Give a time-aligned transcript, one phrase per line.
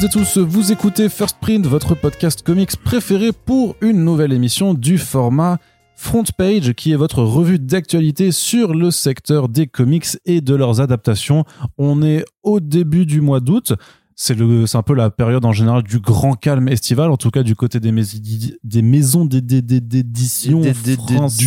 [0.00, 4.96] Et tous, vous écoutez First Print, votre podcast comics préféré pour une nouvelle émission du
[4.96, 5.58] format
[5.96, 10.80] Front Page, qui est votre revue d'actualité sur le secteur des comics et de leurs
[10.80, 11.44] adaptations.
[11.78, 13.72] On est au début du mois d'août.
[14.20, 17.30] C'est le, c'est un peu la période en général du grand calme estival, en tout
[17.30, 18.02] cas du côté des, mais-
[18.64, 21.38] des maisons d'é- d'é- d'é- d'édition Des- des- des- françaises.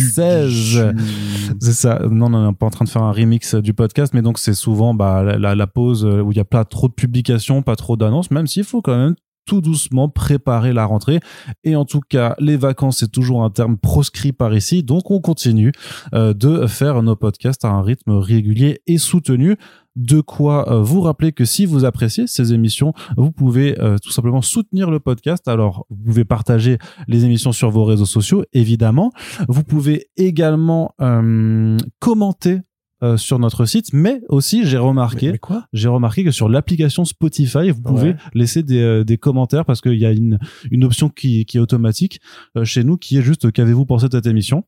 [1.60, 2.00] C'est ça.
[2.10, 4.38] Non, non, on n'est pas en train de faire un remix du podcast, mais donc
[4.38, 6.94] c'est souvent bah, la, la- la pause euh, où il n'y a pas trop de
[6.94, 11.20] publications, pas trop d'annonces, même s'il faut quand même tout doucement préparer la rentrée.
[11.64, 14.82] Et en tout cas, les vacances, c'est toujours un terme proscrit par ici.
[14.82, 15.72] Donc, on continue
[16.14, 19.56] euh, de faire nos podcasts à un rythme régulier et soutenu.
[19.94, 24.10] De quoi euh, vous rappeler que si vous appréciez ces émissions, vous pouvez euh, tout
[24.10, 25.46] simplement soutenir le podcast.
[25.48, 29.12] Alors, vous pouvez partager les émissions sur vos réseaux sociaux, évidemment.
[29.48, 32.60] Vous pouvez également euh, commenter
[33.02, 35.64] euh, sur notre site, mais aussi j'ai remarqué, Mais, mais quoi?
[35.72, 38.16] j'ai remarqué que sur l'application Spotify, vous pouvez Ouais.
[38.34, 40.38] laisser des, euh, des commentaires parce qu'il y a une,
[40.70, 42.20] une option qui, qui est automatique
[42.56, 44.64] euh, chez nous qui est juste qu'avez-vous pensé de cette émission?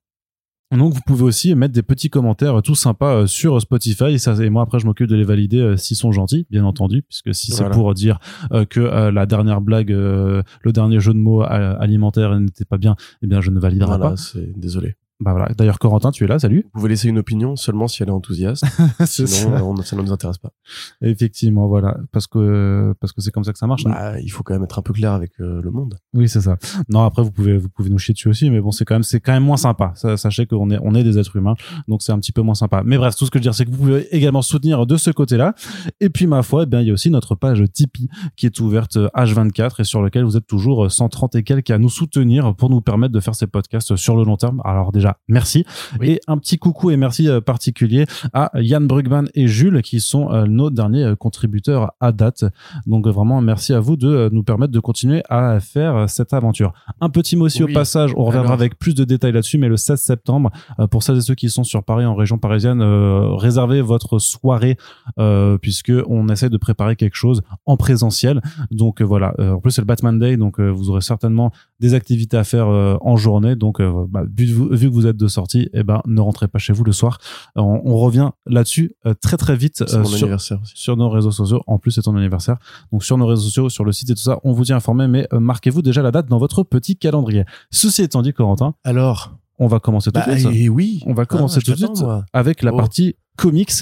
[0.72, 4.04] Donc vous pouvez aussi mettre des petits commentaires tout sympas sur Spotify.
[4.14, 6.64] Et, ça, et moi après je m'occupe de les valider euh, s'ils sont gentils bien
[6.64, 8.19] entendu puisque si c'est pour dire
[8.52, 12.78] euh, que euh, la dernière blague euh, le dernier jeu de mots alimentaire n'était pas
[12.78, 14.16] bien eh bien je ne validerai Voilà, pas.
[14.16, 14.96] c'est désolé.
[15.20, 18.02] Bah voilà d'ailleurs Corentin tu es là salut Vous pouvez laisser une opinion seulement si
[18.02, 18.64] elle est enthousiaste.
[19.06, 19.64] Sinon, ça.
[19.64, 20.50] on- ça ne nous intéresse pas.
[21.02, 24.42] effectivement voilà parce que parce que c'est comme ça que ça marche Bah, il faut
[24.42, 25.98] quand même être un peu clair avec euh, le monde.
[26.14, 26.56] Oui, c'est ça.
[26.88, 29.02] Non, après vous pouvez vous pouvez nous chier dessus aussi, mais bon, c'est quand même
[29.02, 29.92] c'est quand même moins sympa.
[29.96, 31.54] Ça, sachez qu'on est on est des êtres humains,
[31.88, 32.82] donc c'est un petit peu moins sympa.
[32.84, 34.97] Mais bref, tout ce que je veux dire, c'est que vous pouvez également soutenir de
[34.97, 35.54] ce côté-là.
[36.00, 38.60] Et puis ma foi, eh bien il y a aussi notre page Tipeee qui est
[38.60, 41.88] ouverte euh, H24 et sur lequel vous êtes toujours euh, 130 et quelques à nous
[41.88, 44.60] soutenir pour nous permettre de faire ces podcasts sur le long terme.
[44.64, 45.65] Alors déjà, merci
[46.00, 46.10] Oui.
[46.10, 50.31] et un petit coucou et merci euh, particulier à Yann Brugman et Jules qui sont
[50.32, 52.44] euh, nos derniers euh, contributeurs à date.
[52.87, 56.72] Donc vraiment merci à vous de nous permettre de continuer à faire cette aventure.
[57.00, 57.70] Un petit mot aussi Oui.
[57.72, 58.60] au passage, on reviendra Alors.
[58.60, 60.50] avec plus de détails là-dessus, mais le 16 septembre,
[60.91, 64.76] pour celles et ceux qui sont sur Paris, en région parisienne, euh, réservez votre soirée
[65.19, 68.41] euh, puisque on essaie de préparer quelque chose en présentiel.
[68.71, 72.36] Donc euh, voilà, en plus c'est le Batman Day, donc vous aurez certainement des activités
[72.36, 73.56] à faire euh, en journée.
[73.56, 76.72] Donc euh, bah, vu, que vous êtes de sortie, eh ben ne rentrez pas chez
[76.72, 77.18] vous le soir.
[77.56, 81.62] On, on revient là-dessus euh, très très vite euh, sur, sur nos réseaux sociaux.
[81.66, 82.56] En plus, c'est ton anniversaire.
[82.92, 85.08] Donc, sur nos réseaux sociaux, sur le site et tout ça, on vous tient informé,
[85.08, 87.44] mais euh, marquez-vous déjà la date dans votre petit calendrier.
[87.70, 91.02] Ceci étant dit, Corentin, Alors, on va commencer tout bah, de suite et oui.
[91.06, 92.24] On va commencer Ah, je tout de suite moi.
[92.32, 92.76] avec la Oh.
[92.76, 93.72] partie comics.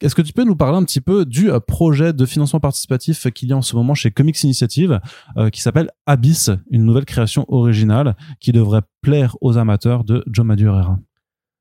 [0.00, 3.30] Est-ce que tu peux nous parler un petit peu du euh, projet de financement participatif
[3.30, 5.00] qu'il y a en ce moment chez Comics Initiative,
[5.36, 10.46] euh, qui s'appelle Abyss, une nouvelle création originale qui devrait plaire aux amateurs de John
[10.46, 10.98] Madureira.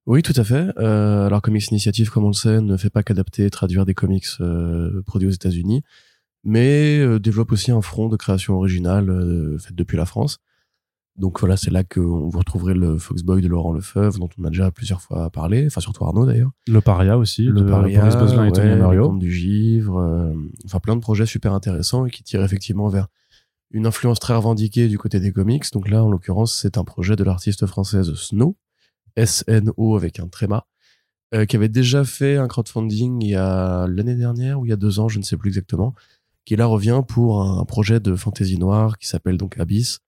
[0.06, 0.68] Oui, tout à fait.
[0.80, 4.28] Euh, alors, Comics Initiative, comme on le sait, ne fait pas qu'adapter, traduire des comics
[5.06, 5.84] produits aux États-Unis,
[6.44, 10.40] mais développe aussi un front de création originale faite depuis la France.
[11.16, 14.50] Donc voilà, c'est là que vous retrouverez le Foxboy de Laurent Lefebvre, dont on a
[14.50, 16.52] déjà plusieurs fois parlé, enfin surtout Arnaud d'ailleurs.
[16.68, 19.16] Le Paria aussi, le de Paria, Boris Boslin et Tony ouais, Mario.
[19.18, 20.34] du Givre, euh,
[20.66, 23.08] enfin plein de projets super intéressants et qui tirent effectivement vers
[23.70, 25.66] une influence très revendiquée du côté des comics.
[25.72, 28.56] Donc là, en l'occurrence, c'est un projet de l'artiste française Snow,
[29.16, 30.66] S-N-O avec un tréma,
[31.36, 34.74] euh, qui avait déjà fait un crowdfunding il y a l'année dernière ou il y
[34.74, 35.94] a deux ans, je ne sais plus exactement,
[36.46, 40.00] qui là revient pour un projet de fantasy noire qui s'appelle donc Abyss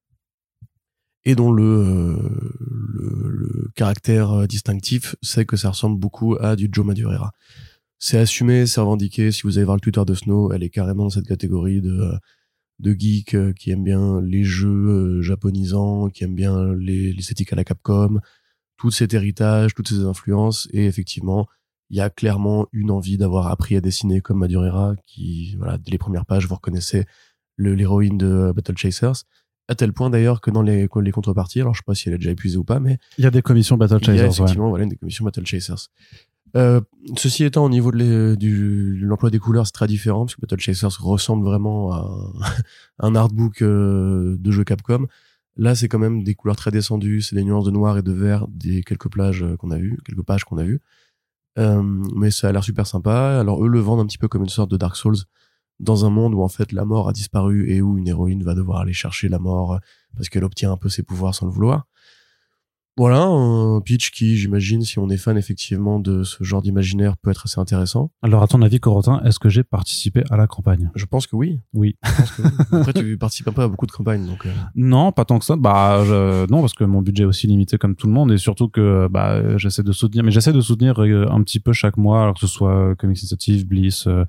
[1.25, 2.16] et dont le, euh,
[2.59, 7.31] le, le caractère euh, distinctif, c'est que ça ressemble beaucoup à du Joe Madureira.
[7.97, 9.31] C'est assumé, c'est revendiqué.
[9.31, 11.91] Si vous allez voir le Twitter de Snow, elle est carrément dans cette catégorie de,
[11.91, 12.18] euh,
[12.80, 17.63] de geeks qui aiment bien les jeux japonisants, qui aiment bien les l'esthétique à la
[17.63, 18.19] Capcom,
[18.78, 20.68] tout cet héritage, toutes ces influences.
[20.71, 21.48] Et effectivement,
[21.89, 25.92] il y a clairement une envie d'avoir appris à dessiner comme Madureira, qui, voilà, dès
[25.92, 27.06] les premières pages, vous reconnaissez
[27.57, 29.24] l'héroïne de Battle Chasers.
[29.67, 32.15] À tel point d'ailleurs que dans les, les contreparties, alors je sais pas si elle
[32.15, 34.13] est déjà épuisée ou pas, mais Il y a des commissions Battle il y a
[34.13, 34.33] Chasers, ouais.
[34.33, 35.88] effectivement voilà, une des commissions Battle Chasers.
[36.56, 36.79] Euh,
[37.17, 41.01] ceci étant, au niveau de l'emploi des couleurs, c'est très différent, parce que Battle Chasers
[41.01, 42.07] ressemble vraiment à
[42.39, 42.53] un,
[43.00, 45.07] un artbook euh, de jeu Capcom.
[45.57, 48.11] Là, c'est quand même des couleurs très descendues, c'est des nuances de noir et de
[48.11, 50.81] vert des quelques plages euh, qu'on a vues, quelques pages qu'on a vues.
[51.57, 53.39] Euh, mais ça a l'air super sympa.
[53.39, 55.15] Alors eux le vendent un petit peu comme une sorte de Dark Souls
[55.80, 58.56] dans un monde où en fait la mort a disparu et où une héroïne va
[58.56, 59.77] devoir aller chercher la mort euh,
[60.16, 61.86] parce qu'elle obtient un peu ses pouvoirs sans le vouloir.
[62.98, 67.30] Voilà, un pitch qui, j'imagine, si on est fan effectivement de ce genre d'imaginaire, peut
[67.30, 68.10] être assez intéressant.
[68.22, 70.89] Alors, à ton avis, Corentin, est-ce que j'ai participé à la campagne?
[70.95, 71.60] Je pense que oui.
[71.74, 71.98] Oui.
[72.06, 72.48] Je pense que oui.
[72.71, 74.45] Après, tu participes un peu à beaucoup de campagnes, donc.
[74.45, 75.57] euh, Non, pas tant que ça.
[75.57, 78.38] Bah, je- non, parce que mon budget est aussi limité comme tout le monde, et
[78.38, 81.98] surtout que bah, j'essaie de soutenir, mais j'essaie de soutenir euh, un petit peu chaque
[81.98, 84.24] mois, alors que ce soit Comics Initiative, Bliss, euh,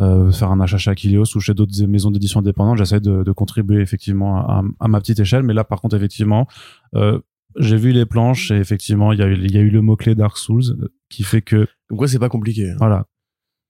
[0.00, 3.32] euh, faire un achat chez Aquilios ou chez d'autres maisons d'édition indépendantes, j'essaie de, de,
[3.32, 5.42] contribuer effectivement à, à, ma petite échelle.
[5.42, 6.46] Mais là, par contre, effectivement,
[6.94, 7.18] euh,
[7.58, 10.36] j'ai vu les planches et effectivement, il y a y a eu le mot-clé Dark
[10.36, 11.66] Souls qui fait que.
[11.90, 12.74] Donc ouais, c'est pas compliqué.
[12.78, 13.06] Voilà.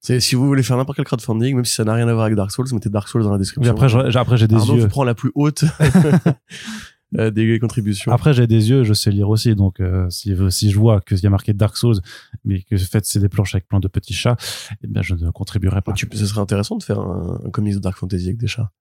[0.01, 2.25] C'est si vous voulez faire n'importe quel crowdfunding, même si ça n'a rien à voir
[2.25, 3.73] avec Dark Souls, mettez Dark Souls dans la description.
[3.73, 4.81] Mais après, j'ai- après des Arnaud yeux.
[4.81, 5.63] vous prend la plus haute
[7.17, 8.11] euh, des contributions.
[8.11, 9.55] Après, j'ai des yeux, je sais lire aussi.
[9.55, 11.95] Donc, euh, si, si je vois qu'il y a marqué Dark Souls,
[12.43, 14.35] mais que fait c'est des planches avec plein de petits chats,
[14.83, 15.93] eh bien, je ne contribuerai pas.
[15.93, 18.71] Tu- ce serait intéressant de faire un, un comics de Dark Fantasy avec des chats.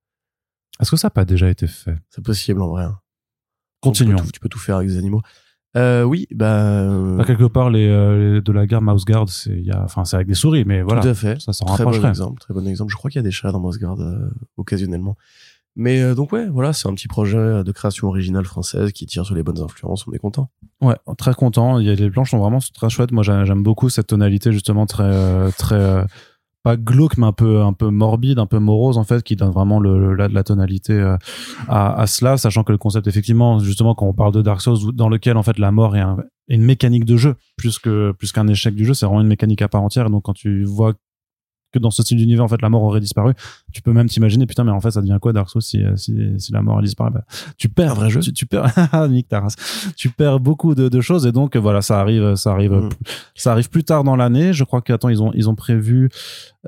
[0.80, 1.96] Est-ce que ça n'a pas déjà été fait?
[2.10, 2.84] C'est possible en vrai.
[2.84, 2.98] hein.
[3.80, 4.16] Continuons.
[4.16, 5.22] Tu peux, tout, tu peux tout faire avec des animaux.
[5.76, 6.86] Euh, oui, bah.
[7.18, 10.64] Là, quelque part, les, les- de la gare Mouse Guard, c'est enfin, avec des souris,
[10.64, 11.02] mais voilà.
[11.02, 11.40] Tout à fait.
[11.40, 12.90] Ça s'en Très bon exemple, très bon exemple.
[12.90, 15.16] Je crois qu'il y a des chats dans Mosgard euh, occasionnellement.
[15.76, 19.24] Mais euh, donc ouais, voilà, c'est un petit projet de création originale française qui tire
[19.26, 20.06] sur les bonnes influences.
[20.08, 20.48] On est content.
[20.80, 21.78] Ouais, très content.
[21.78, 23.12] Il y a, les planches sont vraiment très chouettes.
[23.12, 26.04] Moi, j'ai- j'aime beaucoup cette tonalité justement très, euh, très euh,
[26.62, 29.50] pas glauque, mais un peu, un peu morbide, un peu morose en fait, qui donne
[29.52, 31.16] vraiment le, la, la tonalité euh,
[31.68, 34.92] à, à cela, sachant que le concept, effectivement, justement, quand on parle de Dark Souls,
[34.94, 36.00] dans lequel en fait la mort est,
[36.48, 39.28] est une mécanique de jeu plus que plus qu'un échec du jeu, c'est vraiment une
[39.28, 40.10] mécanique à part entière.
[40.10, 40.94] Donc, quand tu vois
[41.76, 43.34] que dans ce style d'univers, en fait, la mort aurait disparu,
[43.72, 46.16] tu peux même t'imaginer, putain, mais en fait, ça devient quoi Dark Souls si, si,
[46.38, 47.10] si la mort elle disparaît?
[47.12, 47.24] Bah,
[47.58, 48.20] Tu perds, Un vrai jeu.
[48.20, 48.66] tu, tu perds,
[49.10, 49.56] nique ta race.
[49.96, 52.88] tu perds beaucoup de, de choses et donc voilà, ça arrive, ça arrive, Mhm.
[53.34, 54.52] ça arrive plus tard dans l'année.
[54.52, 56.08] Je crois qu'attends, ils ont, ils ont prévu,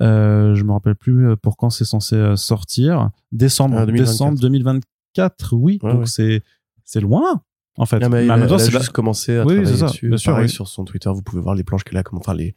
[0.01, 4.11] euh, je me rappelle plus euh, pour quand c'est censé euh, sortir, décembre, Ah, 2024.
[4.13, 5.79] décembre 2024, oui.
[5.83, 6.07] Ouais, donc ouais.
[6.07, 6.43] c'est,
[6.85, 7.43] c'est loin
[7.77, 7.99] en fait.
[8.03, 9.55] Ah, mais Mais il a, même temps, elle a c'est la- juste commencé à Oui,
[9.55, 10.09] travailler c'est ça, dessus.
[10.09, 10.53] bien sûr, Pareil, oui.
[10.53, 12.55] sur son Twitter, vous pouvez voir les planches qu'elle a, comment, enfin les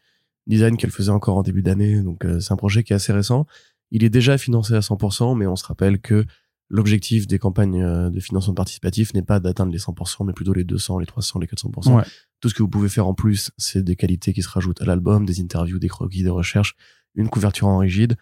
[0.52, 2.02] designs qu'elle faisait encore en début d'année.
[2.02, 3.46] Donc euh, c'est un projet qui est assez récent.
[3.90, 6.26] Il est déjà financé à 100%, mais on se rappelle que
[6.70, 10.64] l'objectif des campagnes euh, de financement participatif n'est pas d'atteindre les 100%, mais plutôt les
[10.64, 11.96] 200, les 300, les 400%.
[11.96, 12.04] Ouais.
[12.42, 14.86] Tout ce que vous pouvez faire en plus, c'est des qualités qui se rajoutent à
[14.86, 16.76] l'album, des interviews, des croquis, des recherches,
[17.16, 18.16] une couverture en rigide,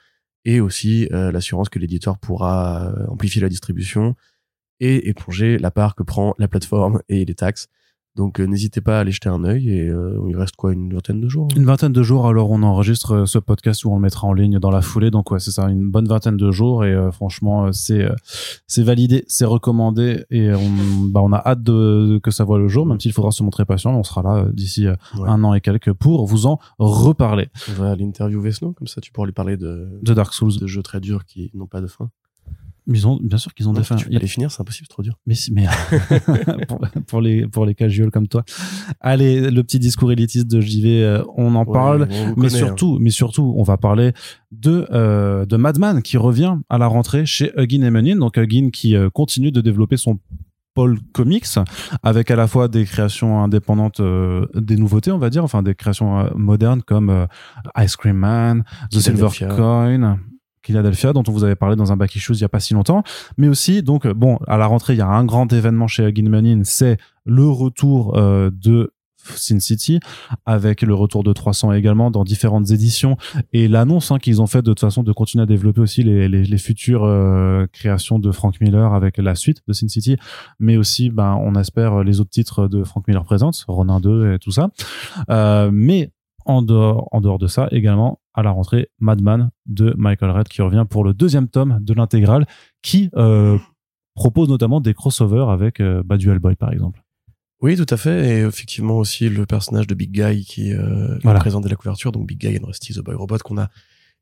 [0.45, 4.15] et aussi euh, l'assurance que l'éditeur pourra amplifier la distribution
[4.79, 7.67] et éponger la part que prend la plateforme et les taxes.
[8.15, 10.91] Donc euh, n'hésitez pas à aller jeter un œil et euh, il reste quoi une
[10.93, 11.55] vingtaine de jours hein?
[11.55, 14.33] Une vingtaine de jours, alors on enregistre euh, ce podcast où on le mettra en
[14.33, 15.09] ligne dans la foulée.
[15.11, 18.13] Donc ouais, c'est ça, une bonne vingtaine de jours et euh, franchement, euh, c'est euh,
[18.67, 22.67] c'est validé, c'est recommandé et on, bah, on a hâte de, que ça voit le
[22.67, 23.93] jour, même s'il faudra se montrer patient.
[23.97, 25.29] On sera là d'ici Ouais.
[25.29, 29.01] un an et quelques pour vous en reparler On va aller interviewer Snow, comme ça
[29.01, 30.57] tu pourras lui parler de, de Dark Souls.
[30.59, 32.09] de jeux très durs qui n'ont pas de fin.
[32.89, 33.95] Ils ont, bien sûr qu'ils ont Non, des fins.
[33.95, 35.13] tu pas les finir, c'est impossible, trop dur.
[35.25, 35.67] Mais, mais
[36.67, 38.43] pour, pour les pour les casuals comme toi.
[38.99, 42.07] Allez, le petit discours élitiste de JV, euh, on en parle.
[42.09, 42.49] On mais connaît, hein.
[42.49, 44.13] surtout, mais surtout, on va parler
[44.51, 48.17] de euh, de Madman qui revient à la rentrée chez Huggin et Menin.
[48.17, 50.19] Donc Huggin qui euh, continue de développer son
[50.73, 51.45] pôle comics
[52.03, 55.75] avec à la fois des créations indépendantes, euh, des nouveautés, on va dire, enfin des
[55.75, 57.25] créations euh, modernes comme euh,
[57.77, 59.27] Ice Cream Man, The Silver.
[59.55, 60.19] Coin.
[60.69, 62.75] Philadelphia, dont on vous avait parlé dans un Back Issues il y a pas si
[62.75, 63.01] longtemps,
[63.37, 66.11] mais aussi donc euh, bon à la rentrée il y a un grand événement chez
[66.11, 69.99] Menin, c'est le retour euh, de Sin City
[70.45, 73.17] avec le retour de 300 également dans différentes éditions
[73.51, 76.27] et l'annonce hein, qu'ils ont fait de toute façon de continuer à développer aussi les,
[76.29, 80.17] les, futures euh, créations de Frank Miller avec la suite de Sin City.
[80.59, 84.39] Mais aussi ben on espère les autres titres de Frank Miller Presents Ronin 2 et
[84.39, 84.69] tout ça.
[85.71, 86.11] Mais
[86.49, 90.61] en dehors, en dehors de ça également à la rentrée Madman de Michael Red qui
[90.61, 92.45] revient pour le deuxième tome de l'intégrale
[92.81, 93.57] qui euh,
[94.15, 97.03] propose notamment des crossovers avec euh, bah, du Hellboy par exemple
[97.61, 98.27] Oui, tout à fait.
[98.27, 101.37] Et effectivement aussi le personnage de Big Guy qui euh, Voilà.
[101.37, 103.69] est présent dès la couverture, donc Big Guy and Rusty the Boy Robot qu'on a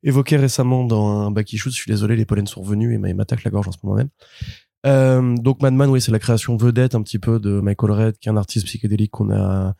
[0.03, 1.69] évoqué récemment dans un back issue.
[1.69, 3.77] Je suis désolé, les pollens sont revenus et m'a- il m'attaque la gorge en ce
[3.83, 4.09] moment même.
[4.85, 8.27] Euh, donc Madman, oui, c'est la création vedette un petit peu de Michael Red, qui
[8.29, 9.73] est un artiste psychédélique qu'on a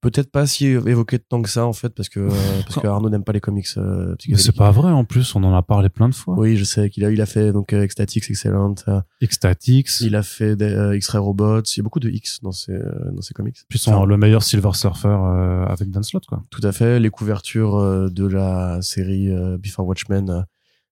[0.00, 2.30] peut-être pas si évoqué tant que ça en fait, parce que euh,
[2.66, 5.42] parce que Arnaud n'aime pas les comics euh, mais c'est pas vrai en plus on
[5.42, 7.72] en a parlé plein de fois Oui, je sais qu'il a il a fait donc
[7.72, 11.82] euh, Ecstatics Excellent, euh, Ecstatics il a fait des euh, X-Ray Robots, il y a
[11.82, 13.56] beaucoup de X dans ses euh, dans ses comics.
[13.68, 17.00] puis son, Enfin, le meilleur Silver Surfer euh, avec Dan Slott quoi Tout à fait.
[17.00, 20.44] Les couvertures euh, de la série euh, Before Watchmen,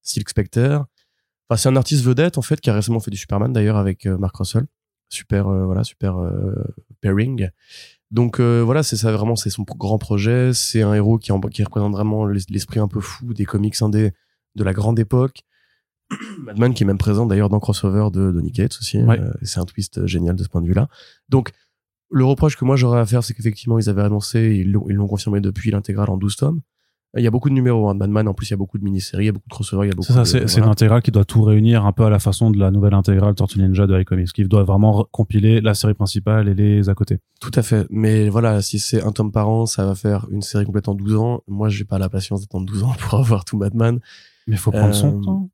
[0.03, 0.85] Silk Spectre.
[1.49, 4.07] Enfin, c'est un artiste vedette en fait qui a récemment fait du Superman d'ailleurs avec
[4.07, 4.67] Mark Russell.
[5.09, 6.65] Super, euh, voilà, super euh,
[7.01, 7.49] pairing.
[8.11, 10.53] Donc euh, voilà, c'est ça vraiment, c'est son grand projet.
[10.55, 13.81] C'est un héros qui, en- qui représente vraiment l'es- l'esprit un peu fou des comics
[13.83, 14.13] indés
[14.55, 15.41] de la grande époque.
[16.41, 18.99] Madman qui est même présent d'ailleurs dans Crossover de Donny Cates aussi.
[19.03, 19.19] Ouais.
[19.21, 20.89] Euh, c'est un twist euh, génial de ce point de vue-là.
[21.29, 21.51] Donc
[22.11, 24.95] le reproche que moi j'aurais à faire, c'est qu'effectivement ils avaient annoncé, ils l'ont ils
[24.95, 26.61] l'ont confirmé depuis l'intégrale en 12 tomes.
[27.17, 28.79] Il y a beaucoup de numéros hein, de Madman, en plus il y a beaucoup
[28.79, 30.45] de mini-séries, il y a beaucoup de crossovers, il y a beaucoup c'est ça c'est
[30.47, 30.65] voilà.
[30.67, 33.35] une intégrale qui doit tout réunir un peu à la façon de la nouvelle intégrale
[33.35, 37.19] Tortue Ninja de iComics qui doit vraiment compiler la série principale et les à côté
[37.41, 37.87] Tout à fait.
[37.91, 40.95] Mais voilà, si c'est un tome par an, ça va faire une série complète en
[40.95, 41.41] 12 ans.
[41.49, 43.99] Moi, j'ai pas la patience d'attendre 12 ans pour avoir tout Madman.
[44.47, 45.51] Mais il faut prendre son Euh, temps.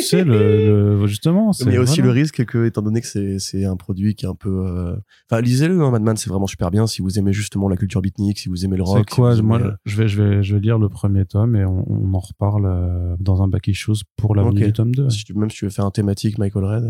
[0.00, 1.50] C'est le, le- justement.
[1.64, 2.12] Mais il y a aussi voilà.
[2.14, 4.96] le risque que, étant donné que c'est, un produit qui est un peu, euh,
[5.30, 8.38] enfin, lisez-le, hein, Madman, c'est vraiment super bien si vous aimez justement la culture beatnik,
[8.38, 9.08] si vous aimez le rock.
[9.10, 11.64] quoi Moi, aimez, euh, je vais, je vais, je vais lire le premier tome et
[11.64, 14.54] on, on en reparle euh, dans un back issues pour la Ok.
[14.54, 15.10] venue du tome 2.
[15.10, 16.84] si tu- même si tu veux faire un thématique Michael Red.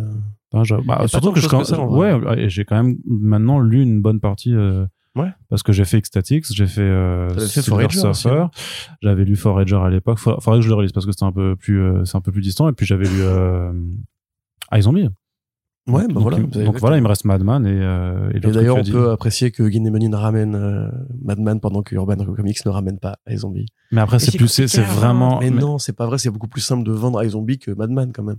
[0.54, 4.00] euh, je- bah, surtout que je, que ça, ouais, j'ai quand même maintenant lu une
[4.02, 4.54] bonne partie.
[4.54, 5.33] euh, Ouais.
[5.49, 8.50] Parce que j'ai fait Ecstatics, j'ai fait, euh, fait Forager hein.
[9.00, 10.18] j'avais lu Forager à l'époque.
[10.18, 12.21] Faudrait, faudrait que je le relise parce que c'était un peu plus, euh, c'est un
[12.21, 12.68] peu plus distant.
[12.68, 13.73] Et puis j'avais lu euh,
[14.73, 15.09] iZombie.
[15.87, 16.38] Ouais, donc, bah voilà.
[16.38, 19.62] donc voilà, il me reste Madman et, euh, et Et d'ailleurs, on peut apprécier que
[19.62, 20.88] Menin ramène euh,
[21.23, 23.66] Madman pendant que Urban Comics ne ramène pas iZombie.
[23.92, 25.40] Mais après, c'est plus, c'est à vraiment.
[25.40, 28.12] Mais, mais- non, c'est pas vrai, c'est beaucoup plus simple de vendre iZombie que Madman
[28.14, 28.38] quand même.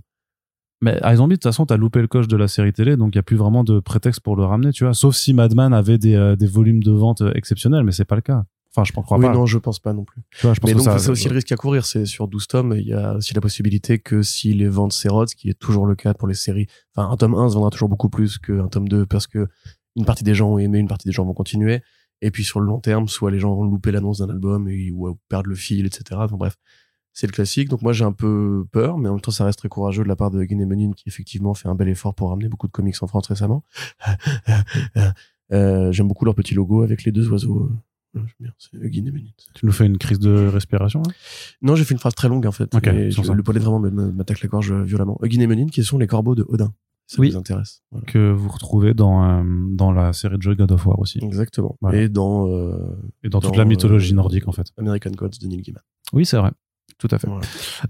[0.82, 3.16] Mais iZombie, de toute façon, t'as loupé le coche de la série télé, donc il
[3.16, 4.92] y a plus vraiment de prétexte pour le ramener, tu vois.
[4.92, 8.16] Sauf si Madman avait des, euh, des volumes de vente euh, exceptionnels, mais c'est pas
[8.16, 8.44] le cas.
[8.70, 9.32] Enfin, je ne crois oui, pas.
[9.32, 10.20] non, je pense pas non plus.
[10.32, 11.86] Tu vois, je pense Mais que donc, ça, c'est aussi le risque à courir.
[11.86, 15.30] C'est sur 12 tomes, il y a aussi la possibilité que si les ventes s'érodent,
[15.30, 17.70] ce qui est toujours le cas pour les séries, enfin, un tome 1 se vendra
[17.70, 19.48] toujours beaucoup plus qu'un tome 2 parce que
[19.96, 21.80] une partie des gens ont aimé, une partie des gens vont continuer.
[22.20, 24.90] Et puis, sur le long terme, soit les gens vont louper l'annonce d'un album et,
[24.90, 26.04] ou perdre le fil, etc.
[26.12, 26.56] Enfin, bref.
[27.18, 27.70] C'est le classique.
[27.70, 30.08] Donc, moi, j'ai un peu peur, mais en même temps, ça reste très courageux de
[30.08, 32.72] la part de Guinée Menin qui, effectivement, fait un bel effort pour ramener beaucoup de
[32.72, 33.64] comics en France récemment.
[35.52, 37.70] Euh, j'aime beaucoup leur petit logo avec les deux oiseaux.
[38.16, 38.50] Euh, bien.
[39.54, 41.12] Tu nous fais une crise de respiration là?
[41.62, 42.74] Non, j'ai fait une phrase très longue en fait.
[42.74, 45.16] Ok, et sans je- le pollet vraiment me- me- m'attaque la gorge violemment.
[45.22, 46.72] Guinée qui sont les corbeaux de Odin.
[47.06, 47.30] Ça Oui.
[47.30, 47.82] vous intéresse.
[47.92, 48.04] Voilà.
[48.06, 51.20] que vous retrouvez dans, euh, dans la série de jeux God of War aussi.
[51.22, 51.76] Exactement.
[51.80, 52.00] Voilà.
[52.02, 52.76] Et dans euh,
[53.22, 54.66] Et dans, toute la mythologie euh, nordique en fait.
[54.76, 55.82] American Gods de Neil Gaiman.
[56.12, 56.50] Oui, c'est vrai.
[56.98, 57.26] Tout à fait.
[57.26, 57.42] Voilà.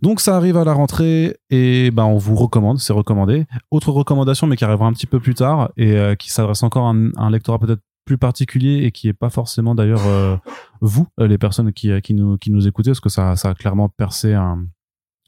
[0.02, 3.46] Donc ça arrive à la rentrée et ben on vous recommande, c'est recommandé.
[3.70, 6.86] Autre recommandation mais qui arrivera un petit peu plus tard et euh, qui s'adresse encore
[6.86, 10.36] à un, un lectorat peut-être plus particulier et qui est pas forcément d'ailleurs euh,
[10.80, 13.54] vous euh, les personnes qui, qui nous qui nous écoutez parce que ça ça a
[13.54, 14.66] clairement percé un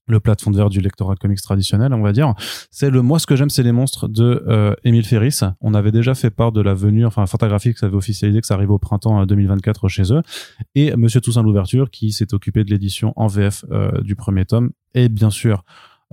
[0.08, 2.34] le plafond de verre du lectorat comics traditionnel, on va dire.
[2.70, 5.40] C'est le Moi, ce que j'aime, c'est les monstres de euh, Émile Ferris.
[5.60, 8.72] On avait déjà fait part de la venue, enfin, Fantagraphics avait officialisé que ça arrivait
[8.72, 10.22] au printemps euh, 2024 chez eux.
[10.74, 14.70] Et Monsieur Toussaint Louverture, qui s'est occupé de l'édition en VF euh, du premier tome,
[14.94, 15.62] est bien sûr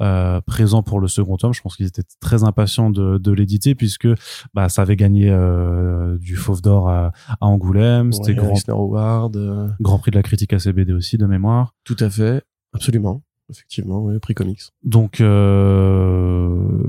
[0.02, 1.54] euh, présent pour le second tome.
[1.54, 4.10] Je pense qu'ils étaient très impatients de, de l'éditer puisque
[4.54, 8.12] bah, ça avait gagné euh, du Fauve d'Or à, à Angoulême.
[8.12, 9.38] C'était grand, Award.
[9.38, 11.74] euh, grand prix de la critique à CBD aussi, de mémoire.
[11.86, 12.44] tout à fait.
[12.74, 13.22] Absolument.
[13.50, 14.62] Effectivement, oui, prix comics.
[14.84, 16.84] Donc, euh...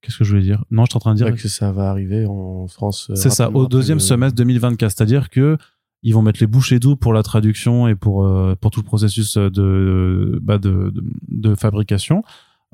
[0.00, 0.64] qu'est-ce que je voulais dire?
[0.70, 3.08] Non, je suis en train de dire Ouais, que ça va arriver en France.
[3.10, 5.56] euh, c'est ça au deuxième le- semestre 2024, c'est-à-dire que
[6.04, 8.84] ils vont mettre les bouchées doubles pour la traduction et pour euh, pour tout le
[8.86, 12.24] processus de bah, de, de, de fabrication.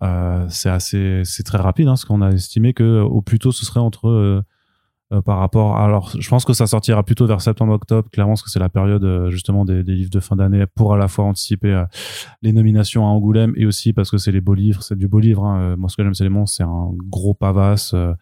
[0.02, 3.52] Euh, c'est assez c'est très rapide, hein, parce qu'on a estimé que au plus tôt
[3.52, 4.42] ce serait entre
[5.12, 5.76] euh, par rapport.
[5.78, 9.04] Alors, je pense que ça sortira plutôt vers septembre-octobre, clairement, parce que c'est la période
[9.04, 11.84] euh, justement des, des livres de fin d'année pour à la fois anticiper euh,
[12.42, 15.18] les nominations à Angoulême et aussi parce que c'est les beaux livres, c'est du beau
[15.20, 15.44] livre.
[15.44, 15.60] hein.
[15.60, 18.12] Euh, Moi, ce que j'aime, c'est les monstres, c'est un gros pavasse euh,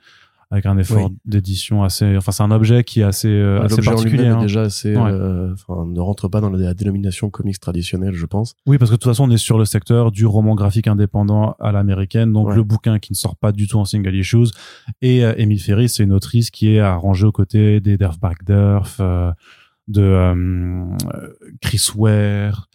[0.51, 1.17] avec un effort Oui.
[1.25, 2.17] d'édition assez.
[2.17, 4.27] Enfin, c'est un objet qui est assez, euh, assez particulier.
[4.29, 4.39] hein.
[4.39, 5.11] est déjà assez, Ouais.
[5.11, 8.55] euh, enfin, ne rentre pas dans la, la dénomination comics traditionnelle, je pense.
[8.67, 11.57] Oui, parce que de toute façon, on est sur le secteur du roman graphique indépendant
[11.59, 12.55] à l'américaine, donc Ouais.
[12.57, 14.47] le bouquin qui ne sort pas du tout en single issues.
[15.03, 18.99] Et euh, Emile Ferry, c'est une autrice qui est arrangée aux côtés des Derf Bagderf,
[19.01, 19.33] euh,
[19.89, 20.85] de euh,
[21.61, 22.69] Chris Ware.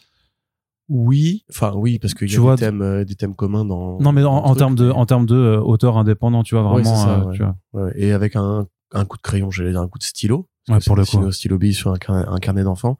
[0.93, 3.97] Oui, enfin oui, parce qu'il y a vois, des thèmes, euh, des thèmes communs dans.
[4.01, 7.19] Non, mais en, termes de, en termes de euh, auteur indépendant, tu vois vraiment, ça,
[7.21, 7.33] euh, ouais.
[7.37, 7.55] tu vois.
[7.71, 10.49] Ouais, et avec un, un coup de crayon, j'allais dire un coup de stylo.
[10.67, 11.17] Ouais, parce que pour le coup.
[11.19, 12.99] au stylo bille sur un, carnet- un carnet d'enfant,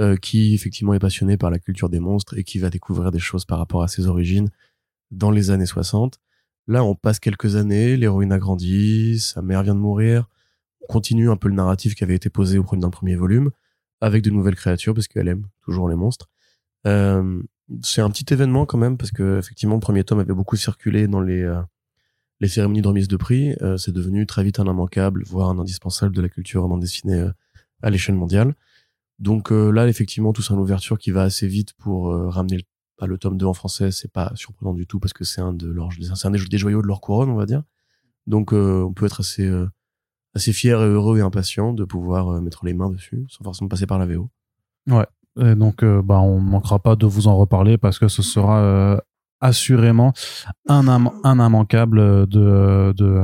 [0.00, 3.20] euh, qui effectivement est passionné par la culture des monstres et qui va découvrir des
[3.20, 4.50] choses par rapport à ses origines
[5.12, 6.18] dans les années 60.
[6.66, 10.26] Là, on passe quelques années, l'héroïne a grandi, sa mère vient de mourir.
[10.82, 13.14] On continue un peu le narratif qui avait été posé au premier, dans le premier
[13.14, 13.50] volume,
[14.00, 16.28] avec de nouvelles créatures, parce qu'elle aime toujours les monstres.
[16.86, 17.42] Euh,
[17.82, 21.08] c'est un petit événement quand même, parce que effectivement, le premier tome avait beaucoup circulé
[21.08, 21.62] dans les, euh,
[22.42, 23.54] les cérémonies de remise de prix.
[23.62, 27.20] Euh, c'est devenu très vite un immanquable, voire un indispensable de la culture en dessinée
[27.20, 27.30] euh,
[27.82, 28.54] à l'échelle mondiale.
[29.20, 32.56] Donc euh, là, effectivement, tout ça, une ouverture qui va assez vite pour euh, ramener
[32.56, 32.62] le,
[32.98, 33.92] bah, le tome 2 en français.
[33.92, 36.82] C'est pas surprenant du tout parce que c'est un de leurs, c'est un des, joyaux
[36.82, 37.62] de leur couronne, on va dire.
[38.26, 39.50] Donc on peut être assez,
[40.34, 43.86] assez fier et heureux et impatient de pouvoir mettre les mains dessus sans forcément passer
[43.86, 44.30] par la VO.
[45.40, 48.58] Et donc, euh, bah, on manquera pas de vous en reparler parce que ce sera
[48.58, 48.96] euh,
[49.40, 50.12] assurément
[50.68, 50.86] un,
[51.24, 53.22] un immanquable de, de,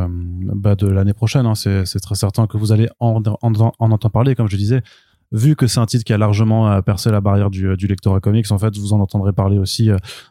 [0.55, 1.47] bah, de l'année prochaine.
[1.47, 1.55] hein.
[1.55, 4.83] C'est très certain que vous allez en, en, en entendre parler, comme je disais.
[5.31, 8.19] Vu que c'est un titre qui a largement euh, percé la barrière du, du lectorat
[8.21, 9.91] comics, en fait, vous en entendrez parler aussi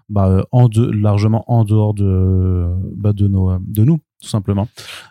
[0.09, 2.65] bah, en de, largement en dehors de,
[2.95, 4.67] bah, de, nos, de nous, tout simplement.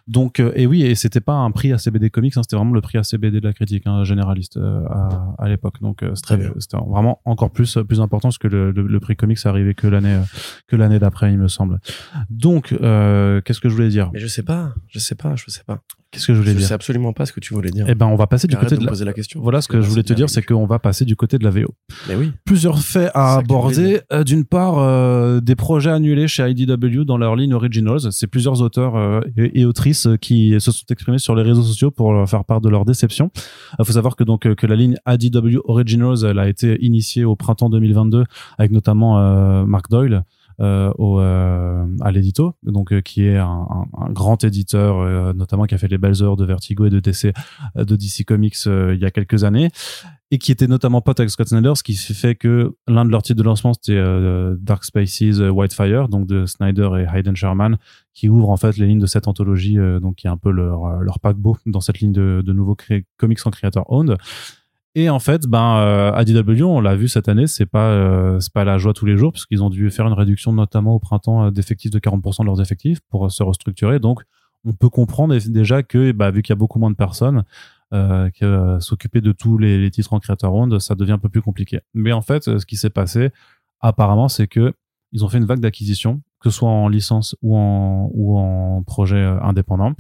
[0.08, 2.80] Donc, euh, et oui, et c'était pas un prix ACBD Comics, hein, c'était vraiment le
[2.80, 5.80] prix ACBD de la critique hein, généraliste euh, à, à l'époque.
[5.80, 6.48] Donc, euh, c'était
[6.88, 9.86] vraiment encore plus plus important parce que le, le, le prix comics est arrivé que
[9.86, 10.22] l'année euh,
[10.66, 11.78] que l'année d'après, il me semble.
[12.30, 14.10] Donc, euh, qu'est-ce que je voulais dire?
[14.12, 15.80] Mais je sais pas, je sais pas, je sais pas.
[16.12, 16.68] Qu'est-ce que je voulais Je dire?
[16.68, 17.84] sais absolument pas ce que tu voulais dire.
[17.88, 18.90] Eh ben, on va passer du côté de de la...
[18.90, 19.40] poser la question.
[19.42, 21.50] Voilà ce que je voulais te dire, c'est qu'on va passer du côté de la
[21.50, 21.75] VO.
[22.08, 22.32] Mais oui.
[22.44, 24.00] Plusieurs faits à que je aborder.
[24.12, 28.12] Euh, D'une part, euh, des projets annulés chez IDW dans leur ligne Originals.
[28.12, 31.62] C'est plusieurs auteurs euh, et, et autrices euh, qui se sont exprimés sur les réseaux
[31.62, 33.30] sociaux pour leur faire part de leur déception.
[33.78, 37.24] Il faut savoir que donc euh, que la ligne IDW Originals, elle a été initiée
[37.24, 38.24] au printemps 2022
[38.58, 40.24] avec notamment euh, Mark Doyle.
[40.58, 45.64] Euh, au, euh, à l'édito, donc euh, qui est un, un- un grand éditeur, notamment
[45.66, 47.34] qui a fait les belles heures de Vertigo et de DC,
[47.76, 49.70] de DC Comics il y a quelques années
[50.30, 53.22] et qui était notamment pote avec Scott Snyder, ce qui fait que l'un de leurs
[53.22, 57.76] titres de lancement c'était euh, Dark Spaces Whitefire, donc de Snyder et Hayden Sherman,
[58.14, 60.50] qui ouvre en fait les lignes de cette anthologie, euh, donc qui est un peu
[60.50, 62.76] leur leur paquebot dans cette ligne de, de nouveaux
[63.18, 64.16] comics en creator owned.
[64.98, 68.64] Et en fait, ben euh, ADW, on l'a vu cette année, c'est pas euh, pas
[68.64, 71.44] la joie tous les jours parce qu'ils ont dû faire une réduction notamment au printemps
[71.44, 73.98] euh, d'effectifs de 40% de leurs effectifs pour euh, se restructurer.
[73.98, 74.22] Donc
[74.64, 77.44] on peut comprendre déjà que bah, vu qu'il y a beaucoup moins de personnes,
[77.92, 81.42] euh, que s'occuper de tous les, titres en creator owned, ça devient un peu plus
[81.42, 81.80] compliqué.
[81.92, 83.28] Mais en fait, ce qui s'est passé,
[83.80, 84.72] apparemment, c'est que
[85.12, 88.82] ils ont fait une vague d'acquisition, que ce soit en licence ou en ou en
[88.82, 89.92] projet indépendant.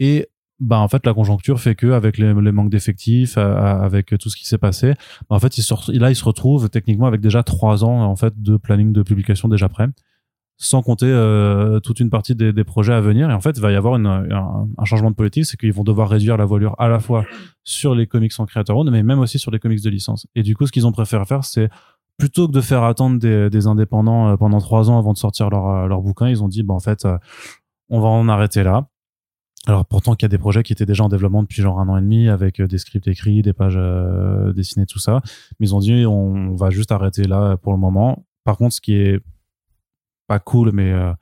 [0.00, 0.28] Et
[0.60, 4.36] bah en fait, la conjoncture fait que avec les, manques d'effectifs, euh, avec tout ce
[4.36, 4.94] qui s'est passé,
[5.28, 5.56] bah, en fait,
[5.88, 9.48] là, ils se retrouvent techniquement avec déjà trois ans en fait de planning de publication
[9.48, 9.88] déjà prêt
[10.60, 13.30] sans compter euh, toute une partie des, projets à venir.
[13.30, 16.08] Et en fait, il va y avoir un, changement de politique, c'est qu'ils vont devoir
[16.08, 17.24] réduire la voilure à la fois
[17.62, 20.26] sur les comics en creator owned, mais même aussi sur les comics de licence.
[20.34, 21.70] Et du coup, ce qu'ils ont préféré faire, c'est
[22.18, 25.68] plutôt que de faire attendre des, indépendants euh, pendant trois ans avant de sortir leur,
[25.68, 27.16] euh, leur bouquin, ils ont dit, bah, en fait, euh,
[27.88, 28.88] on va en arrêter là.
[29.66, 31.88] Alors pourtant qu'il y a des projets qui étaient déjà en développement depuis genre un
[31.88, 35.20] an et demi avec euh, des scripts écrits, des pages euh, dessinées, tout ça.
[35.58, 38.24] Mais ils ont dit on va juste arrêter là pour le moment.
[38.44, 39.20] Par contre, ce qui est
[40.26, 41.12] pas cool, mais euh,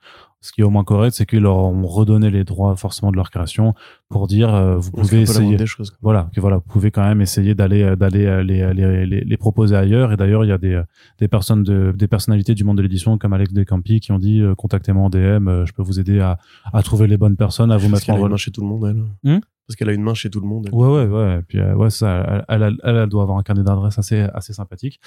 [0.47, 3.17] ce qui est au moins correct, c'est qu'ils leur ont redonné les droits forcément de
[3.17, 3.75] leur création
[4.09, 5.97] pour dire euh, vous pouvez essayer des choses.
[6.01, 9.21] voilà que voilà vous pouvez quand même essayer d'aller euh, d'aller euh, les, les, les,
[9.23, 10.81] les proposer ailleurs et d'ailleurs il y a des
[11.19, 14.41] des personnes de des personnalités du monde de l'édition comme Alex Descampi qui ont dit
[14.41, 16.39] euh, contactez-moi en DM euh, je peux vous aider à,
[16.73, 18.85] à trouver les bonnes personnes à vous Parce mettre en relation chez tout le monde,
[19.25, 19.33] elle.
[19.37, 20.69] Hmm Parce qu'elle a une main chez tout le monde.
[20.69, 20.75] elle.
[20.75, 21.39] Ouais, ouais, ouais.
[21.41, 24.21] Et puis, euh, ouais, ça, elle, elle, elle, elle doit avoir un carnet d'adresses assez,
[24.21, 25.01] assez sympathique.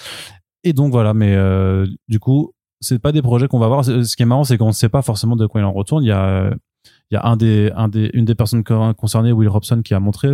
[0.65, 1.13] Et donc, voilà.
[1.13, 3.83] Mais, euh, du coup, c'est pas des projets qu'on va voir.
[3.85, 5.71] C'est- Ce qui est marrant, c'est qu'on ne sait pas forcément de quoi il en
[5.73, 6.03] retourne.
[6.03, 6.51] Il y a, euh,
[7.11, 9.93] il y a un des, un des, une des personnes co- concernées, Will Robson, qui
[9.93, 10.29] a montré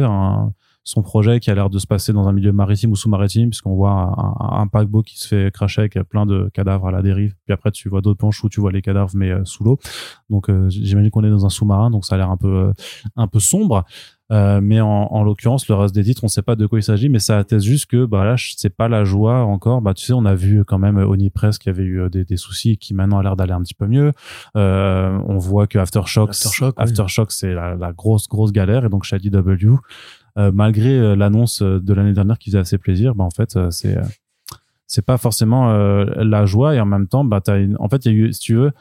[0.87, 3.73] son projet qui a l'air de se passer dans un milieu maritime ou sous-maritime, puisqu'on
[3.73, 7.33] voit un, un, paquebot qui se fait cracher avec plein de cadavres à la dérive.
[7.45, 9.79] Puis après, tu vois d'autres planches où tu vois les cadavres, mais euh, sous l'eau.
[10.29, 12.73] Donc, euh, j'imagine qu'on est dans un sous-marin, donc ça a l'air un peu, euh,
[13.15, 13.83] un peu sombre.
[14.31, 16.83] Euh, mais en, en l'occurrence, le reste des titres, on sait pas de quoi il
[16.83, 19.81] s'agit, mais ça atteste juste que bah là, c'est pas la joie encore.
[19.81, 22.25] Bah tu sais, on a vu quand même Oni Press qui avait eu euh, des,
[22.25, 24.11] des soucis, qui maintenant a l'air d'aller un petit peu mieux.
[24.57, 26.83] Euh, on voit que Aftershock, Aftershock, oui.
[26.83, 29.75] Aftershock, c'est la, la grosse grosse galère, et donc IDW,
[30.37, 33.55] euh, malgré euh, l'annonce euh, de l'année dernière qui faisait assez plaisir, bah en fait,
[33.55, 34.01] euh, c'est euh,
[34.87, 37.75] c'est pas forcément euh, la joie et en même temps, bah t'as une...
[37.79, 38.71] en fait, il y a eu, si tu veux,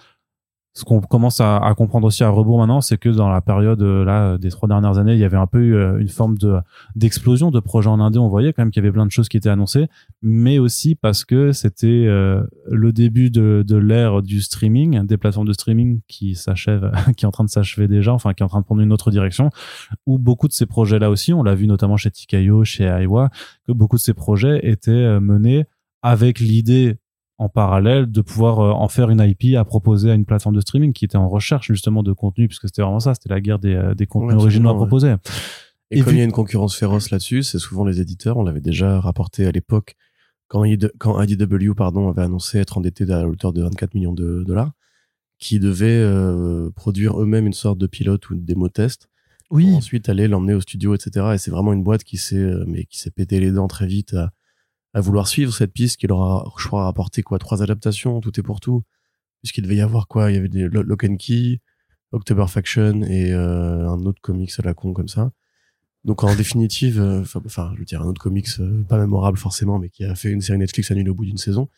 [0.74, 4.04] ce qu'on commence à, comprendre aussi à rebours maintenant, c'est que dans la période euh,
[4.04, 6.56] là des trois dernières années, il y avait un peu eu euh, une forme de
[6.96, 8.18] d'explosion de projets en indé.
[8.18, 9.86] On voyait quand même qu'il y avait plein de choses qui étaient annoncées,
[10.20, 15.46] mais aussi parce que c'était euh, le début de, de l'ère du streaming, des plateformes
[15.46, 18.48] de streaming qui s'achèvent, qui est en train de s'achever déjà, enfin qui est en
[18.48, 19.50] train de prendre une autre direction.
[20.06, 23.30] Où beaucoup de ces projets-là aussi, on l'a vu notamment chez TKO, chez Aiwa,
[23.64, 25.66] que beaucoup de ces projets étaient euh, menés
[26.02, 26.98] avec l'idée
[27.38, 30.60] en parallèle de pouvoir euh, en faire une IP à proposer à une plateforme de
[30.60, 33.58] streaming qui était en recherche justement de contenu puisque c'était vraiment ça c'était la guerre
[33.58, 35.14] des, euh, des contenus Ouais, originaux à proposer
[35.90, 38.36] Et, Et comme vu- il y a une concurrence féroce là-dessus, c'est souvent les éditeurs.
[38.36, 39.96] On l'avait déjà rapporté à l'époque
[40.48, 44.44] quand, ID quand IDW pardon, avait annoncé être endetté à hauteur de 24 millions de
[44.46, 44.72] dollars,
[45.38, 49.08] qui devaient euh, produire eux-mêmes une sorte de pilote ou de démo test.
[49.48, 51.26] Pour ensuite aller l'emmener au studio, etc.
[51.34, 54.14] Et c'est vraiment une boîte qui s'est, mais qui s'est pété les dents très vite
[54.14, 54.30] à,
[54.94, 58.38] à vouloir suivre cette piste qui leur a, je crois, rapporté quoi, trois adaptations, tout
[58.38, 58.82] est pour tout.
[59.42, 61.60] Puisqu'il devait y avoir quoi, il y avait des Lo- Lock and Key,
[62.12, 65.32] October Faction et euh, un autre comics à la con comme ça.
[66.04, 69.78] Donc en définitive, euh, enfin, je veux dire un autre comics euh, pas mémorable forcément,
[69.78, 71.68] mais qui a fait une série Netflix annulée au bout d'une saison.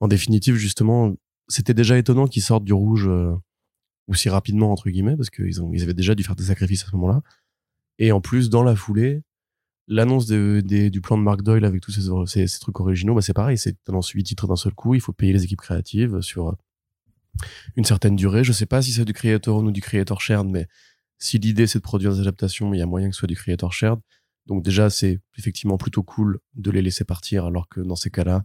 [0.00, 1.14] En définitive, justement,
[1.48, 3.34] c'était déjà étonnant qu'ils sortent du rouge euh,
[4.06, 6.96] aussi rapidement entre guillemets, parce qu'ils ils avaient déjà dû faire des sacrifices à ce
[6.96, 7.22] moment-là.
[7.98, 9.22] Et en plus, dans la foulée,
[9.88, 13.76] l'annonce du plan de Mark Doyle avec tous ces, trucs originaux, bah c'est pareil, c'est
[13.88, 16.56] annonce huit titres d'un seul coup, il faut payer les équipes créatives sur
[17.76, 18.44] une certaine durée.
[18.44, 20.68] Je sais pas si c'est du creator own ou du creator shared, mais
[21.18, 23.36] si l'idée c'est de produire des adaptations, il y a moyen que ce soit du
[23.36, 23.98] creator shared.
[24.46, 28.44] Donc déjà, c'est effectivement plutôt cool de les laisser partir, alors que dans ces cas-là,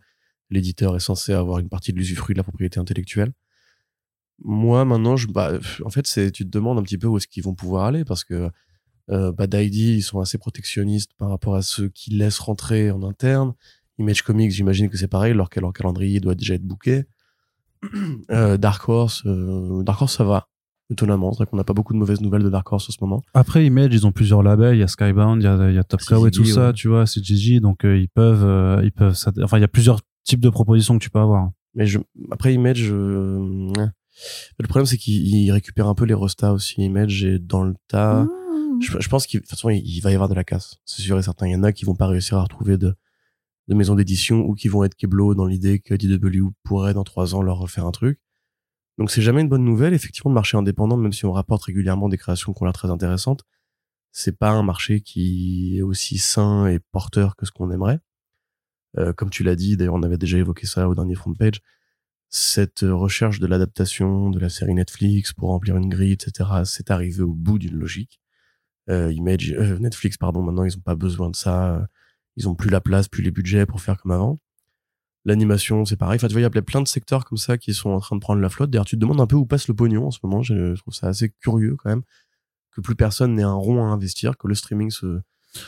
[0.50, 3.34] l'éditeur est censé avoir une partie de l'usufruit de la propriété intellectuelle.
[4.40, 5.54] Moi, maintenant, je, bah,
[5.86, 8.04] en fait, c'est, tu te demandes un petit peu où est-ce qu'ils vont pouvoir aller,
[8.04, 8.50] parce que
[9.10, 13.54] euh, bah, ils sont assez protectionnistes par rapport à ceux qui laissent rentrer en interne.
[14.00, 17.06] Image Comics, j'imagine que c'est pareil, leur, leur calendrier doit déjà être booké.
[18.32, 20.48] Euh, Dark Horse, euh, Dark Horse, ça va
[20.90, 21.32] étonnamment.
[21.32, 23.22] C'est vrai qu'on n'a pas beaucoup de mauvaises nouvelles de Dark Horse en ce moment.
[23.34, 24.76] Après Image, ils ont plusieurs labels.
[24.76, 26.74] Il y a Skybound, il y a, il y a Top Cow et tout ça,
[26.74, 27.60] tu vois, c'est Gigi.
[27.60, 30.98] Donc, euh, ils peuvent, euh, ils peuvent, enfin, il y a plusieurs types de propositions
[30.98, 31.52] que tu peux avoir.
[31.76, 32.00] Mais je,
[32.32, 33.74] après Image, euh,
[34.60, 36.82] le problème, c'est qu'ils récupèrent un peu les rostas aussi.
[36.82, 38.24] Image est dans le tas.
[38.24, 38.30] Mmh.
[38.84, 40.78] Je, pense qu'il, de toute façon, il, va y avoir de la casse.
[40.86, 41.48] C'est sûr et certain.
[41.48, 42.96] Il y en a qui vont pas réussir à retrouver de,
[43.68, 47.36] de maisons d'édition ou qui vont être Keblo dans l'idée que DW pourrait dans trois
[47.36, 48.20] ans leur refaire un truc.
[48.98, 52.10] Donc c'est jamais une bonne nouvelle, effectivement, de marché indépendant, même si on rapporte régulièrement
[52.10, 53.44] des créations qui ont l'air très intéressantes.
[54.12, 58.00] C'est pas un marché qui est aussi sain et porteur que ce qu'on aimerait.
[58.98, 61.62] Euh, comme tu l'as dit, d'ailleurs, on avait déjà évoqué ça au dernier front page.
[62.30, 67.22] Cette recherche de l'adaptation de la série Netflix pour remplir une grille, etc., c'est arrivé
[67.24, 68.23] au bout d'une logique.
[68.90, 71.88] Euh, Image, euh, Netflix, pardon, maintenant, ils ont pas besoin de ça.
[72.36, 74.40] Ils ont plus la place, plus les budgets pour faire comme avant.
[75.26, 76.18] L'animation, c'est pareil.
[76.18, 78.16] Enfin, tu vois, il y a plein de secteurs comme ça qui sont en train
[78.16, 78.72] de prendre la flotte.
[78.72, 80.42] D'ailleurs, tu te demandes un peu où passe le pognon en ce moment.
[80.42, 82.04] Je trouve ça assez curieux quand même
[82.76, 85.22] que plus personne n'ait un rond à investir, que le streaming se,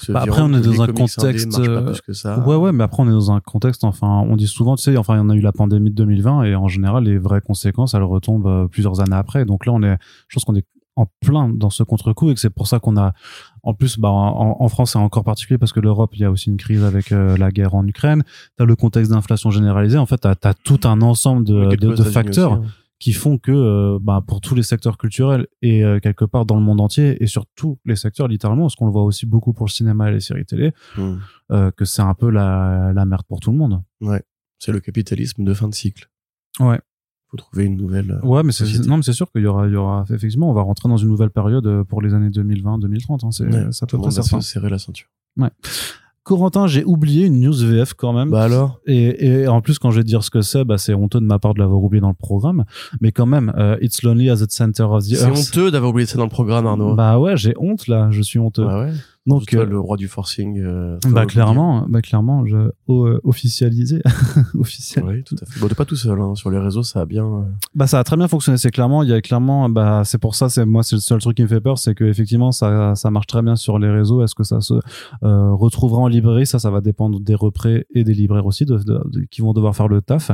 [0.09, 1.59] bah après, on est dans un contexte.
[1.59, 2.39] Euh, que ça.
[2.39, 3.83] Ouais, ouais, mais après, on est dans un contexte.
[3.83, 5.95] Enfin, on dit souvent, tu sais, enfin, il y en a eu la pandémie de
[5.95, 9.45] 2020 et en général, les vraies conséquences, elles retombent plusieurs années après.
[9.45, 9.97] Donc là, on est,
[10.27, 10.65] je pense qu'on est
[10.95, 13.13] en plein dans ce contre-coup et que c'est pour ça qu'on a
[13.63, 16.31] en plus bah en, en France c'est encore particulier parce que l'Europe il y a
[16.31, 18.23] aussi une crise avec euh, la guerre en Ukraine.
[18.57, 22.03] Tu as le contexte d'inflation généralisée en fait tu as, tout un ensemble de, de,
[22.03, 22.63] facteurs hein.
[22.99, 26.55] qui font que euh, bah, pour tous les secteurs culturels et euh, quelque part dans
[26.55, 29.53] le monde entier et sur tous les secteurs littéralement parce qu'on le voit aussi beaucoup
[29.53, 31.71] pour le cinéma et les séries télé mmh.
[31.75, 33.81] que c'est un peu la, la merde pour tout le monde.
[34.01, 34.23] Ouais.
[34.59, 36.09] C'est le capitalisme de fin de cycle.
[36.59, 36.79] Ouais
[37.41, 38.19] faut trouver une nouvelle.
[38.23, 40.49] Euh, ouais, mais c'est non, mais c'est sûr qu'il y aura, il y aura effectivement,
[40.49, 43.25] on va rentrer dans une nouvelle période euh, pour les années 2020-2030.
[43.25, 44.41] Hein, c'est ça peut être certain.
[44.41, 45.07] serrer la ceinture.
[45.37, 45.49] Ouais.
[46.23, 48.31] Corentin, j'ai oublié une news VF quand même.
[48.31, 48.79] Bah alors?
[48.87, 51.25] Et, et en plus, quand je vais dire ce que c'est, bah, c'est honteux de
[51.25, 52.65] ma part de l'avoir oublié dans le programme.
[52.99, 55.35] Mais quand même, uh, It's Lonely as the Center of the Earth.
[55.35, 56.95] C'est honteux d'avoir oublié ça dans le programme, Arnaud.
[56.95, 58.65] Bah ouais, j'ai honte là, je suis honteux.
[58.65, 58.93] Bah ouais.
[59.25, 60.61] Donc euh, le roi du forcing.
[60.61, 64.01] Euh, bah clairement, bah clairement, je euh, officialisé,
[64.53, 65.03] officiel.
[65.05, 65.59] Oui, tout à fait.
[65.59, 66.35] Bon, t'es pas tout seul hein.
[66.35, 67.47] sur les réseaux, ça a bien.
[67.73, 68.59] Bah ça a très bien fonctionné.
[68.59, 71.19] C'est clairement, il y a clairement, bah c'est pour ça, c'est moi, c'est le seul
[71.19, 73.89] truc qui me fait peur, c'est que effectivement ça ça marche très bien sur les
[73.89, 74.23] réseaux.
[74.23, 74.75] Est-ce que ça se
[75.21, 76.45] retrouvera en librairie?
[76.45, 78.79] Ça, ça va dépendre des représ et des libraires aussi, de,
[79.31, 80.31] qui vont devoir faire le taf.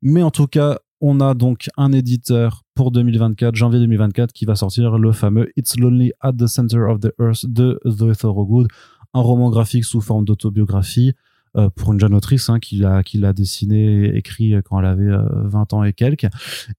[0.00, 4.54] Mais en tout cas, on a donc un éditeur pour 2024, janvier 2024, qui va
[4.54, 8.68] sortir le fameux It's Lonely at the Center of the Earth de The Thorogood,
[9.12, 11.12] un roman graphique sous forme d'autobiographie
[11.54, 15.10] euh, pour une jeune autrice hein, qui l'a qui l'a dessiné écrit quand elle avait
[15.10, 16.28] 20 euh, ans et quelques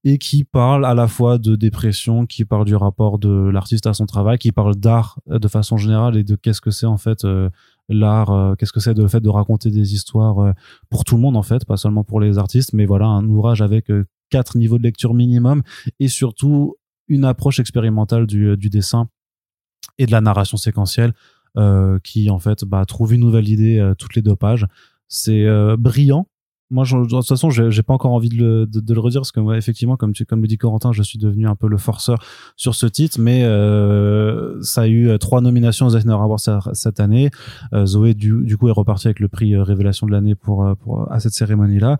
[0.02, 3.94] et qui parle à la fois de dépression qui parle du rapport de l'artiste à
[3.94, 6.96] son travail qui parle d'art euh, de façon générale et de qu'est-ce que c'est en
[6.96, 7.24] fait
[7.88, 10.54] l'art, qu'est-ce que c'est de le fait de raconter des histoires
[10.90, 13.62] pour tout le monde en fait, pas seulement pour les artistes, mais voilà un ouvrage
[13.62, 13.90] avec
[14.34, 15.62] quatre niveaux de lecture minimum
[16.00, 16.74] et surtout
[17.06, 19.08] une approche expérimentale du, du dessin
[19.96, 21.12] et de la narration séquentielle
[21.56, 24.66] euh, qui en fait bah, trouve une nouvelle idée euh, toutes les deux pages.
[25.06, 26.26] C'est euh, brillant.
[26.70, 29.56] Moi, je, de toute façon, j'ai pas encore envie de le, redire parce que ouais,
[29.56, 32.18] effectivement, comme tu, comme le dit Corentin, je suis devenu un peu le forceur
[32.56, 36.40] sur ce titre, mais euh, ça a eu trois nominations aux Eisner Awards
[36.72, 37.30] cette année.
[37.74, 41.20] Euh, Zoé du, coup est reparti avec le prix révélation de l'année pour, pour à
[41.20, 41.96] cette cérémonie là.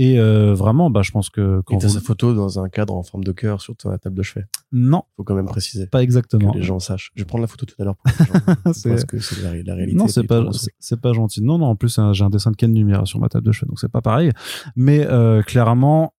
[0.00, 1.74] Et euh, vraiment, bah, je pense que quand.
[1.74, 4.22] Et t'as sa photo dans un cadre en forme de cœur sur ta table de
[4.22, 4.46] chevet.
[4.70, 5.02] Non.
[5.16, 5.88] Faut quand même préciser.
[5.88, 6.52] Pas exactement.
[6.52, 7.10] Que les gens sachent.
[7.16, 9.42] Je vais prendre la photo tout à l'heure pour que les gens parce que c'est
[9.42, 9.96] la, la, réalité.
[9.98, 10.44] Non, c'est pas,
[10.78, 11.42] c'est pas gentil.
[11.42, 13.68] Non, non, en plus, j'ai un dessin de Ken Numéra sur ma table de chevet,
[13.68, 14.30] donc c'est pas pareil.
[14.76, 16.14] Mais euh, clairement,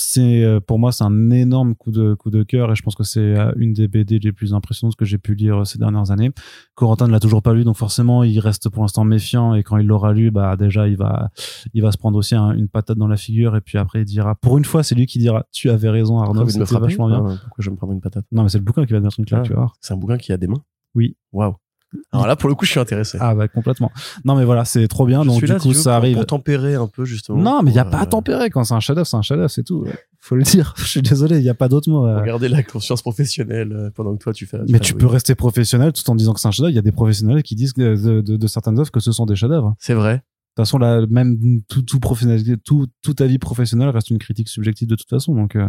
[0.00, 2.94] c'est euh, pour moi c'est un énorme coup de coup de cœur et je pense
[2.94, 5.78] que c'est euh, une des BD les plus impressionnantes que j'ai pu lire euh, ces
[5.78, 6.30] dernières années.
[6.74, 9.76] Corentin ne l'a toujours pas lu donc forcément il reste pour l'instant méfiant et quand
[9.76, 11.30] il l'aura lu bah déjà il va
[11.74, 14.34] il va se prendre aussi une patate dans la figure et puis après il dira
[14.36, 17.22] pour une fois c'est lui qui dira tu avais raison Arnaud c'était vachement bien.
[17.22, 18.24] pourquoi je vais me prendre une patate?
[18.32, 19.72] Non mais c'est le bouquin qui va te mettre une claque ah, tu vois.
[19.80, 20.62] C'est un bouquin qui a des mains?
[20.94, 21.16] Oui.
[21.32, 21.56] Waouh.
[22.12, 23.18] Alors là, pour le coup, je suis intéressé.
[23.20, 23.90] Ah bah complètement.
[24.24, 25.24] Non mais voilà, c'est trop bien.
[25.24, 26.16] donc du coup, ça arrive.
[26.16, 27.38] Pour tempérer un peu justement.
[27.38, 29.50] Non, mais il y a pas à tempérer quand c'est un chef-d'œuvre, c'est un chef-d'œuvre,
[29.50, 29.86] c'est tout.
[30.20, 30.74] Faut le dire.
[30.76, 32.02] Je suis désolé, il y a pas d'autre mot.
[32.02, 34.58] Regardez la conscience professionnelle euh, pendant que toi tu fais.
[34.68, 36.72] mais tu peux rester professionnel tout en disant que c'est un chef-d'œuvre.
[36.72, 39.26] Il y a des professionnels qui disent de, de, de certaines œuvres que ce sont
[39.26, 39.74] des chefs-d'œuvre.
[39.78, 40.14] C'est vrai.
[40.14, 44.18] De toute façon, là, même tout, tout professionnel, tout, toute ta vie professionnelle reste une
[44.18, 45.34] critique subjective de toute façon.
[45.34, 45.56] Donc.
[45.56, 45.68] Euh,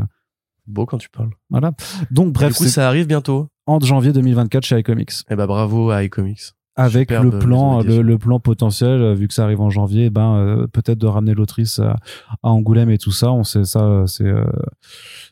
[0.70, 1.32] beau quand tu parles.
[1.50, 1.72] Voilà.
[2.12, 3.48] Donc bref, du coup, ça arrive bientôt.
[3.66, 5.12] En janvier 2024 chez iComics.
[5.30, 6.54] Eh ben bravo à iComics.
[6.76, 10.68] Avec le plan, le, plan potentiel, euh, vu que ça arrive en janvier, ben euh,
[10.68, 11.98] peut-être de ramener l'autrice à,
[12.42, 13.34] Angoulême et tout ça.
[13.34, 14.46] On sait ça, c'est euh,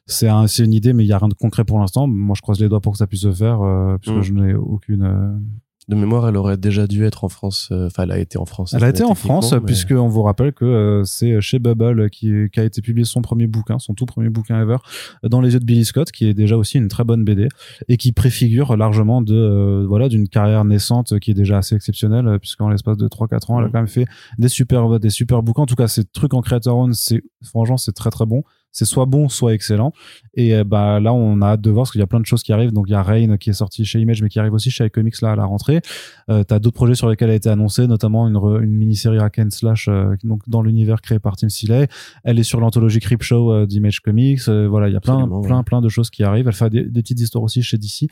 [0.06, 2.06] c'est un, une idée, mais il y a rien de concret pour l'instant.
[2.06, 3.60] Moi, je croise les doigts pour que ça puisse se faire,
[4.02, 4.22] puisque mm.
[4.24, 5.40] je n'ai aucune
[5.88, 7.70] de mémoire, elle aurait déjà dû être en France.
[7.72, 8.74] Euh, enfin, elle a été en France.
[8.74, 12.50] Elle a été en France, puisque on vous rappelle que euh, c'est chez Bubble qui,
[12.52, 14.78] qui, a été publié son premier bouquin, son tout premier bouquin ever,
[15.24, 17.48] dans les yeux de Billy Scott, qui est déjà aussi une très bonne BD
[17.88, 22.38] et qui préfigure largement de euh, voilà d'une carrière naissante qui est déjà assez exceptionnelle,
[22.40, 24.06] puisqu'en l'espace de 3-4 ans, elle a quand même fait
[24.38, 25.62] des super des super bouquins.
[25.62, 28.44] En tout cas, ces trucs en creator own, c'est franchement c'est très très bon
[28.78, 29.92] c'est soit bon, soit excellent.
[30.36, 32.28] Et euh, bah là, on a hâte de voir parce qu'il y a plein de
[32.28, 32.72] choses qui arrivent.
[32.72, 34.86] Donc il y a Rain qui est sorti chez Image, mais qui arrive aussi chez
[34.86, 35.82] iComics là à la rentrée.
[36.30, 39.40] Euh, T'as d'autres projets sur lesquels elle a été annoncée, notamment une, une mini-série hack
[39.40, 41.88] and slash euh, donc dans l'univers créé par Tim Seeley.
[42.24, 44.48] Elle est sur l'anthologie Creep Show euh, d'Image Comics.
[44.48, 46.48] voilà, il y a plein, plein, plein de choses qui arrivent.
[46.48, 48.08] Elle fait des, petites histoires aussi chez DC.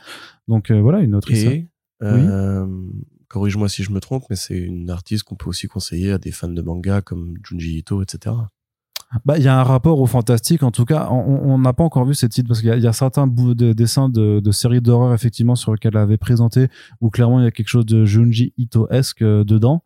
[0.48, 1.32] Donc voilà, une autre.
[1.32, 1.68] Et
[3.28, 6.32] corrige-moi si je me trompe, mais c'est une artiste qu'on peut aussi conseiller à des
[6.32, 8.34] fans de manga comme Junji Ito, etc.
[9.24, 10.64] Bah, il y a un rapport au fantastique.
[10.64, 13.28] En tout cas, on n'a pas encore vu ces titres parce qu'il y, a certains
[13.28, 16.68] bouts de dessins de, de séries d'horreur effectivement sur lesquels elle avait présenté
[17.02, 19.84] où clairement il y a quelque chose de Junji Ito-esque euh, dedans.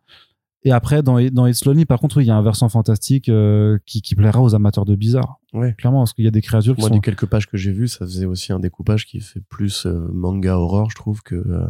[0.62, 3.78] Et après, dans, dans It's Lonely, par contre, il y a un versant fantastique euh,
[3.86, 5.40] qui, qui plaira aux amateurs de bizarre.
[5.54, 5.74] Ouais.
[5.78, 6.94] Clairement, parce qu'il y a des créatures qui Moi, sont...
[6.96, 10.08] du quelques pages que j'ai vues, ça faisait aussi un découpage qui fait plus euh,
[10.12, 11.64] manga horreur, je trouve que...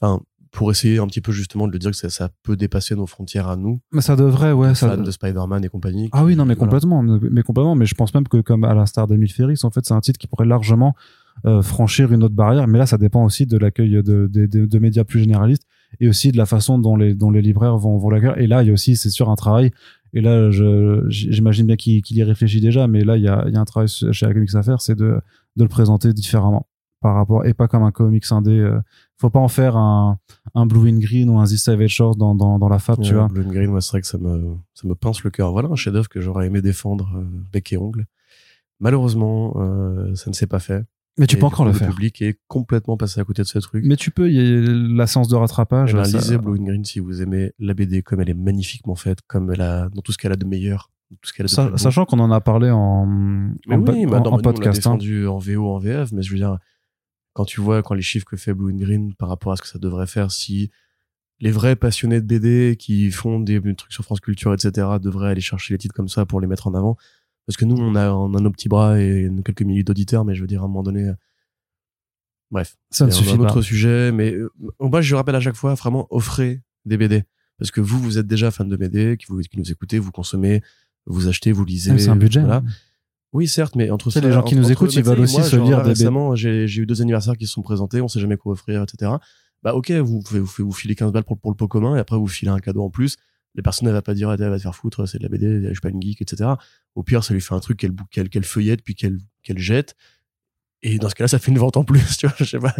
[0.00, 0.20] Enfin,
[0.52, 3.48] pour essayer un petit peu justement de le dire que ça, peut dépasser nos frontières
[3.48, 3.80] à nous.
[3.92, 4.74] Mais ça devrait, ouais.
[4.74, 4.90] Ça...
[4.90, 6.08] Fans de Spider-Man et compagnie.
[6.12, 7.74] Ah oui, non, mais complètement, mais complètement.
[7.74, 10.18] Mais je pense même que comme à l'instar d'Emile Ferris, en fait, c'est un titre
[10.18, 10.94] qui pourrait largement
[11.44, 12.66] euh, franchir une autre barrière.
[12.66, 15.64] Mais là, ça dépend aussi de l'accueil de, de, de, médias plus généralistes
[16.00, 18.38] et aussi de la façon dont les, dont les libraires vont, vont l'accueillir.
[18.38, 19.70] Et là, il y a aussi, c'est sûr, un travail.
[20.14, 20.50] Et là,
[21.08, 23.64] j'imagine bien qu'il y réfléchit déjà, mais là, il y a, il y a un
[23.64, 25.20] travail chez Comics à faire, c'est de,
[25.56, 26.66] de le présenter différemment
[27.00, 28.80] par rapport et pas comme un comics indé euh,
[29.18, 30.18] faut pas en faire un,
[30.54, 33.14] un Blue and Green ou un The Savage Shores dans, dans, dans la fab, tu
[33.14, 33.28] vois.
[33.28, 35.52] Blue and Green, moi, c'est vrai que ça me, ça me pince le cœur.
[35.52, 38.06] Voilà un chef-d'œuvre que j'aurais aimé défendre euh, bec et ongle.
[38.80, 40.84] Malheureusement, euh, ça ne s'est pas fait.
[41.18, 41.88] Mais tu peux encore le, faire.
[41.88, 43.84] Le public est complètement passé à côté de ce truc.
[43.86, 45.92] Mais tu peux, il y a la séance de rattrapage.
[45.92, 48.96] Eh ben, lisez Blue and Green si vous aimez la BD comme elle est magnifiquement
[48.96, 50.90] faite, comme elle a, dans tout ce qu'elle a de meilleur.
[51.22, 54.38] Tout ce qu'elle a de sachant qu'on en a parlé en, en, oui, en, en
[54.40, 54.86] podcast.
[54.86, 55.26] On l'a hein.
[55.28, 56.58] en VO, en VF, mais je veux dire,
[57.36, 59.62] quand tu vois quand les chiffres que fait Blue and Green par rapport à ce
[59.62, 60.70] que ça devrait faire si
[61.38, 65.42] les vrais passionnés de BD qui font des, trucs sur France Culture, etc., devraient aller
[65.42, 66.96] chercher les titres comme ça pour les mettre en avant.
[67.46, 70.34] Parce que nous, on a, on a nos petits bras et quelques milliers d'auditeurs, mais
[70.34, 71.12] je veux dire, à un moment donné,
[72.50, 72.78] bref.
[72.88, 74.34] Ça ne suffit un autre sujet, mais
[74.80, 77.24] moi, je rappelle à chaque fois, vraiment, offrez des BD.
[77.58, 80.10] Parce que vous, vous êtes déjà fan de BD, qui, vous, qui nous écoutez, vous
[80.10, 80.62] consommez,
[81.04, 81.98] vous achetez, vous lisez.
[81.98, 82.40] C'est un budget.
[82.40, 82.62] Voilà.
[83.36, 85.82] Oui, certes, mais entre ça, les gens qui nous écoutent, ils veulent aussi se lire
[85.82, 88.82] des récemment, j'ai eu deux anniversaires qui se sont présentés, on sait jamais quoi offrir,
[88.82, 89.12] etc.
[89.62, 91.98] Bah ok, vous pouvez vous, vous filez 15 balles pour, pour le pot commun et
[91.98, 93.18] après vous filez un cadeau en plus.
[93.54, 95.64] Les personnes, elle va pas dire, elle va te faire foutre, c'est de la BD,
[95.64, 96.48] je suis pas une geek, etc.
[96.94, 99.96] Au pire, ça lui fait un truc qu'elle qu'elle qu'elle feuillette puis qu'elle qu'elle jette.
[100.80, 102.36] Et dans ce cas-là, ça fait une vente en plus, tu vois.
[102.38, 102.74] Je sais pas.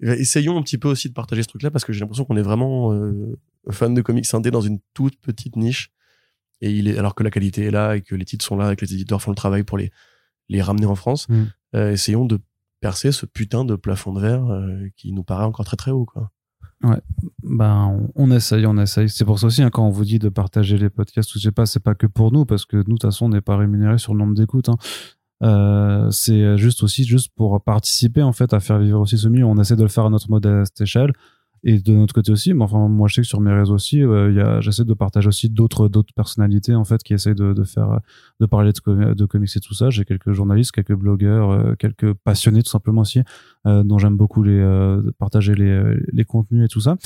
[0.00, 2.42] Essayons un petit peu aussi de partager ce truc-là parce que j'ai l'impression qu'on est
[2.42, 5.90] vraiment euh, fan de comics indé dans une toute petite niche
[6.60, 8.72] et il est alors que la qualité est là et que les titres sont là
[8.72, 9.90] et que les éditeurs font le travail pour les
[10.48, 11.28] les ramener en France.
[11.28, 11.42] Mm.
[11.76, 12.40] Euh, essayons de
[12.80, 16.04] percer ce putain de plafond de verre euh, qui nous paraît encore très très haut
[16.04, 16.30] quoi.
[16.84, 17.00] Ouais,
[17.42, 19.08] ben on, essaye, on essaye.
[19.08, 21.50] C'est pour ça aussi hein, quand on vous dit de partager les podcasts, je sais
[21.50, 23.56] pas, c'est pas que pour nous parce que nous de toute façon on n'est pas
[23.56, 24.68] rémunéré sur le nombre d'écoutes.
[24.68, 24.76] Hein.
[25.42, 29.44] Euh, c'est juste aussi juste pour participer en fait à faire vivre aussi ce milieu.
[29.44, 31.12] On essaie de le faire à notre modeste échelle.
[31.64, 34.02] Et de notre côté aussi, mais enfin, moi je sais que sur mes réseaux aussi,
[34.02, 38.00] euh, j'essaie de partager aussi d'autres d'autres personnalités en fait qui essayent de, de faire
[38.40, 39.90] de parler de, de comics et tout ça.
[39.90, 43.22] J'ai quelques journalistes, quelques blogueurs, euh, quelques passionnés tout simplement aussi,
[43.66, 46.96] euh, dont j'aime beaucoup les euh, partager les, les contenus et tout ça.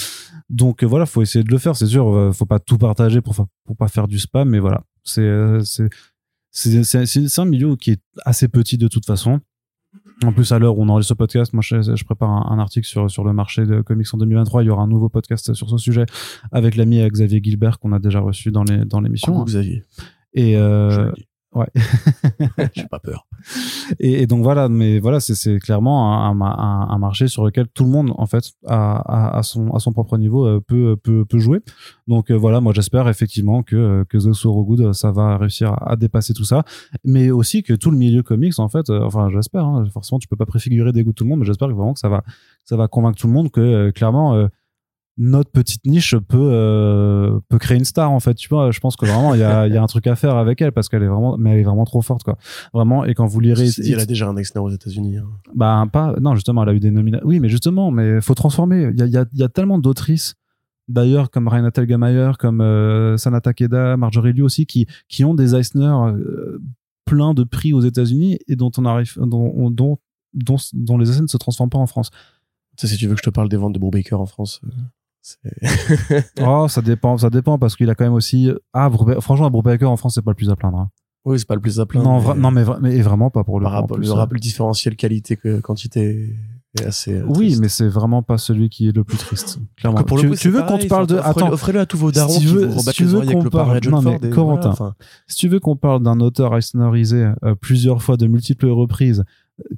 [0.50, 1.76] Donc voilà, faut essayer de le faire.
[1.76, 3.34] C'est sûr, faut pas tout partager pour
[3.64, 5.30] pour pas faire du spam, mais voilà, c'est
[6.50, 9.40] c'est c'est un milieu qui est assez petit de toute façon
[10.24, 13.10] en plus, à l'heure où on enregistre ce podcast, moi, je, prépare un, article sur,
[13.10, 14.62] sur le marché de comics en 2023.
[14.62, 16.06] Il y aura un nouveau podcast sur ce sujet
[16.50, 19.32] avec l'ami Xavier Gilbert qu'on a déjà reçu dans les dans l'émission.
[19.32, 19.82] Coucou Xavier.
[20.34, 21.10] Et euh,
[21.54, 21.66] Ouais.
[22.74, 23.26] J'ai pas peur.
[23.98, 27.84] Et, et, donc voilà, mais voilà, c'est clairement un, un, un, marché sur lequel tout
[27.84, 31.38] le monde, en fait, à, à, son, à son propre niveau, euh, peut, peut, peut
[31.38, 31.60] jouer.
[32.08, 35.96] Donc euh, voilà, moi j'espère effectivement que, que The So Good, ça va réussir à,
[35.96, 36.64] dépasser tout ça.
[37.04, 40.28] Mais aussi que tout le milieu comics, en fait, euh, enfin j'espère, hein, forcément tu
[40.28, 42.24] peux pas préfigurer des goûts de tout le monde, mais j'espère vraiment que ça va,
[42.64, 44.48] ça va convaincre tout le monde que clairement
[45.18, 48.34] notre petite niche peut euh, peut créer une star en fait.
[48.34, 50.36] Tu vois je pense que vraiment il y a, y a un truc à faire
[50.36, 52.38] avec elle parce qu'elle est vraiment mais elle est vraiment trop forte quoi.
[52.72, 55.28] Vraiment et quand vous lirez elle a déjà un ex aux États-Unis hein.
[55.54, 57.26] bah pas non justement elle a eu des nominations.
[57.26, 58.90] Oui mais justement mais faut transformer.
[58.92, 60.34] Il y a, y, a, y a tellement d'autrices
[60.88, 65.54] d'ailleurs comme Renata Gamayer comme euh, Sana Takeda Marjorie Liu aussi qui qui ont des
[65.54, 66.58] Eisner euh,
[67.04, 69.98] plein de prix aux États-Unis et dont on arrive dont dont
[70.34, 72.10] dont, dont les essais ne se transforment pas en France.
[72.78, 74.70] Ça, si tu veux que je te parle des ventes de Brubaker en France, euh,
[76.40, 78.50] oh, ça dépend, ça dépend parce qu'il a quand même aussi.
[78.72, 80.78] Ah, franchement, Brubaker en France, c'est pas le plus à plaindre.
[80.78, 80.90] Hein.
[81.24, 82.08] Oui, c'est pas le plus à plaindre.
[82.08, 82.40] Non, mais...
[82.40, 83.64] non, mais, mais, vraiment pas pour le.
[83.64, 84.28] Par rapport, le, hein.
[84.28, 86.36] le différentiel qualité que quantité
[86.80, 87.14] est assez.
[87.14, 89.60] Euh, oui, mais c'est vraiment pas celui qui est le plus triste.
[89.76, 90.02] Clairement.
[90.02, 91.18] Pour le coup, tu, veux qu'on te parle de.
[91.18, 93.78] Attends, offrez-le à tous vos darons si qui veux, si tu veux qu'on parle.
[93.88, 94.94] Non, mais Corentin,
[95.28, 99.24] si tu veux qu'on parle d'un auteur Eisnerisé euh, plusieurs fois de multiples reprises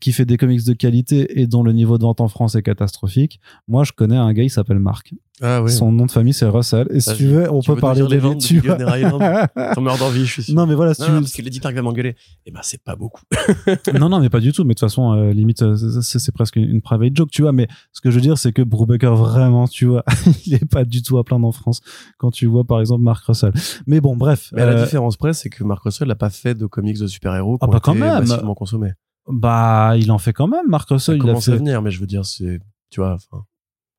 [0.01, 2.62] qui fait des comics de qualité et dont le niveau de vente en France est
[2.62, 3.40] catastrophique.
[3.68, 5.14] Moi, je connais un gars, il s'appelle Marc.
[5.42, 5.73] Ah, oui.
[5.73, 6.87] Son nom de famille, c'est Russell.
[6.90, 10.42] Et si tu veux, on peut parler des ventes tu Ton meurt d'envie, je suis
[10.44, 10.55] sûr.
[10.55, 12.14] Non, mais voilà, si non, tu non, parce que l'éditeur va m'engueuler.
[12.47, 13.23] Eh ben, c'est pas beaucoup.
[13.99, 14.62] non, non, mais pas du tout.
[14.62, 17.51] Mais de toute façon, euh, limite, euh, c'est presque une, private joke, tu vois.
[17.51, 20.05] Mais ce que je veux dire, c'est que Brubaker, vraiment, tu vois,
[20.47, 21.81] il est pas du tout à plaindre en France
[22.18, 23.53] quand tu vois, par exemple, Marc Russell.
[23.88, 24.51] Mais bon, bref.
[24.53, 27.09] Mais la euh, différence près, c'est que Marc Russell n'a pas fait de comics de
[27.09, 28.25] super-héros ah, qui ah, bah, quand même.
[28.25, 28.92] massivement consommés.
[29.28, 31.16] Bah, il en fait quand même, Marc Russell.
[31.16, 31.56] il commence a fait...
[31.56, 32.60] à venir, mais je veux dire, c'est,
[32.90, 33.44] tu vois, enfin.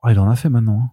[0.03, 0.81] Ah, il en a fait maintenant.
[0.83, 0.91] Hein.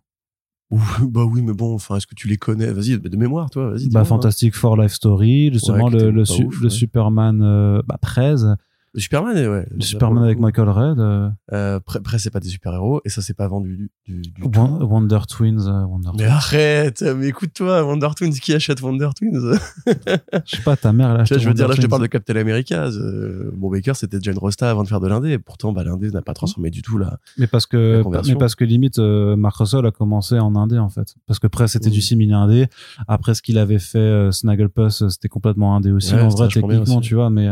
[1.02, 2.72] bah oui, mais bon, enfin, est-ce que tu les connais?
[2.72, 3.90] Vas-y, de mémoire, toi, vas-y.
[3.90, 4.04] Bah, hein.
[4.04, 6.24] Fantastic Four Life Story, justement, le, le,
[6.62, 8.56] le Superman, euh, bah, 13.
[8.94, 9.66] Le Superman, ouais.
[9.70, 10.98] Le Superman avec Michael Red.
[11.00, 11.30] Euh...
[11.52, 15.66] Euh, après, c'est pas des super-héros et ça, c'est pas vendu du, du, Wonder Twins.
[15.66, 19.58] Euh, Wonder mais arrête, mais écoute-toi, Wonder Twins, qui achète Wonder Twins?
[19.86, 21.38] Je sais pas, ta mère, elle achète.
[21.38, 22.84] Je veux dire, là, je te parle de Captain America.
[22.84, 25.38] Euh, bon, Baker, c'était déjà une rosta avant de faire de l'indé.
[25.38, 27.18] Pourtant, bah, l'indé n'a pas transformé du tout là.
[27.38, 30.90] Mais parce que, mais parce que limite, euh, Mark Russell a commencé en indé en
[30.90, 31.14] fait.
[31.26, 32.66] Parce que après, c'était du simili indé.
[33.08, 36.14] Après, ce qu'il avait fait, Snagglepuss, c'était complètement indé aussi.
[36.14, 37.48] en vrai, techniquement, tu vois, mais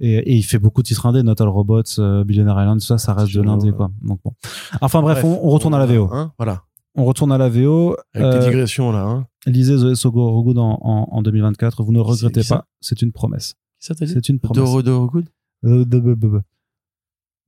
[0.00, 2.98] et, et, il fait beaucoup de titres indés, Notal Robots, euh, Billionaire Island, tout ça,
[2.98, 3.90] ça reste de l'indé, quoi.
[4.02, 4.32] Donc bon.
[4.80, 6.08] Enfin bref, on, on, retourne à la VO.
[6.12, 6.62] Hein, voilà.
[6.94, 7.96] On retourne à la VO.
[8.14, 9.02] Avec euh, des digressions là.
[9.02, 9.26] Hein.
[9.46, 11.82] Lisez The Sogo Good en, en, en, 2024.
[11.82, 12.66] Vous ne regrettez pas.
[12.80, 13.54] C'est une promesse.
[13.78, 14.74] C'est une promesse.
[14.74, 16.42] De, de, Good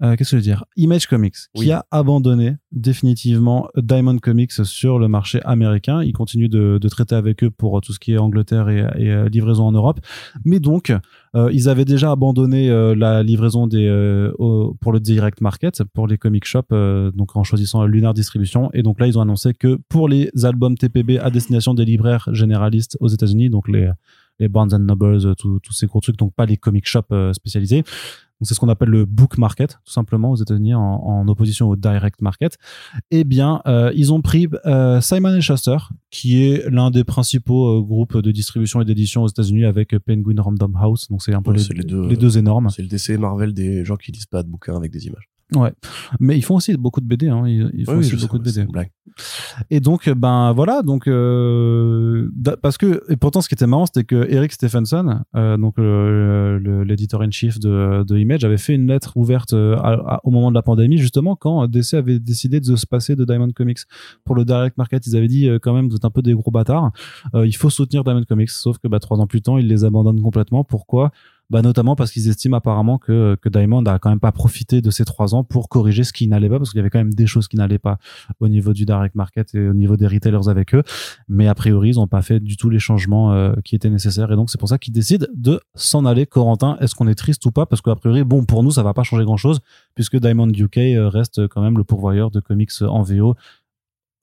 [0.03, 0.65] euh, qu'est-ce que je veux dire?
[0.77, 6.03] Image Comics qui a abandonné définitivement Diamond Comics sur le marché américain.
[6.03, 9.11] Il continue de, de traiter avec eux pour tout ce qui est Angleterre et, et
[9.11, 10.01] euh, livraison en Europe.
[10.45, 10.93] Mais donc,
[11.37, 13.83] euh, ils avaient déjà abandonné euh, la livraison des
[14.81, 16.73] pour le direct market pour les comic shops,
[17.15, 18.71] donc en choisissant Lunar Distribution.
[18.73, 22.29] Et donc là, ils ont annoncé que pour les albums TPB à destination des libraires
[22.33, 23.91] généralistes aux États-Unis, donc les
[24.41, 27.85] les Barnes and Nobles, tous ces gros trucs, donc pas les comic shops spécialisés
[28.45, 32.21] c'est ce qu'on appelle le book market, tout simplement aux États-Unis, en, opposition au direct
[32.21, 32.59] market.
[33.11, 35.77] Eh bien, euh, ils ont pris euh, Simon Schuster,
[36.11, 40.43] qui est l'un des principaux euh, groupes de distribution et d'édition aux États-Unis avec Penguin
[40.43, 41.09] Random House.
[41.09, 42.69] Donc c'est un peu les, deux, les, deux, énormes.
[42.71, 45.32] C'est le DC Marvel des gens qui lisent pas de bouquins avec des images.
[45.55, 45.73] Ouais,
[46.21, 47.29] mais ils font aussi beaucoup de BD.
[47.29, 47.47] Hein.
[47.47, 48.67] Ils, font aussi beaucoup de BD.
[49.71, 52.31] Et donc, ben voilà, donc euh,
[52.63, 55.75] parce que et pourtant, ce qui était marrant, c'était que Eric Stephenson, euh, donc
[56.87, 59.77] l'éditeur in chief de, de, Image, avait fait une lettre ouverte euh,
[60.25, 63.51] au moment de la pandémie, justement quand DC avait décidé de se passer de Diamond
[63.51, 63.81] Comics
[64.25, 65.07] pour le direct market.
[65.07, 66.93] Ils avaient dit quand même, vous êtes un peu des gros bâtards.
[67.35, 70.23] il faut soutenir Diamond Comics, sauf que bah, trois ans plus tard, ils les abandonnent
[70.23, 70.65] complètement.
[70.65, 71.11] Pourquoi?
[71.53, 74.91] Bah, notamment parce qu'ils estiment apparemment que, que Diamond a quand même pas profité de
[74.91, 77.13] ces trois ans pour corriger ce qui n'allait pas, parce qu'il y avait quand même
[77.13, 77.99] des choses qui n'allaient pas
[78.41, 80.83] au niveau du direct market et au niveau des retailers avec eux.
[81.29, 84.33] Mais a priori, ils n'ont pas fait du tout les changements euh, qui étaient nécessaires.
[84.33, 86.25] Et donc, c'est pour ça qu'ils décident de s'en aller.
[86.25, 87.67] Corentin, est-ce qu'on est triste ou pas?
[87.67, 89.61] Parce qu'a priori, bon, pour nous, ça va pas changer grand-chose,
[89.95, 93.35] puisque Diamond UK euh, reste quand même le pourvoyeur de comics en VO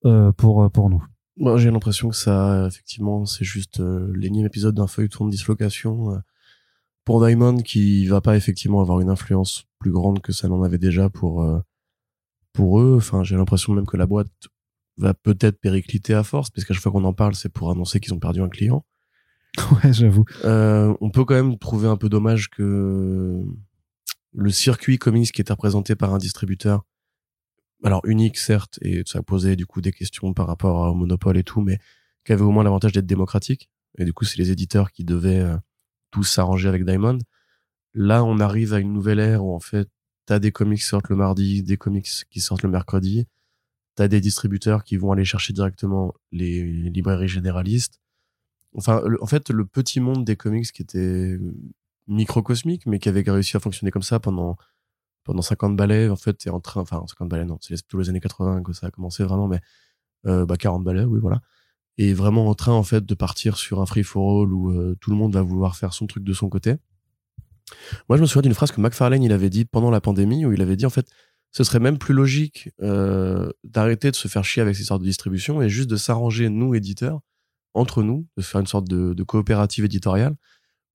[0.06, 1.04] euh, pour, pour nous.
[1.38, 3.84] Moi, j'ai l'impression que ça, effectivement, c'est juste
[4.16, 6.20] l'énième épisode d'un feuilleton de dislocation
[7.06, 10.78] pour Diamond qui va pas effectivement avoir une influence plus grande que ça n'en avait
[10.78, 11.60] déjà pour euh,
[12.54, 12.96] pour eux.
[12.98, 14.32] Enfin, j'ai l'impression même que la boîte
[14.98, 18.00] va peut-être péricliter à force, parce qu'à chaque fois qu'on en parle, c'est pour annoncer
[18.00, 18.86] qu'ils ont perdu un client.
[19.84, 20.26] Ouais, j'avoue.
[20.46, 23.44] Euh, on peut quand même trouver un peu dommage que
[24.34, 26.86] le circuit comics qui était représenté par un distributeur,
[27.84, 31.44] alors unique certes, et ça posait du coup des questions par rapport au monopole et
[31.44, 31.80] tout, mais
[32.26, 33.70] qui avait au moins l'avantage d'être démocratique.
[33.98, 35.58] Et du coup, c'est les éditeurs qui devaient euh,
[36.12, 37.20] tous s'arranger avec Diamond.
[37.94, 39.90] Là, on arrive à une nouvelle ère où en fait,
[40.26, 43.28] t'as des comics qui sortent le mardi, des comics qui sortent le mercredi.
[43.96, 48.00] T'as des distributeurs qui vont aller chercher directement les, librairies généralistes.
[48.76, 51.38] Enfin, en fait, le petit monde des comics qui était
[52.08, 54.58] microcosmique, mais qui avait réussi à fonctionner comme ça pendant
[55.26, 58.10] pendant 50 balais, en fait, est en train, enfin 50 balais non, c'est tous les
[58.10, 59.60] années 80 que ça a commencé vraiment, mais
[60.26, 61.42] euh, bah 40 balais, oui voilà,
[62.00, 64.96] et vraiment en train en fait de partir sur un free for all où euh,
[65.02, 66.76] tout le monde va vouloir faire son truc de son côté.
[68.08, 70.54] Moi, je me souviens d'une phrase que McFarlane il avait dit pendant la pandémie où
[70.54, 71.06] il avait dit en fait,
[71.52, 75.08] ce serait même plus logique euh, d'arrêter de se faire chier avec ces sortes de
[75.08, 77.20] distribution et juste de s'arranger nous éditeurs
[77.74, 80.36] entre nous, de faire une sorte de, de coopérative éditoriale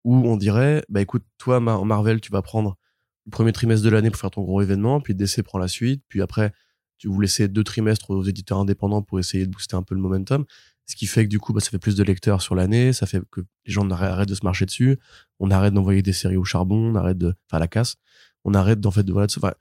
[0.05, 2.79] où on dirait, bah écoute, toi Marvel, tu vas prendre
[3.27, 6.03] le premier trimestre de l'année pour faire ton gros événement, puis DC prend la suite,
[6.09, 6.53] puis après
[6.97, 10.01] tu vous laissez deux trimestres aux éditeurs indépendants pour essayer de booster un peu le
[10.01, 10.45] momentum.
[10.87, 13.07] Ce qui fait que du coup, bah, ça fait plus de lecteurs sur l'année, ça
[13.07, 14.99] fait que les gens arrêtent de se marcher dessus,
[15.39, 17.97] on arrête d'envoyer des séries au charbon, on arrête de, enfin, la casse,
[18.45, 19.53] on arrête d'en fait de, voilà, de enfin,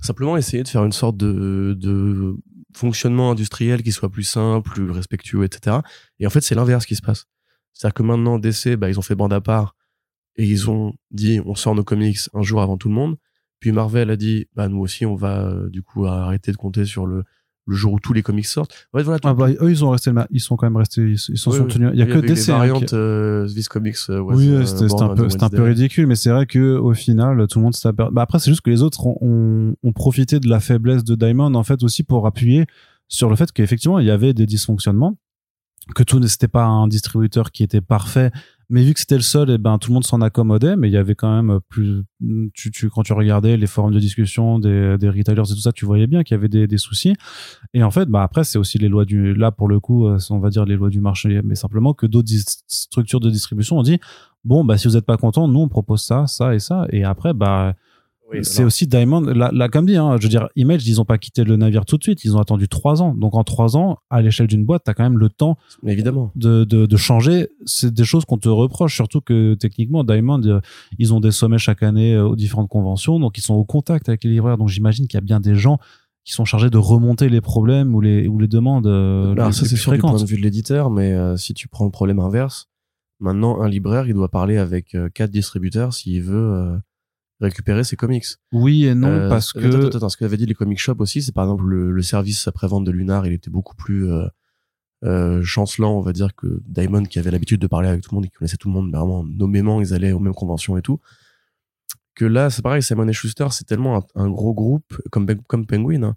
[0.00, 2.36] simplement essayer de faire une sorte de, de
[2.76, 5.78] fonctionnement industriel qui soit plus simple, plus respectueux, etc.
[6.20, 7.26] Et en fait, c'est l'inverse qui se passe.
[7.72, 9.74] C'est-à-dire que maintenant, DC, bah, ils ont fait bande à part
[10.36, 13.16] et ils ont dit, on sort nos comics un jour avant tout le monde.
[13.60, 16.84] Puis Marvel a dit, bah, nous aussi, on va, euh, du coup, arrêter de compter
[16.84, 17.24] sur le,
[17.68, 18.74] le jour où tous les comics sortent.
[18.94, 21.50] Ouais, voilà, ah bah, eux, ils ont resté, ils sont quand même restés, ils, sont
[21.66, 21.90] tenus.
[21.92, 23.96] Il y a que des variantes euh, Vice Comics.
[24.08, 27.46] Euh, oui, c'était un peu, c'était un peu ridicule, mais c'est vrai que au final,
[27.46, 30.48] tout le monde s'est bah, après, c'est juste que les autres ont, ont, profité de
[30.48, 32.66] la faiblesse de Diamond en fait aussi pour appuyer
[33.08, 35.16] sur le fait qu'effectivement il y avait des dysfonctionnements,
[35.94, 38.30] que tout n'était pas un distributeur qui était parfait
[38.70, 40.88] mais vu que c'était le seul, et eh ben tout le monde s'en accommodait, mais
[40.88, 42.04] il y avait quand même plus.
[42.52, 45.72] Tu, tu, quand tu regardais les forums de discussion des, des retailers et tout ça,
[45.72, 47.14] tu voyais bien qu'il y avait des, des soucis.
[47.72, 49.34] Et en fait, bah après, c'est aussi les lois du.
[49.34, 52.06] Là, pour le coup, euh, on va dire les lois du marché, mais simplement que
[52.06, 52.28] d'autres
[52.66, 53.98] structures de distribution ont dit
[54.44, 56.86] bon, bah si vous n'êtes pas content, nous on propose ça, ça et ça.
[56.90, 57.74] Et après, bah
[58.42, 61.44] c'est aussi Diamond, là, comme dit, hein, je veux dire, Image, ils ont pas quitté
[61.44, 63.14] le navire tout de suite, ils ont attendu trois ans.
[63.14, 65.56] Donc en trois ans, à l'échelle d'une boîte, tu as quand même le temps
[65.86, 66.30] évidemment.
[66.36, 67.48] De, de, de changer.
[67.64, 70.60] C'est des choses qu'on te reproche, surtout que techniquement, Diamond, euh,
[70.98, 74.08] ils ont des sommets chaque année euh, aux différentes conventions, donc ils sont au contact
[74.08, 74.58] avec les libraires.
[74.58, 75.78] Donc j'imagine qu'il y a bien des gens
[76.24, 78.86] qui sont chargés de remonter les problèmes ou les, ou les demandes.
[78.86, 81.86] Euh, Alors ça, c'est sûr du point de vue de l'éditeur, mais si tu prends
[81.86, 82.68] le problème inverse,
[83.20, 86.78] maintenant, un libraire, il doit parler avec quatre distributeurs s'il veut
[87.40, 88.26] récupérer ses comics.
[88.52, 91.00] Oui et non euh, parce que attends, attends, ce que avait dit les comic shops
[91.00, 94.26] aussi, c'est par exemple le, le service après-vente de Lunar, il était beaucoup plus euh,
[95.04, 98.16] euh, chancelant, on va dire que Diamond qui avait l'habitude de parler avec tout le
[98.16, 100.82] monde et qui connaissait tout le monde vraiment nommément, ils allaient aux mêmes conventions et
[100.82, 101.00] tout.
[102.14, 106.02] Que là, c'est pareil, Simon et Schuster, c'est tellement un, gros groupe comme comme Penguin
[106.02, 106.16] hein,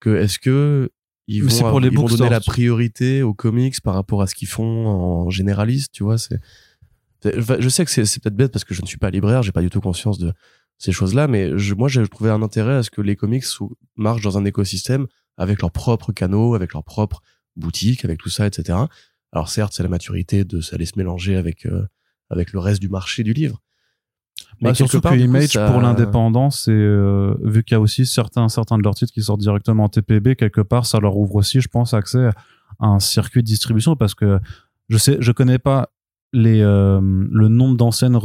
[0.00, 0.90] que est-ce que
[1.28, 4.34] ils vont, pour les ils vont donner la priorité aux comics par rapport à ce
[4.34, 6.40] qu'ils font en généraliste, tu vois, c'est
[7.24, 9.60] je sais que c'est peut-être bête parce que je ne suis pas libraire, j'ai pas
[9.60, 10.32] du tout conscience de
[10.78, 13.44] ces choses-là, mais je, moi, j'ai trouvé un intérêt à ce que les comics
[13.96, 15.06] marchent dans un écosystème
[15.36, 17.22] avec leurs propres canaux, avec leurs propres
[17.56, 18.78] boutiques, avec tout ça, etc.
[19.32, 21.86] Alors certes, c'est la maturité de ça aller se mélanger avec euh,
[22.30, 23.60] avec le reste du marché du livre.
[24.60, 28.48] Mais bah, surtout que Image pour l'indépendance, c'est euh, vu qu'il y a aussi certains
[28.48, 31.60] certains de leurs titres qui sortent directement en TPB quelque part, ça leur ouvre aussi,
[31.60, 32.30] je pense, accès
[32.78, 34.38] à un circuit de distribution parce que
[34.88, 35.90] je sais, je connais pas
[36.32, 38.18] les, euh, le nombre d'enseignes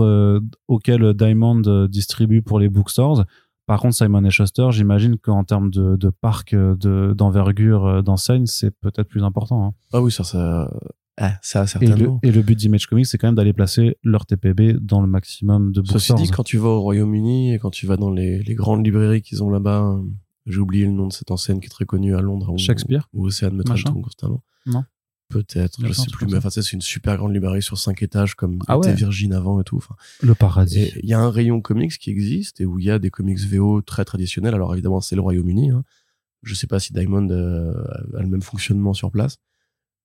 [0.67, 3.25] auxquelles Diamond euh, distribue pour les bookstores.
[3.65, 8.71] Par contre, Simon et Schuster, j'imagine qu'en termes de, de parc euh, d'envergure d'enseignes, c'est
[8.71, 9.65] peut-être plus important.
[9.65, 9.73] Hein.
[9.91, 10.71] Ah oui, ça, ça,
[11.17, 12.19] ah, ça certainement.
[12.23, 15.01] Et le, et le but d'Image Comics, c'est quand même d'aller placer leur TPB dans
[15.01, 16.17] le maximum de bookstores.
[16.17, 18.85] Ceci dit, quand tu vas au Royaume-Uni et quand tu vas dans les, les grandes
[18.85, 19.99] librairies qu'ils ont là-bas,
[20.45, 22.55] j'ai oublié le nom de cette enseigne qui est très connue à Londres.
[22.57, 23.63] Shakespeare Ou Océane me
[24.01, 24.43] constamment.
[24.65, 24.83] Non.
[25.30, 28.59] Peut-être, je sais plus, mais enfin, c'est une super grande librairie sur cinq étages, comme
[28.67, 29.75] ah était Virgin avant et tout.
[29.75, 30.93] Enfin, le paradis.
[31.03, 33.39] Il y a un rayon comics qui existe et où il y a des comics
[33.39, 34.53] VO très traditionnels.
[34.53, 35.71] Alors évidemment, c'est le Royaume-Uni.
[35.71, 35.84] Hein.
[36.43, 37.73] Je sais pas si Diamond euh,
[38.15, 39.38] a le même fonctionnement sur place,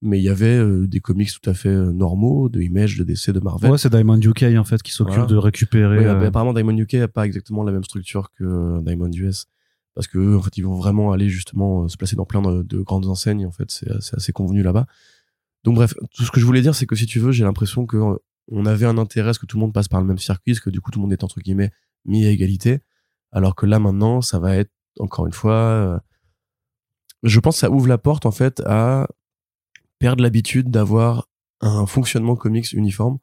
[0.01, 3.05] mais il y avait euh, des comics tout à fait euh, normaux, de Image, de
[3.05, 3.71] DC, de Marvel.
[3.71, 5.99] Ouais, c'est Diamond UK en fait qui s'occupe de récupérer.
[5.99, 9.47] Oui, apparemment, Diamond UK a pas exactement la même structure que Diamond US
[9.95, 12.81] parce que en fait ils vont vraiment aller justement se placer dans plein de, de
[12.81, 14.87] grandes enseignes en fait c'est assez, convenu là-bas.
[15.65, 17.87] Donc bref, tout ce que je voulais dire, c'est que si tu veux, j'ai l'impression
[17.87, 18.17] que euh,
[18.49, 20.59] on avait un intérêt à ce que tout le monde passe par le même circuit,
[20.59, 21.71] que du coup tout le monde est entre guillemets
[22.05, 22.81] mis à égalité,
[23.31, 25.99] alors que là maintenant, ça va être encore une fois, euh,
[27.23, 29.07] je pense que ça ouvre la porte en fait à
[29.99, 31.29] perdre l'habitude d'avoir
[31.61, 33.19] un fonctionnement comics uniforme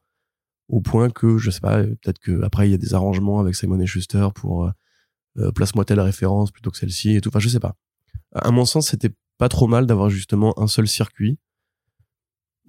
[0.70, 3.55] au point que je sais pas, peut-être que après il y a des arrangements avec
[3.55, 4.72] Simon et Schuster pour euh,
[5.54, 7.30] place-moi telle référence plutôt que celle-ci et tout.
[7.30, 7.76] Enfin, je sais pas.
[8.34, 11.40] À mon sens, c'était pas trop mal d'avoir justement un seul circuit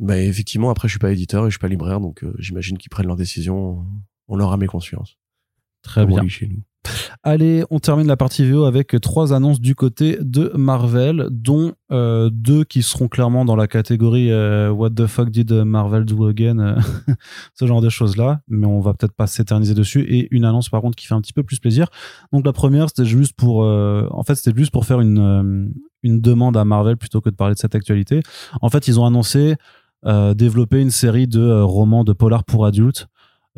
[0.01, 2.79] bah effectivement, après je suis pas éditeur et je suis pas libraire, donc euh, j'imagine
[2.79, 3.87] qu'ils prennent leurs décisions
[4.29, 5.18] en leur âme et conscience.
[5.83, 6.27] Très bien.
[6.27, 6.62] Chez nous.
[7.22, 12.31] Allez, on termine la partie VO avec trois annonces du côté de Marvel, dont euh,
[12.33, 16.59] deux qui seront clairement dans la catégorie euh, What the fuck did Marvel do again
[16.59, 16.81] euh,
[17.55, 20.01] Ce genre de choses-là, mais on va peut-être pas s'éterniser dessus.
[20.09, 21.89] Et une annonce par contre qui fait un petit peu plus plaisir.
[22.33, 25.72] Donc la première, c'était juste pour, en fait, c'était juste pour faire une
[26.03, 28.22] une demande à Marvel plutôt que de parler de cette actualité.
[28.62, 29.57] En fait, ils ont annoncé
[30.35, 33.09] développer une série de romans de polar pour adultes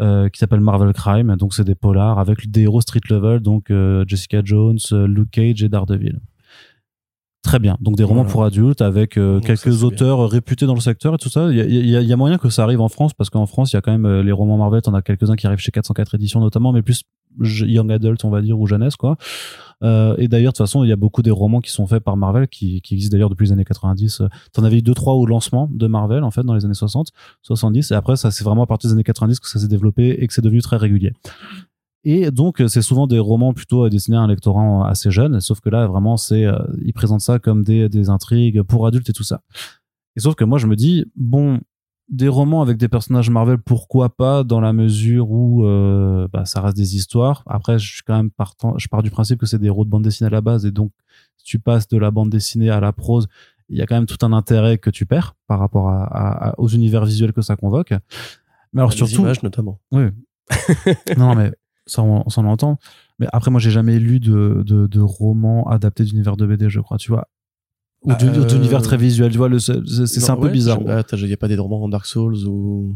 [0.03, 1.36] euh, qui s'appelle Marvel Crime.
[1.36, 5.30] Donc, c'est des polars avec des héros street level, donc euh, Jessica Jones, euh, Luke
[5.30, 6.20] Cage et Daredevil.
[7.43, 7.76] Très bien.
[7.80, 11.51] Donc, des romans pour adultes avec quelques auteurs réputés dans le secteur et tout ça.
[11.51, 13.76] Il y a, y a, moyen que ça arrive en France parce qu'en France, il
[13.76, 14.80] y a quand même les romans Marvel.
[14.86, 17.05] On a quelques-uns qui arrivent chez 404 éditions notamment, mais plus
[17.40, 19.16] young adult, on va dire, ou jeunesse, quoi.
[19.82, 22.03] Euh, et d'ailleurs, de toute façon, il y a beaucoup des romans qui sont faits
[22.03, 24.22] par Marvel, qui, qui existent d'ailleurs depuis les années 90.
[24.53, 27.09] T'en avais eu deux, trois au lancement de Marvel, en fait, dans les années 60,
[27.43, 27.90] 70.
[27.90, 30.26] Et après, ça, c'est vraiment à partir des années 90 que ça s'est développé et
[30.26, 31.12] que c'est devenu très régulier.
[32.05, 35.68] Et donc, c'est souvent des romans plutôt destinés à un lectorat assez jeune, sauf que
[35.68, 39.22] là, vraiment, c'est, euh, ils présentent ça comme des, des intrigues pour adultes et tout
[39.22, 39.42] ça.
[40.16, 41.61] Et sauf que moi, je me dis, bon,
[42.09, 46.61] des romans avec des personnages Marvel, pourquoi pas, dans la mesure où euh, bah, ça
[46.61, 47.42] reste des histoires.
[47.46, 49.90] Après, je suis quand même partant, je pars du principe que c'est des héros de
[49.90, 50.92] bande dessinée à la base, et donc
[51.38, 53.28] si tu passes de la bande dessinée à la prose,
[53.68, 56.68] il y a quand même tout un intérêt que tu perds par rapport à, aux
[56.68, 57.92] univers visuels que ça convoque.
[58.72, 59.80] Mais alors surtout, les images notamment.
[59.92, 60.05] Oui.
[61.16, 61.53] non, mais
[61.87, 62.78] ça on, s'en entend.
[63.18, 66.80] Mais après, moi, j'ai jamais lu de, de, de romans adaptés d'univers de BD, je
[66.80, 66.99] crois.
[66.99, 67.28] Tu vois,
[68.05, 70.80] ou d'univers euh, très visuel, tu vois, c'est un peu bizarre.
[70.80, 72.95] Il n'y a pas des romans en Dark Souls ou.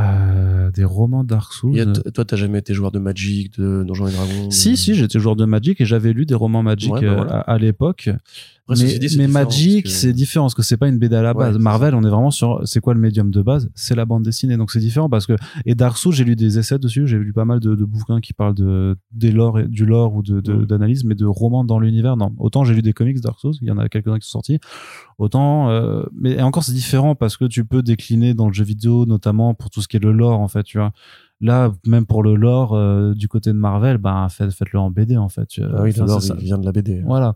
[0.00, 1.92] Euh, des romans Dark Souls.
[2.14, 5.36] toi t'as jamais été joueur de Magic, de Donjons et Dragons Si, si, j'étais joueur
[5.36, 8.10] de Magic et j'avais lu des romans Magic bah euh, à, l'époque.
[8.68, 11.58] mais, Magic, c'est différent parce que c'est pas une BD à la base.
[11.58, 13.68] Marvel, on est vraiment sur c'est quoi le médium de base?
[13.74, 15.34] C'est la bande dessinée, donc c'est différent parce que
[15.66, 18.32] et Dark Souls, j'ai lu des essais dessus, j'ai lu pas mal de, bouquins qui
[18.32, 22.16] parlent de des lore, du lore ou de d'analyse, mais de romans dans l'univers.
[22.16, 24.38] Non, autant j'ai lu des comics Dark Souls, il y en a quelques-uns qui sont
[24.38, 24.60] sortis.
[25.18, 29.04] Autant, euh, mais encore c'est différent parce que tu peux décliner dans le jeu vidéo,
[29.04, 30.92] notamment pour tout ce qui est le lore en fait, tu vois.
[31.42, 35.16] Là, même pour le lore euh, du côté de Marvel, ben faites, le en BD
[35.16, 35.48] en fait.
[35.58, 37.02] Ah oui, le lore il vient de la BD.
[37.04, 37.34] Voilà.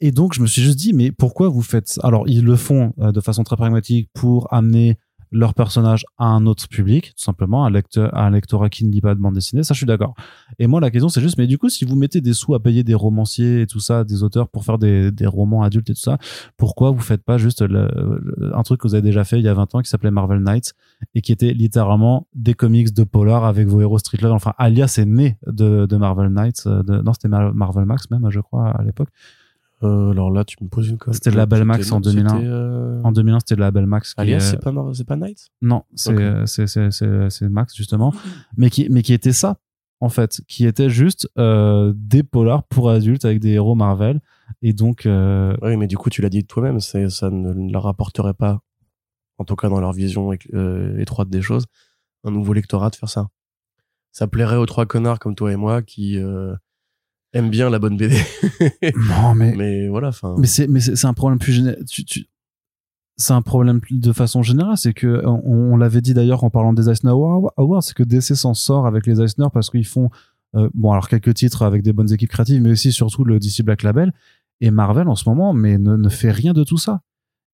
[0.00, 2.00] Et donc je me suis juste dit, mais pourquoi vous faites ça?
[2.04, 4.98] Alors ils le font euh, de façon très pragmatique pour amener
[5.34, 9.00] leur personnage à un autre public, tout simplement, un, lecteur, un lectorat qui ne lit
[9.00, 10.14] pas de bande dessinée, ça je suis d'accord.
[10.58, 12.62] Et moi la question c'est juste, mais du coup si vous mettez des sous à
[12.62, 15.94] payer des romanciers et tout ça, des auteurs pour faire des, des romans adultes et
[15.94, 16.18] tout ça,
[16.56, 19.54] pourquoi vous faites pas juste un truc que vous avez déjà fait il y a
[19.54, 20.72] 20 ans qui s'appelait Marvel Knights
[21.14, 24.96] et qui était littéralement des comics de polar avec vos héros street level, enfin alias
[24.98, 28.68] est né de, de Marvel Knights, euh, de, non c'était Marvel Max même je crois
[28.68, 29.08] à l'époque.
[29.84, 31.14] Euh, alors là, tu me poses une colle.
[31.14, 32.42] C'était de la Belle Max en 2001.
[32.42, 34.14] Euh, en 2001, c'était de la Belle Max.
[34.16, 38.12] Alias, c'est pas, c'est pas Knight Non, c'est c'est Max, justement.
[38.56, 39.58] mais, qui, mais qui était ça,
[40.00, 40.42] en fait.
[40.48, 44.20] Qui était juste euh, des polars pour adultes avec des héros Marvel.
[44.62, 45.02] Et donc.
[45.06, 46.98] Oui, mais du coup, tu l'as dit toi-même, ça
[47.30, 48.60] ne leur apporterait pas,
[49.38, 51.66] en tout cas dans leur vision étroite des choses,
[52.24, 53.28] un nouveau lectorat de faire ça.
[54.12, 56.20] Ça plairait aux trois connards comme toi et moi qui
[57.34, 58.16] aime bien la bonne BD.
[58.96, 59.54] non, mais.
[59.56, 60.34] Mais voilà, enfin.
[60.38, 61.78] Mais c'est, mais c'est un problème plus général.
[63.16, 66.90] C'est un problème de façon générale, c'est que on, l'avait dit d'ailleurs en parlant des
[66.90, 70.10] Eisner Awards, c'est que DC s'en sort avec les Eisner parce qu'ils font
[70.56, 73.62] euh, bon alors quelques titres avec des bonnes équipes créatives, mais aussi surtout le DC
[73.62, 74.12] Black Label
[74.60, 77.02] et Marvel en ce moment, mais ne, ne fait rien de tout ça.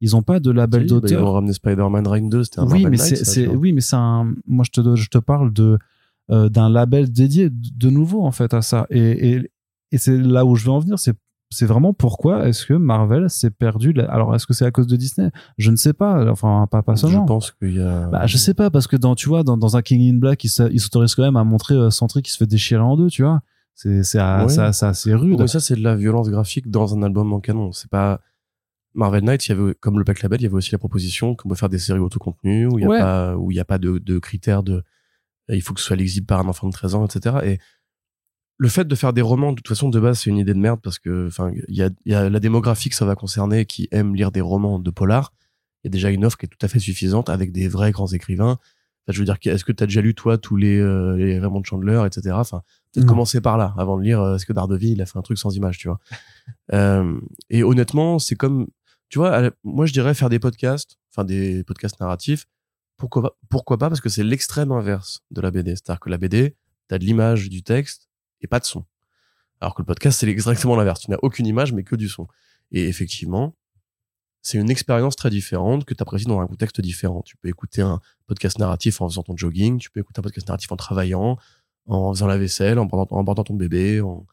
[0.00, 1.10] Ils ont pas de label d'auteur.
[1.10, 3.96] Bah, ils ont ramené Spider-Man Reign 2, c'était un oui, mais c'est, oui, mais c'est
[3.96, 4.32] un.
[4.46, 5.78] Moi, je te, je te parle de
[6.30, 8.86] euh, d'un label dédié de nouveau en fait à ça.
[8.88, 9.50] Et, et,
[9.92, 11.14] et c'est là où je veux en venir, c'est
[11.52, 14.94] c'est vraiment pourquoi est-ce que Marvel s'est perdu alors est-ce que c'est à cause de
[14.94, 15.30] Disney?
[15.58, 18.36] Je ne sais pas enfin pas pas seulement je pense qu'il y a bah je
[18.36, 21.14] sais pas parce que dans tu vois dans, dans un King in Black il s'autorise
[21.16, 23.40] quand même à montrer euh, Sentry qui se fait déchirer en deux tu vois.
[23.74, 25.44] C'est c'est assez rude.
[25.48, 27.72] Ça c'est de la violence graphique dans un album en canon.
[27.72, 28.20] C'est pas
[28.94, 31.34] Marvel Knights, il y avait comme le Black Label, il y avait aussi la proposition
[31.34, 33.64] qu'on peut faire des séries auto-contenues où il y a pas où il y a
[33.64, 34.84] pas de, de critères de
[35.48, 37.58] il faut que ce soit lisible par un enfant de 13 ans etc et
[38.60, 40.58] le fait de faire des romans, de toute façon, de base, c'est une idée de
[40.58, 43.64] merde parce que, enfin, il y a, y a, la démographie que ça va concerner
[43.64, 45.32] qui aime lire des romans de polar.
[45.82, 47.90] Il y a déjà une offre qui est tout à fait suffisante avec des vrais
[47.90, 48.58] grands écrivains.
[49.06, 51.38] Enfin, je veux dire, est-ce que tu as déjà lu, toi, tous les, euh, les
[51.38, 52.36] Raymond Chandler, etc.
[52.38, 52.60] Enfin,
[52.92, 55.22] peut-être commencer par là avant de lire euh, est-ce que Daredevil, il a fait un
[55.22, 55.98] truc sans image, tu vois?
[56.74, 58.66] euh, et honnêtement, c'est comme,
[59.08, 62.46] tu vois, moi, je dirais faire des podcasts, enfin, des podcasts narratifs.
[62.98, 63.88] Pourquoi, pourquoi pas?
[63.88, 65.70] Parce que c'est l'extrême inverse de la BD.
[65.70, 66.56] C'est-à-dire que la BD,
[66.90, 68.09] tu as de l'image, du texte,
[68.40, 68.84] et pas de son.
[69.60, 71.00] Alors que le podcast, c'est exactement l'inverse.
[71.00, 72.26] Tu n'as aucune image, mais que du son.
[72.72, 73.54] Et effectivement,
[74.42, 77.22] c'est une expérience très différente que tu apprécies dans un contexte différent.
[77.22, 80.48] Tu peux écouter un podcast narratif en faisant ton jogging, tu peux écouter un podcast
[80.48, 81.36] narratif en travaillant,
[81.86, 84.26] en faisant la vaisselle, en portant, ton bébé, en,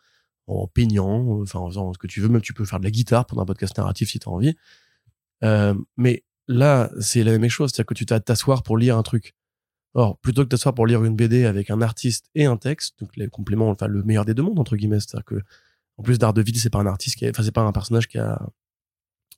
[0.47, 2.30] en peignant, enfin en faisant ce que tu veux.
[2.30, 4.55] Même tu peux faire de la guitare pendant un podcast narratif si tu as envie.
[5.43, 9.03] Euh, mais là, c'est la même chose, c'est-à-dire que tu t'as t'asseoir pour lire un
[9.03, 9.36] truc.
[10.00, 13.18] Or, plutôt que t'asseoir pour lire une BD avec un artiste et un texte, donc
[13.18, 15.41] les compléments, enfin le meilleur des deux mondes entre guillemets, c'est-à-dire que
[15.98, 18.20] en plus d'Ardeville, c'est pas un artiste qui, a, enfin c'est pas un personnage qui
[18.20, 18.39] a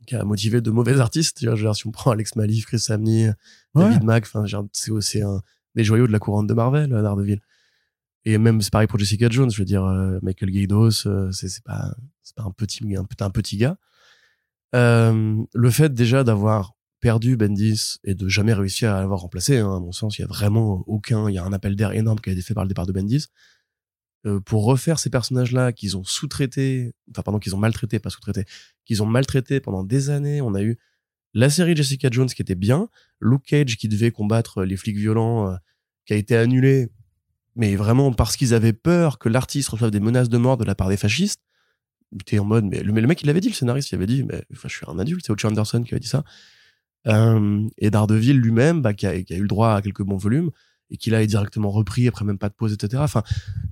[0.05, 1.39] qui a motivé de mauvais artistes.
[1.39, 3.31] Dire, si on prend Alex Malif, Chris Samney,
[3.73, 4.43] David Mack, enfin
[4.73, 5.41] c'est aussi un
[5.75, 7.39] des joyaux de la couronne de Marvel, Daredevil.
[8.25, 9.49] Et même c'est pareil pour Jessica Jones.
[9.49, 13.05] Je veux dire, euh, Michael Gaydos, euh, c'est c'est pas c'est pas un petit un,
[13.19, 13.77] un petit gars.
[14.75, 19.75] Euh, le fait déjà d'avoir perdu Bendis et de jamais réussir à l'avoir remplacé, hein,
[19.75, 22.19] à mon sens, il y a vraiment aucun, il y a un appel d'air énorme
[22.19, 23.27] qui a été fait par le départ de Bendis.
[24.25, 28.43] Euh, pour refaire ces personnages-là qu'ils ont sous-traités, enfin pardon, qu'ils ont maltraités, pas sous-traités,
[28.83, 30.41] qu'ils ont maltraités pendant des années.
[30.41, 30.77] On a eu
[31.33, 32.89] la série Jessica Jones qui était bien,
[33.21, 35.55] Luke Cage qui devait combattre les flics violents, euh,
[36.05, 36.89] qui a été annulé,
[37.55, 40.75] mais vraiment parce qu'ils avaient peur que l'artiste reçoive des menaces de mort de la
[40.75, 41.41] part des fascistes.
[42.25, 44.43] T'es en mode, mais le, mec, il avait dit, le scénariste, il avait dit, mais
[44.51, 46.23] enfin, je suis un adulte, c'est Ocho Anderson qui avait dit ça.
[47.07, 50.17] Euh, et Daredevil lui-même, bah, qui, a, qui, a, eu le droit à quelques bons
[50.17, 50.51] volumes
[50.91, 53.01] et qui l'a directement repris après même pas de pause, etc.
[53.03, 53.23] Enfin,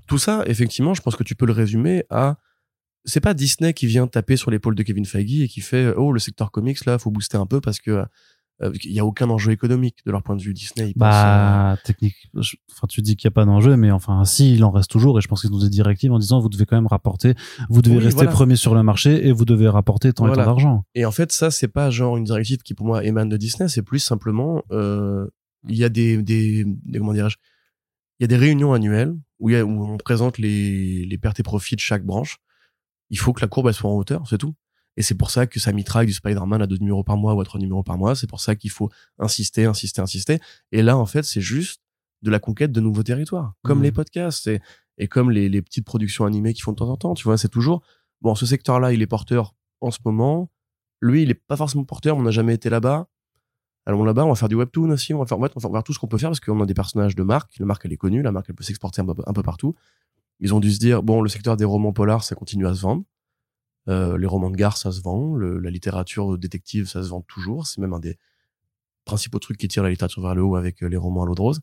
[0.08, 2.38] tout ça, effectivement, je pense que tu peux le résumer à
[3.06, 6.12] c'est pas Disney qui vient taper sur l'épaule de Kevin Feige et qui fait oh
[6.12, 8.04] le secteur comics là faut booster un peu parce que
[8.64, 10.94] euh, il y a aucun enjeu économique de leur point de vue Disney.
[10.96, 12.16] bah, euh, technique.
[12.36, 15.18] Enfin, tu dis qu'il y a pas d'enjeu, mais enfin, si, il en reste toujours.
[15.20, 17.36] Et je pense qu'ils ont des directives en disant, vous devez quand même rapporter,
[17.70, 20.86] vous devez rester premier sur le marché et vous devez rapporter tant et tant d'argent.
[20.96, 23.70] Et en fait, ça, c'est pas genre une directive qui pour moi émane de Disney.
[23.70, 25.28] C'est plus simplement, euh,
[25.68, 27.38] il y a des, des, des comment dirais-je,
[28.20, 31.18] il y a des réunions annuelles où, il y a, où on présente les, les
[31.18, 32.38] pertes et profits de chaque branche.
[33.10, 34.56] Il faut que la courbe elle soit en hauteur, c'est tout.
[34.98, 37.42] Et c'est pour ça que ça mitraille du Spider-Man à deux numéros par mois ou
[37.42, 38.16] à trois numéros par mois.
[38.16, 38.90] C'est pour ça qu'il faut
[39.20, 40.40] insister, insister, insister.
[40.72, 41.82] Et là, en fait, c'est juste
[42.24, 43.84] de la conquête de nouveaux territoires, comme mmh.
[43.84, 44.60] les podcasts et,
[44.98, 47.14] et comme les, les, petites productions animées qui font de temps en temps.
[47.14, 47.84] Tu vois, c'est toujours
[48.22, 48.34] bon.
[48.34, 50.50] Ce secteur-là, il est porteur en ce moment.
[51.00, 52.18] Lui, il est pas forcément porteur.
[52.18, 53.08] On n'a jamais été là-bas.
[53.86, 55.14] Allons là-bas, on va faire du webtoon aussi.
[55.14, 56.74] On va faire, on va faire tout ce qu'on peut faire parce qu'on a des
[56.74, 57.60] personnages de marque.
[57.60, 58.24] La marque, elle est connue.
[58.24, 59.76] La marque, elle peut s'exporter un, un peu partout.
[60.40, 62.82] Ils ont dû se dire bon, le secteur des romans polars, ça continue à se
[62.82, 63.04] vendre
[63.90, 65.36] euh, les romans de gare, ça se vend.
[65.38, 67.68] la littérature détective, ça se vend toujours.
[67.68, 68.18] C'est même un des
[69.06, 71.36] principaux trucs qui tire la littérature vers le haut avec euh, les romans à l'eau
[71.36, 71.62] de rose.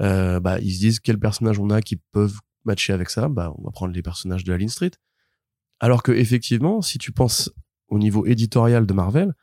[0.00, 3.28] Euh, bah, ils se disent quels personnages on a qui peuvent matcher avec ça?
[3.28, 4.92] Bah, on va prendre les personnages de la Line Street.
[5.80, 7.52] Alors que effectivement, si tu penses
[7.88, 9.34] au niveau éditorial de Marvel,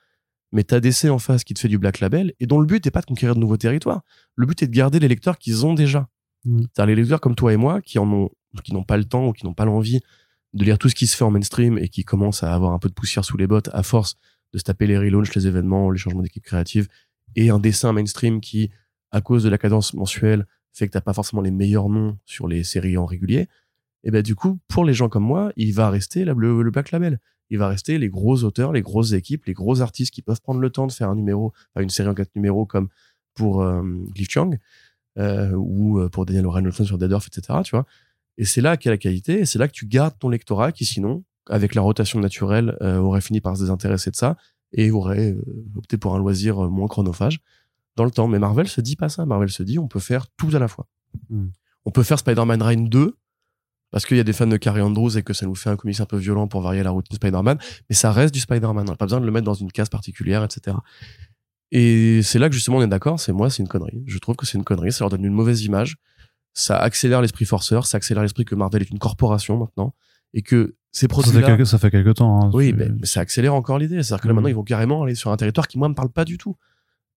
[0.52, 2.84] mais t'as DC en face qui te fait du Black Label et dont le but
[2.84, 4.02] n'est pas de conquérir de nouveaux territoires.
[4.34, 6.10] Le but est de garder les lecteurs qu'ils ont déjà.
[6.46, 6.62] Mmh.
[6.62, 8.30] C'est-à-dire les lecteurs comme toi et moi qui en ont,
[8.64, 10.00] qui n'ont pas le temps ou qui n'ont pas l'envie
[10.54, 12.80] de lire tout ce qui se fait en mainstream et qui commence à avoir un
[12.80, 14.16] peu de poussière sous les bottes à force
[14.54, 16.88] de se taper les relaunchs, les événements, les changements d'équipe créative
[17.36, 18.72] et un dessin mainstream qui,
[19.12, 22.48] à cause de la cadence mensuelle, fait que t'as pas forcément les meilleurs noms sur
[22.48, 23.48] les séries en régulier.
[24.04, 26.92] Et ben du coup, pour les gens comme moi, il va rester le, le Black
[26.92, 27.20] Label.
[27.50, 30.60] Il va rester les gros auteurs, les grosses équipes, les gros artistes qui peuvent prendre
[30.60, 32.90] le temps de faire un numéro, enfin une série en quatre numéros comme
[33.34, 33.82] pour euh,
[34.14, 34.52] Cliff Chang
[35.18, 37.60] euh, ou euh, pour Daniel Reynolds sur Dead Earth, etc.
[37.64, 37.86] Tu vois
[38.40, 40.86] et c'est là a la qualité, et c'est là que tu gardes ton lectorat qui
[40.86, 44.38] sinon, avec la rotation naturelle, euh, aurait fini par se désintéresser de ça
[44.72, 45.44] et aurait euh,
[45.76, 47.42] opté pour un loisir euh, moins chronophage
[47.98, 48.30] dans le temps.
[48.30, 49.26] Mais Marvel se dit pas ça.
[49.26, 50.88] Marvel se dit on peut faire tout à la fois.
[51.30, 51.48] Hmm.
[51.84, 53.18] On peut faire Spider-Man Reign 2
[53.92, 55.76] parce qu'il y a des fans de Carrie Andrews et que ça nous fait un
[55.76, 57.58] comics un peu violent pour varier la routine Spider-Man,
[57.90, 58.88] mais ça reste du Spider-Man.
[58.88, 60.78] On n'a pas besoin de le mettre dans une case particulière, etc.
[61.72, 64.02] Et c'est là que justement on est d'accord, c'est moi, c'est une connerie.
[64.06, 65.98] Je trouve que c'est une connerie, ça leur donne une mauvaise image
[66.60, 69.94] ça accélère l'esprit forceur, ça accélère l'esprit que Marvel est une corporation maintenant
[70.34, 72.42] et que ces produits ça, fait quelques, ça fait quelques temps.
[72.42, 74.02] Hein, oui, mais, ça accélère encore l'idée.
[74.04, 74.36] C'est-à-dire que là, mm.
[74.36, 76.56] maintenant, ils vont carrément aller sur un territoire qui, moi, me parle pas du tout.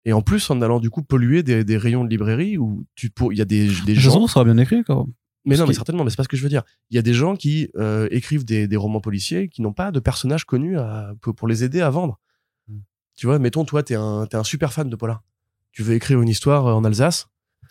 [0.03, 3.11] Et en plus, en allant, du coup, polluer des, des rayons de librairie où tu
[3.31, 4.27] il y a des, des gens.
[4.27, 5.05] Ça sera bien écrit, quoi.
[5.45, 6.63] Mais non, mais certainement, mais c'est pas ce que je veux dire.
[6.91, 9.91] Il y a des gens qui euh, écrivent des, des, romans policiers qui n'ont pas
[9.91, 12.19] de personnages connus à, pour les aider à vendre.
[12.67, 12.77] Mm.
[13.15, 15.23] Tu vois, mettons, toi, t'es un, es un super fan de Polar.
[15.71, 17.27] Tu veux écrire une histoire en Alsace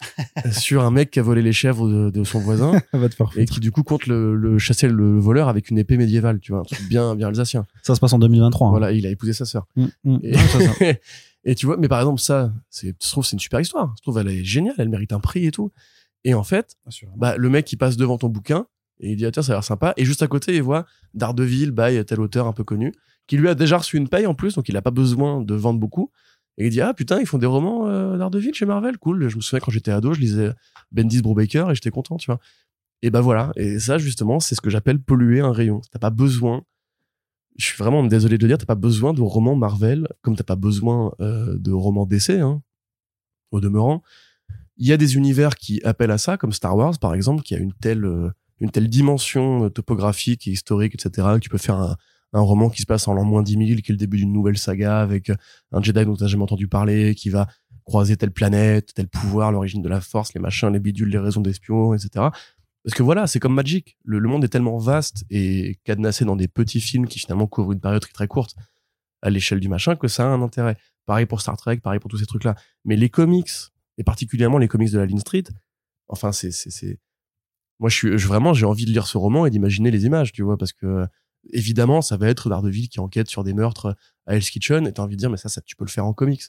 [0.52, 2.80] sur un mec qui a volé les chèvres de, son voisin
[3.36, 6.60] et qui du coup compte le, chasser le voleur avec une épée médiévale, tu vois,
[6.60, 7.66] un truc bien bien alsacien.
[7.82, 8.66] Ça se passe en 2023.
[8.66, 8.70] Hein.
[8.70, 9.66] Voilà, il a épousé sa sœur.
[9.76, 10.18] Mm, mm.
[11.44, 13.94] Et, tu vois, mais par exemple ça, c'est, je trouve c'est une super histoire.
[13.98, 15.70] Je trouve elle est géniale, elle mérite un prix et tout.
[16.24, 16.76] Et en fait,
[17.16, 18.66] bah le mec qui passe devant ton bouquin
[19.00, 20.86] et il dit ah, tiens ça a l'air sympa et juste à côté il voit
[21.14, 22.92] Daredevil by tel auteur un peu connu
[23.26, 25.54] qui lui a déjà reçu une paye en plus donc il a pas besoin de
[25.54, 26.10] vendre beaucoup
[26.58, 29.28] et il dit ah putain ils font des romans euh, d'Ardeville chez Marvel, cool.
[29.28, 30.52] Je me souviens quand j'étais ado, je lisais
[30.92, 32.40] Bendis Brubaker et j'étais content, tu vois.
[33.02, 33.52] Et bah voilà.
[33.56, 35.80] Et ça justement, c'est ce que j'appelle polluer un rayon.
[35.90, 36.62] T'as pas besoin.
[37.56, 40.44] Je suis vraiment désolé de le dire, t'as pas besoin de romans Marvel comme t'as
[40.44, 42.40] pas besoin euh, de romans d'essai.
[42.40, 42.62] Hein,
[43.50, 44.02] au demeurant,
[44.76, 47.54] Il y a des univers qui appellent à ça, comme Star Wars par exemple, qui
[47.54, 48.30] a une telle euh,
[48.60, 51.28] une telle dimension topographique et historique, etc.
[51.34, 51.96] Que tu peux faire un,
[52.32, 54.32] un roman qui se passe en l'an moins 10 000, qui est le début d'une
[54.32, 55.30] nouvelle saga avec
[55.72, 57.48] un Jedi dont tu n'as jamais entendu parler, qui va
[57.84, 61.40] croiser telle planète, tel pouvoir, l'origine de la force, les machins, les bidules, les raisons
[61.40, 62.26] d'espion, etc.
[62.84, 63.98] Parce que voilà, c'est comme Magic.
[64.04, 67.80] Le, monde est tellement vaste et cadenassé dans des petits films qui finalement couvrent une
[67.80, 68.54] période très, très courte
[69.22, 70.76] à l'échelle du machin que ça a un intérêt.
[71.04, 72.54] Pareil pour Star Trek, pareil pour tous ces trucs-là.
[72.84, 73.50] Mais les comics,
[73.98, 75.44] et particulièrement les comics de la Line Street,
[76.08, 76.98] enfin, c'est, c'est,
[77.80, 80.42] moi, je suis, vraiment, j'ai envie de lire ce roman et d'imaginer les images, tu
[80.42, 81.06] vois, parce que,
[81.52, 85.02] évidemment, ça va être Daredevil qui enquête sur des meurtres à Hell's Kitchen et t'as
[85.02, 86.42] envie de dire, mais ça, tu peux le faire en comics.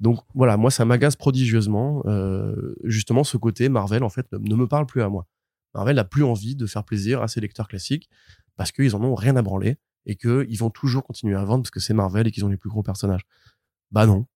[0.00, 2.02] Donc voilà, moi ça m'agace prodigieusement.
[2.06, 5.26] Euh, justement, ce côté Marvel en fait ne, me parle plus à moi.
[5.74, 8.08] Marvel n'a plus envie de faire plaisir à ses lecteurs classiques
[8.56, 11.70] parce qu'ils en ont rien à branler et qu'ils vont toujours continuer à vendre parce
[11.70, 13.22] que c'est Marvel et qu'ils ont les plus gros personnages.
[13.90, 14.26] Bah non,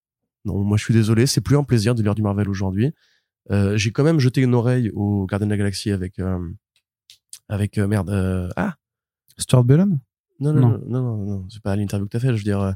[0.45, 2.93] non, moi je suis désolé, c'est plus un plaisir de lire du Marvel aujourd'hui.
[3.51, 6.49] Euh, j'ai quand même jeté une oreille au Gardien de la Galaxie avec euh,
[7.49, 8.11] avec merde
[8.57, 8.77] ah
[9.39, 9.99] Stuart Bellon
[10.41, 12.75] non non non non non, c'est pas l'interview que t'as fait je veux dire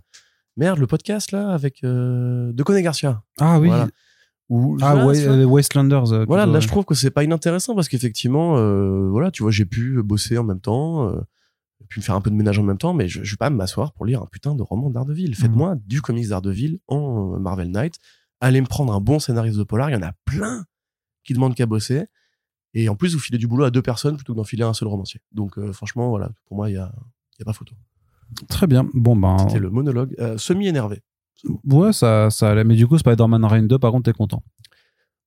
[0.56, 3.22] Merde, le podcast là avec euh, De Garcia.
[3.38, 3.70] Ah oui.
[4.48, 6.12] Ou, ah, ouais, Wastelanders.
[6.12, 9.50] Euh, voilà, là je trouve que c'est pas inintéressant parce qu'effectivement, euh, voilà, tu vois,
[9.50, 11.20] j'ai pu bosser en même temps, euh,
[11.88, 13.92] puis faire un peu de ménage en même temps, mais je, je vais pas m'asseoir
[13.92, 15.34] pour lire un putain de roman d'Ardeville.
[15.34, 15.80] Faites-moi mhm.
[15.86, 17.98] du comics d'Ardeville en Marvel Knight.
[18.40, 19.90] Allez me prendre un bon scénariste de polar.
[19.90, 20.64] Il y en a plein
[21.24, 22.04] qui demandent qu'à bosser.
[22.78, 24.74] Et en plus, vous filez du boulot à deux personnes plutôt que d'en filer un
[24.74, 25.20] seul romancier.
[25.32, 26.92] Donc, franchement, voilà, pour moi, il y a,
[27.38, 27.74] y a pas photo.
[28.48, 28.88] Très bien.
[28.94, 29.38] Bon, ben.
[29.38, 31.00] C'était le monologue euh, semi-énervé.
[31.64, 32.64] Ouais, ça, ça allait.
[32.64, 34.42] Mais du coup, Spider-Man Reign 2, par contre, t'es content?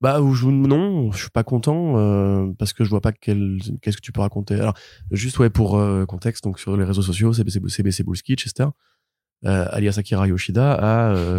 [0.01, 4.01] Bah je, non, je suis pas content euh, parce que je vois pas qu'est-ce que
[4.01, 4.55] tu peux raconter.
[4.55, 4.73] Alors
[5.11, 8.05] juste ouais pour euh, contexte donc sur les réseaux sociaux, CBC, CBC
[8.37, 8.67] Chester,
[9.43, 10.71] alias Akira Yoshida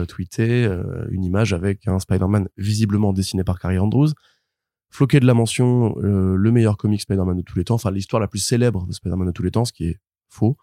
[0.02, 0.68] a tweeté
[1.08, 4.10] une image avec un Spider-Man visiblement dessiné par Carrie Andrews,
[4.90, 8.28] floqué de la mention le meilleur comic Spider-Man de tous les temps, enfin l'histoire la
[8.28, 10.56] plus célèbre de Spider-Man de tous les temps, ce qui est faux.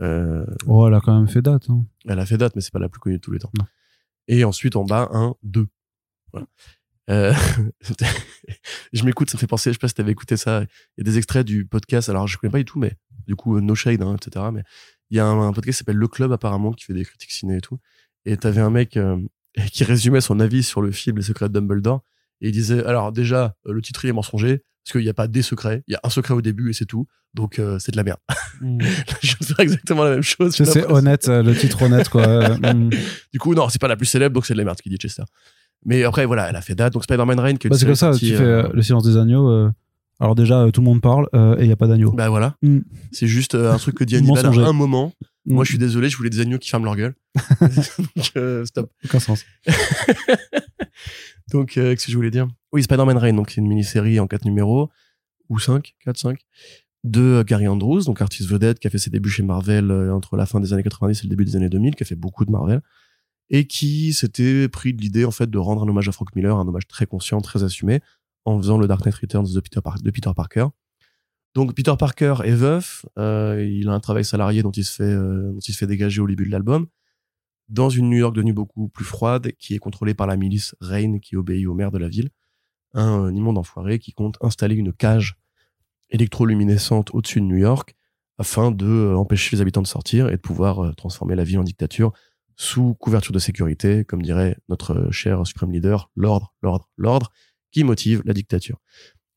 [0.00, 1.70] Euh, oh, elle a quand même fait date.
[1.70, 1.84] Hein.
[2.06, 3.52] Elle a fait date, mais c'est pas la plus connue de tous les temps.
[4.28, 5.68] Et ensuite, en bas, un, deux.
[6.32, 6.46] Voilà.
[7.10, 7.34] Euh,
[8.92, 10.62] je m'écoute, ça me fait penser, je sais pas si t'avais écouté ça.
[10.62, 12.96] Il y a des extraits du podcast, alors je connais pas du tout, mais
[13.26, 14.46] du coup, No Shade, hein, etc.
[14.52, 14.62] Mais
[15.10, 17.58] il y a un, podcast qui s'appelle Le Club, apparemment, qui fait des critiques ciné
[17.58, 17.78] et tout.
[18.24, 19.18] Et t'avais un mec euh,
[19.72, 22.02] qui résumait son avis sur le film Les Secrets de Dumbledore.
[22.44, 25.40] Et il disait, alors déjà, le titre est mensonger, parce qu'il n'y a pas des
[25.40, 27.06] secrets, il y a un secret au début et c'est tout.
[27.32, 28.20] Donc euh, c'est de la merde.
[28.60, 28.80] Mm.
[29.22, 30.54] je vais faire exactement la même chose.
[30.54, 32.24] C'est honnête, euh, le titre honnête quoi.
[32.54, 32.90] Mm.
[33.32, 34.92] Du coup non, c'est pas la plus célèbre, donc c'est de la merde, ce qu'il
[34.92, 35.22] dit Chester.
[35.86, 36.92] Mais après voilà, elle a fait date.
[36.92, 38.12] Donc Spider-Man Reign, bah, c'est comme ça.
[38.12, 39.70] Tu fais euh, le silence des agneaux.
[40.20, 41.28] Alors déjà, tout le monde parle
[41.58, 42.12] et il y a pas d'agneau.
[42.12, 42.56] Bah voilà.
[42.62, 42.80] Mm.
[43.10, 45.12] C'est juste un truc que dit Hannibal à un moment.
[45.46, 47.14] Moi, je suis désolé, je voulais des agneaux qui ferment leur gueule.
[47.60, 48.90] donc stop.
[49.04, 49.44] Aucun sens.
[51.52, 52.48] donc qu'est-ce que je voulais dire?
[52.72, 54.90] Oui, Spider-Man Reign, donc c'est une mini-série en quatre numéros
[55.50, 56.38] ou 5, 4, 5
[57.04, 60.36] de Gary Andrews, donc artiste vedette qui a fait ses débuts chez Marvel euh, entre
[60.36, 62.46] la fin des années 90 et le début des années 2000, qui a fait beaucoup
[62.46, 62.80] de Marvel
[63.50, 66.56] et qui s'était pris de l'idée en fait de rendre un hommage à Frank Miller,
[66.56, 68.00] un hommage très conscient, très assumé,
[68.46, 70.66] en faisant le Dark Knight Returns de Peter, de Peter Parker.
[71.54, 75.04] Donc Peter Parker est veuf, euh, il a un travail salarié dont il se fait
[75.04, 76.86] euh, dont il se fait dégager au début de l'album,
[77.68, 81.18] dans une New York devenue beaucoup plus froide, qui est contrôlée par la milice Rain,
[81.20, 82.30] qui obéit au maire de la ville,
[82.92, 85.36] un, un immonde enfoiré qui compte installer une cage
[86.10, 87.94] électroluminescente au-dessus de New York
[88.36, 91.64] afin de euh, empêcher les habitants de sortir et de pouvoir transformer la ville en
[91.64, 92.12] dictature
[92.56, 97.30] sous couverture de sécurité, comme dirait notre cher suprême leader, l'ordre, l'ordre, l'ordre,
[97.70, 98.80] qui motive la dictature.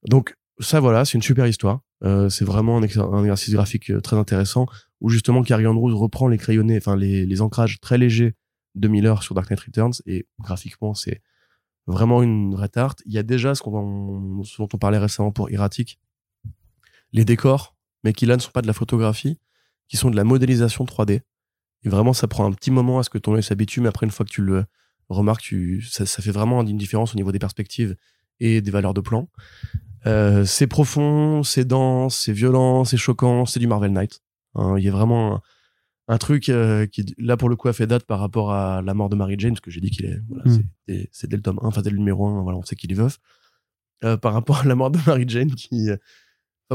[0.07, 1.81] Donc ça voilà, c'est une super histoire.
[2.03, 4.67] Euh, c'est vraiment un, exercice graphique très intéressant
[5.01, 8.35] où justement Carrie Andrews reprend les crayonnés, enfin les, les ancrages très légers
[8.75, 11.21] de Miller sur Dark Knight Returns et graphiquement c'est
[11.87, 13.01] vraiment une vraie tarte.
[13.05, 15.99] Il y a déjà ce, ce dont on parlait récemment pour Erratic,
[17.13, 19.39] les décors, mais qui là ne sont pas de la photographie,
[19.87, 21.21] qui sont de la modélisation 3D.
[21.83, 24.05] Et vraiment, ça prend un petit moment à ce que ton œil s'habitue, mais après,
[24.05, 24.65] une fois que tu le
[25.09, 27.95] remarques, tu, ça, fait vraiment une différence au niveau des perspectives
[28.39, 29.29] et des valeurs de plan.
[30.05, 34.21] Euh, c'est profond, c'est dense, c'est violent, c'est choquant, c'est du Marvel Knight.
[34.55, 35.41] Hein, il y a vraiment
[36.07, 38.93] un, truc euh, qui, là, pour le coup, a fait date par rapport à la
[38.93, 41.03] mort de Mary Jane, parce que j'ai dit qu'il est, voilà, hmm.
[41.11, 42.95] c'est dès le tome 1, enfin dès le numéro 1, voilà, on sait qu'il est
[42.95, 43.19] veuf.
[44.03, 45.89] Euh, par rapport à la mort de Mary Jane, qui,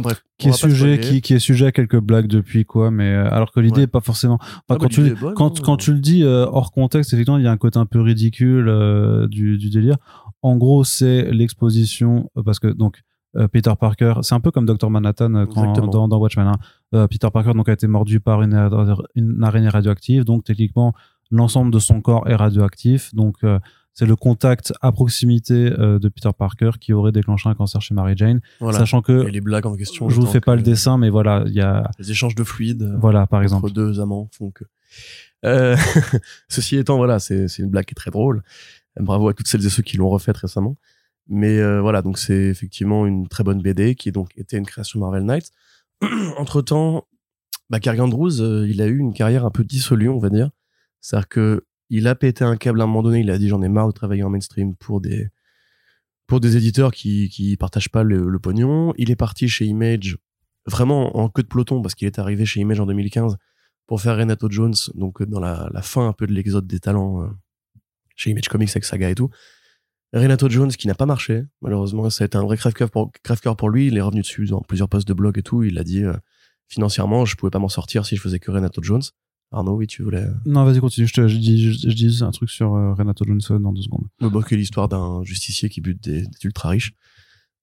[0.00, 3.30] bref, qui est sujet, qui, qui, est sujet à quelques blagues depuis quoi, mais euh,
[3.30, 4.38] alors que l'idée est pas forcément.
[4.40, 7.46] Enfin, ah, quand, tu, quand, quand tu le dis euh, hors contexte, effectivement, il y
[7.46, 9.96] a un côté un peu ridicule euh, du, du délire.
[10.40, 13.02] En gros, c'est l'exposition parce que donc
[13.50, 16.46] Peter Parker, c'est un peu comme Dr Manhattan quand, dans, dans, Watchmen.
[16.46, 17.06] Hein.
[17.08, 18.54] Peter Parker donc a été mordu par une,
[19.14, 20.92] une araignée radioactive, donc techniquement
[21.30, 23.38] l'ensemble de son corps est radioactif, donc
[23.94, 27.94] c'est le contact à proximité euh, de Peter Parker qui aurait déclenché un cancer chez
[27.94, 28.40] Mary Jane.
[28.58, 28.78] Voilà.
[28.78, 30.08] Sachant que Et les blagues en question.
[30.08, 32.82] je vous fais pas le dessin, mais voilà, il y a Les échanges de fluides.
[32.82, 33.72] euh, voilà par entre exemple.
[33.72, 34.64] deux amants font que.
[35.44, 35.76] Euh,
[36.48, 38.42] ceci étant, voilà, c'est une blague qui est très drôle.
[38.98, 40.76] Bravo à toutes celles et ceux qui l'ont refaite récemment.
[41.34, 45.00] Mais euh, voilà, donc c'est effectivement une très bonne BD qui donc était une création
[45.00, 45.50] Marvel Knights.
[46.36, 47.08] Entre temps,
[47.70, 50.50] bah, Carrie Andrews, euh, il a eu une carrière un peu dissolue, on va dire.
[51.00, 53.20] C'est-à-dire que il a pété un câble à un moment donné.
[53.20, 55.30] Il a dit j'en ai marre de travailler en mainstream pour des
[56.26, 58.92] pour des éditeurs qui qui partagent pas le, pognon.
[58.98, 60.18] Il est parti chez Image
[60.66, 63.38] vraiment en queue de peloton parce qu'il est arrivé chez Image en 2015
[63.86, 67.26] pour faire Renato Jones, donc euh, dans la, fin un peu de l'exode des talents
[68.16, 69.30] chez Image Comics avec Saga et tout.
[70.12, 73.56] Renato Jones qui n'a pas marché, malheureusement, ça a été un vrai crève-cœur pour, crève-cœur
[73.56, 73.86] pour lui.
[73.86, 75.62] Il est revenu dessus dans plusieurs posts de blog et tout.
[75.62, 76.12] Il a dit euh,
[76.68, 79.02] financièrement, je pouvais pas m'en sortir si je faisais que Renato Jones.
[79.52, 80.26] Arnaud, oui, tu voulais.
[80.46, 81.06] Non, vas-y continue.
[81.06, 83.82] Je, te, je dis je, je dis un truc sur euh, Renato Johnson dans deux
[83.82, 84.06] secondes.
[84.20, 86.92] Le bloc est l'histoire d'un justicier qui bute des, des ultra riches,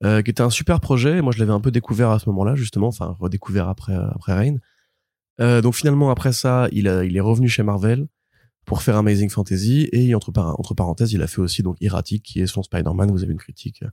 [0.03, 1.17] euh, qui était un super projet.
[1.17, 4.53] Et Moi, je l'avais un peu découvert à ce moment-là, justement, enfin redécouvert après après.
[5.39, 8.07] Euh, donc finalement, après ça, il a, il est revenu chez Marvel
[8.69, 12.21] pour faire Amazing Fantasy et entre, par- entre parenthèses, il a fait aussi donc Erratic,
[12.23, 13.09] qui est son Spider-Man.
[13.11, 13.87] Vous avez une critique euh,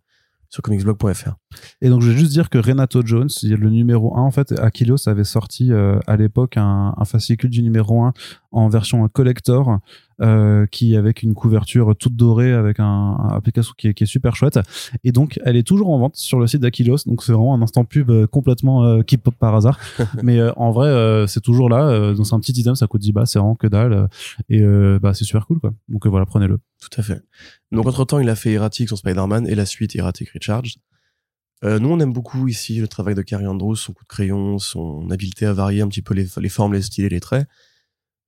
[0.50, 1.34] sur comicsblog.fr.
[1.80, 5.08] Et donc, je vais juste dire que Renato Jones, le numéro 1, en fait, Aquilos
[5.08, 8.12] avait sorti euh, à l'époque un, un fascicule du numéro 1
[8.56, 9.78] en version collector,
[10.22, 14.06] euh, qui avec une couverture toute dorée avec un, un Picasso qui est, qui est
[14.06, 14.58] super chouette.
[15.04, 16.98] Et donc, elle est toujours en vente sur le site d'Aquilos.
[17.06, 19.78] Donc, c'est vraiment un instant pub euh, complètement euh, qui pop par hasard.
[20.22, 22.14] Mais euh, en vrai, c'est toujours là.
[22.14, 24.08] Donc, c'est un petit item, ça coûte 10 bahts, c'est vraiment que dalle.
[24.48, 24.62] et
[25.00, 25.74] bah, c'est super cool, quoi.
[25.88, 26.58] Donc, voilà, prenez-le.
[26.80, 27.22] Tout à fait.
[27.72, 30.78] Donc entre-temps, il a fait Erratic, son Spider-Man, et la suite Erratic Recharged.
[31.64, 34.58] Euh, nous, on aime beaucoup ici le travail de Carrie Andrews, son coup de crayon,
[34.58, 37.48] son habileté à varier un petit peu les, les formes, les styles et les traits.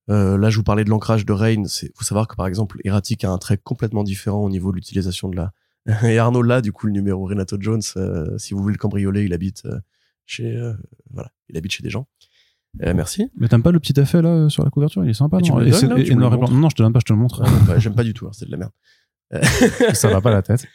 [0.09, 1.63] Euh, là, je vous parlais de l'ancrage de Rain.
[1.83, 4.75] Il faut savoir que, par exemple, Erratic a un trait complètement différent au niveau de
[4.77, 5.51] l'utilisation de la...
[6.03, 9.23] Et Arnaud, là, du coup, le numéro Renato Jones, euh, si vous voulez le cambrioler,
[9.23, 9.79] il habite euh,
[10.25, 10.59] chez...
[11.11, 12.07] voilà, il habite chez des gens.
[12.79, 13.29] Merci.
[13.35, 15.03] Mais t'aimes pas le petit effet là sur la couverture?
[15.03, 15.57] Il est sympa, tu non?
[15.57, 16.49] me le Et donnes, c'est- là, et- tu et me noir le et blanc.
[16.49, 16.61] montres?
[16.61, 17.41] Non, je te donne pas, je te le montre.
[17.43, 18.71] Ah, bah, J'aime pas du tout, hein, c'est de la merde.
[19.93, 20.65] ça va pas la tête.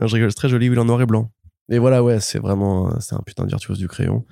[0.00, 1.30] Non, je rigole, c'est très joli, oui, il est en noir et blanc.
[1.70, 4.24] Et voilà, ouais, c'est vraiment, c'est un putain de virtuose du crayon.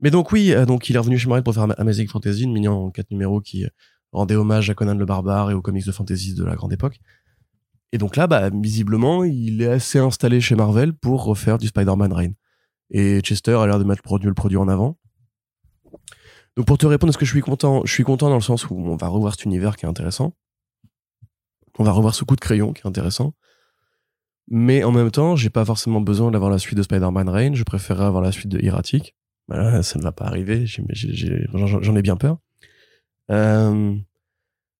[0.00, 2.44] Mais donc oui, euh, donc il est revenu chez Marvel pour faire Ama- Amazing Fantasy,
[2.44, 3.68] une mini en quatre numéros qui euh,
[4.12, 7.00] rendait hommage à Conan le Barbare et aux comics de fantasy de la grande époque.
[7.92, 12.12] Et donc là, bah, visiblement, il est assez installé chez Marvel pour refaire du Spider-Man
[12.12, 12.34] Reign.
[12.90, 14.98] Et Chester a l'air de mettre le produit, en avant.
[16.56, 17.82] Donc pour te répondre, est-ce que je suis content?
[17.84, 20.34] Je suis content dans le sens où on va revoir cet univers qui est intéressant.
[21.78, 23.34] On va revoir ce coup de crayon qui est intéressant.
[24.48, 27.54] Mais en même temps, j'ai pas forcément besoin d'avoir la suite de Spider-Man Reign.
[27.54, 29.14] Je préférerais avoir la suite de Erratic.
[29.48, 30.66] Voilà, ça ne va pas arriver.
[30.66, 32.38] J'en ai bien peur.
[33.30, 33.94] Euh,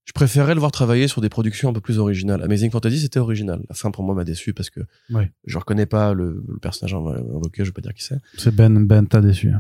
[0.05, 2.43] je préférerais le voir travailler sur des productions un peu plus originales.
[2.43, 3.61] Amazing Fantasy, c'était original.
[3.69, 5.31] La fin, pour moi, m'a déçu parce que Ouais.
[5.45, 7.65] je reconnais pas le, le personnage invo- invoqué.
[7.65, 8.19] Je vais pas dire qui c'est.
[8.37, 9.51] C'est Ben, Ben t'a déçu.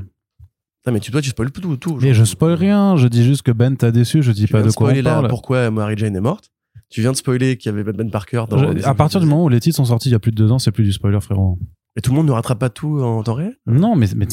[0.86, 1.98] Non, mais tu, toi, tu spoil tout, tout.
[2.00, 4.62] Mais je spoil rien, je dis juste que Ben t'a déçu, je dis Tu pas
[4.62, 5.28] de quoi on spoiler là, parle.
[5.28, 6.50] pourquoi Mary Jane est morte.
[6.90, 8.58] Tu viens de spoiler qu'il y avait Ben Parker dans.
[8.58, 10.36] Je- à partir du moment où les titres sont sortis il y a plus de
[10.36, 11.58] deux ans, c'est plus du spoiler, frérot.
[11.96, 13.56] Et tout le monde ne rattrape pas tout en temps réel?
[13.66, 14.26] Non, mais, mais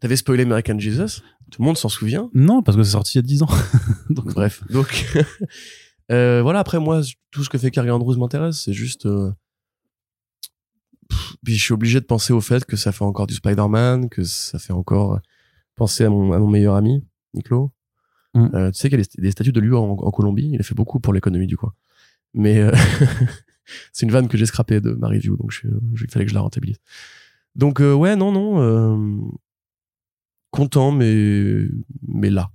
[0.00, 1.20] T'avais spoilé American Jesus?
[1.50, 2.30] Tout le monde s'en souvient?
[2.34, 3.48] non, parce que c'est sorti il y a dix ans.
[4.10, 5.06] Donc, Bref, donc
[6.12, 6.60] euh, voilà.
[6.60, 7.00] Après moi,
[7.32, 8.62] tout ce que fait Carrie Andrews m'intéresse.
[8.64, 9.06] C'est juste.
[9.06, 9.30] euh,
[11.08, 14.08] pff, Puis je suis obligé de penser au fait que ça fait encore du Spider-Man,
[14.08, 15.18] que ça fait encore
[15.74, 17.04] penser à mon, à mon meilleur ami,
[17.34, 17.72] Niclo.
[18.34, 18.48] Mm.
[18.54, 20.50] Euh, tu sais qu'il y a des, des statues de lui en, en Colombie.
[20.52, 21.72] Il a fait beaucoup pour l'économie du coin.
[22.34, 22.70] Mais euh,
[23.92, 26.30] c'est une vanne que j'ai scrappée de ma review, donc je, je- il fallait que
[26.30, 26.76] je la rentabilise.
[27.56, 29.30] Donc euh, ouais, non, non.
[30.50, 31.64] content, mais
[32.06, 32.50] mais là,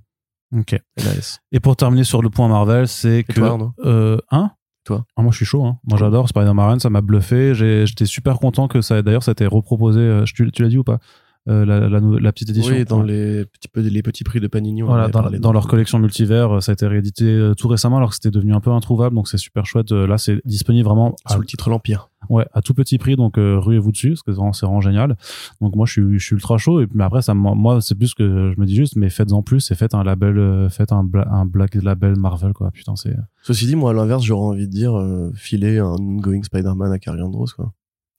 [0.55, 0.79] ok.
[0.97, 1.39] LAS.
[1.51, 3.33] Et pour terminer sur le point Marvel, c'est que.
[3.33, 4.51] toi, euh, hein?
[4.85, 5.65] Toi Ah, Moi, je suis chaud.
[5.65, 5.79] Hein.
[5.83, 7.53] Moi, j'adore Spider-Man, ça m'a bluffé.
[7.55, 9.01] J'étais super content que ça.
[9.01, 10.21] D'ailleurs, ça a été reproposé.
[10.27, 10.99] Tu, tu l'as dit ou pas?
[11.47, 12.73] La, la, petite édition.
[12.73, 14.81] Oui, dans les petits, peu- les petits prix de Panini.
[14.83, 18.09] en Voilà, dans, leur collection multivers, euh, ça a été réédité euh, tout récemment alors
[18.09, 19.91] que c'était devenu un peu introuvable, donc c'est super chouette.
[19.91, 22.09] Euh, Là, c'est disponible vraiment à, Sous le titre L'Empire.
[22.29, 24.81] ouais, à tout petit prix, donc euh, ruez-vous dessus, parce que c'est vraiment, c'est vraiment
[24.81, 25.17] génial.
[25.61, 26.81] Donc moi, je suis, je suis ultra chaud.
[26.81, 29.43] Et puis, mais après, ça, moi, c'est plus que je me dis juste, mais faites-en
[29.43, 32.71] plus et faites un label, euh, faites un, bla- un black label Marvel, quoi.
[32.71, 33.15] Putain, c'est.
[33.43, 36.97] Ceci dit, moi, à l'inverse, j'aurais envie de dire euh, filer un ongoing Spider-Man à
[36.97, 37.71] Carrie Andrews, quoi.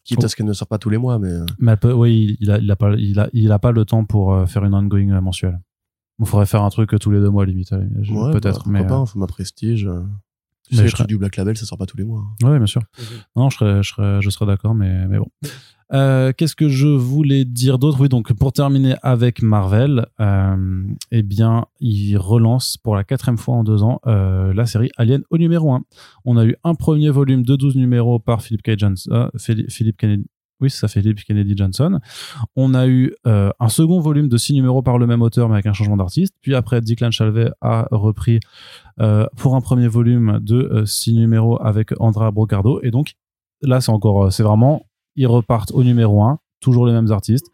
[0.06, 0.24] Quitte Oh.
[0.24, 1.28] à ce qu'elle ne sort pas tous les mois, mais.
[1.30, 3.72] euh, Mais elle peut- oui, il a, il a pas, il a, il a pas
[3.72, 5.60] le temps pour euh, faire une ongoing euh, mensuelle.
[6.20, 8.64] Il faudrait faire un truc euh, tous les deux mois limite, euh, ouais, peut-être.
[8.64, 9.86] bah, mais euh, pas, faut ma prestige.
[9.86, 10.02] euh.
[10.68, 12.24] Tu Mais sais, le je truc du Black Label, ça sort pas tous les mois.
[12.42, 12.82] Ouais, bien sûr.
[13.36, 15.26] Non, je serais, je serais, je serais d'accord, mais, mais bon.
[15.92, 18.00] Euh, Qu'est-ce que je voulais dire d'autre?
[18.00, 20.82] Oui, donc pour terminer avec Marvel, euh,
[21.12, 25.22] eh bien, il relance pour la quatrième fois en deux ans euh, la série Alien
[25.30, 25.82] au numéro 1.
[26.24, 28.78] On a eu un premier volume de 12 numéros par Philip K.
[28.78, 30.26] Johnson, Philip Kennedy.
[30.58, 32.00] Oui, ça, Philip Kennedy Johnson.
[32.56, 35.66] On a eu un second volume de 6 numéros par le même auteur, mais avec
[35.66, 36.34] un changement d'artiste.
[36.40, 38.40] Puis après, Declan Chalvet a repris
[39.36, 42.80] pour un premier volume de 6 numéros avec Andrea Brocardo.
[42.82, 43.16] Et donc,
[43.60, 44.86] là, c'est encore, c'est vraiment,
[45.16, 47.46] ils repartent au numéro 1, toujours les mêmes artistes.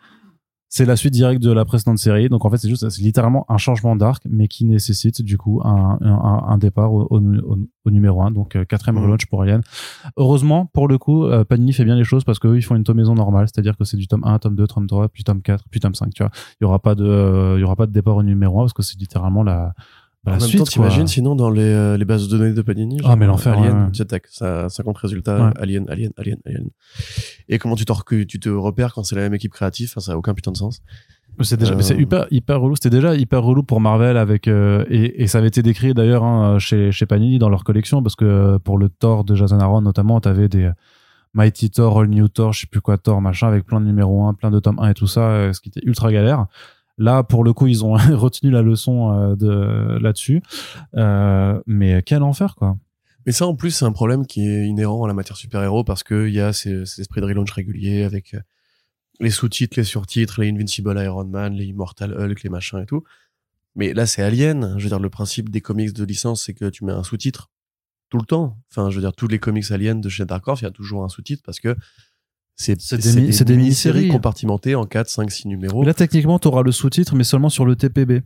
[0.74, 2.30] C'est la suite directe de la précédente série.
[2.30, 5.60] Donc, en fait, c'est juste, c'est littéralement un changement d'arc, mais qui nécessite, du coup,
[5.64, 8.30] un, un, un départ au, au, au- au numéro 1.
[8.30, 9.02] Donc, euh, quatrième Mhm.
[9.04, 9.60] relaunch pour Alien.
[10.16, 12.84] Heureusement, pour le coup, euh, Panini fait bien les choses parce qu'eux, ils font une
[12.84, 13.48] tomaison normale.
[13.48, 15.94] C'est-à-dire que c'est du tome 1, tome 2, tome 3, puis tome 4, puis tome
[15.94, 16.32] 5, tu vois.
[16.58, 18.62] Il y aura pas de, euh, il y aura pas de départ au numéro 1
[18.62, 19.74] parce que c'est littéralement la,
[20.24, 22.62] bah, en même suite, temps, t'imagines sinon dans les, euh, les bases de données de
[22.62, 25.52] Panini Ah, mais l'enfer, Alien, ouais, ça, ça compte résultat, Ouais.
[25.60, 26.68] Alien, Alien, Alien, Alien.
[27.48, 27.84] Et comment tu
[28.26, 30.56] tu te repères quand c'est la même équipe créative Enfin, ça a aucun putain de
[30.56, 30.80] sens.
[31.40, 32.76] C'est déjà, Euh, mais c'est hyper, hyper relou.
[32.76, 36.24] C'était déjà hyper relou pour Marvel avec euh, et, et ça avait été décrit d'ailleurs
[36.24, 39.58] hein, chez chez Panini dans leur collection parce que euh, pour le Thor de Jason
[39.58, 40.72] Aaron notamment, t'avais des euh,
[41.34, 44.26] Mighty Thor, All New Thor, je sais plus quoi Thor machin avec plein de numéros
[44.26, 46.46] 1, plein de tomes 1 et tout ça, euh, ce qui était ultra galère.
[47.02, 50.40] Là, pour le coup, ils ont retenu la leçon euh, de là-dessus.
[50.94, 52.76] Euh, mais quel enfer quoi.
[53.26, 56.04] Mais ça, en plus, c'est un problème qui est inhérent à la matière super-héros parce
[56.04, 58.40] qu'il y a ces, esprits de relaunch réguliers avec euh,
[59.18, 63.02] les sous-titres, les surtitres, les Invincible Iron Man, les Immortal Hulk, les machins et tout.
[63.74, 64.74] Mais là, c'est Alien.
[64.78, 67.50] Je veux dire, le principe des comics de licence, c'est que tu mets un sous-titre
[68.10, 68.58] tout le temps.
[68.70, 70.70] Enfin, je veux dire, tous les comics Alien de chez Dark Horse, il y a
[70.70, 71.74] toujours un sous-titre parce que
[72.62, 74.08] c'est des mini-séries.
[74.08, 75.82] compartimentées en 4, 5, 6 numéros.
[75.84, 78.22] Là, techniquement, t'auras le sous-titre, mais seulement sur le TPB.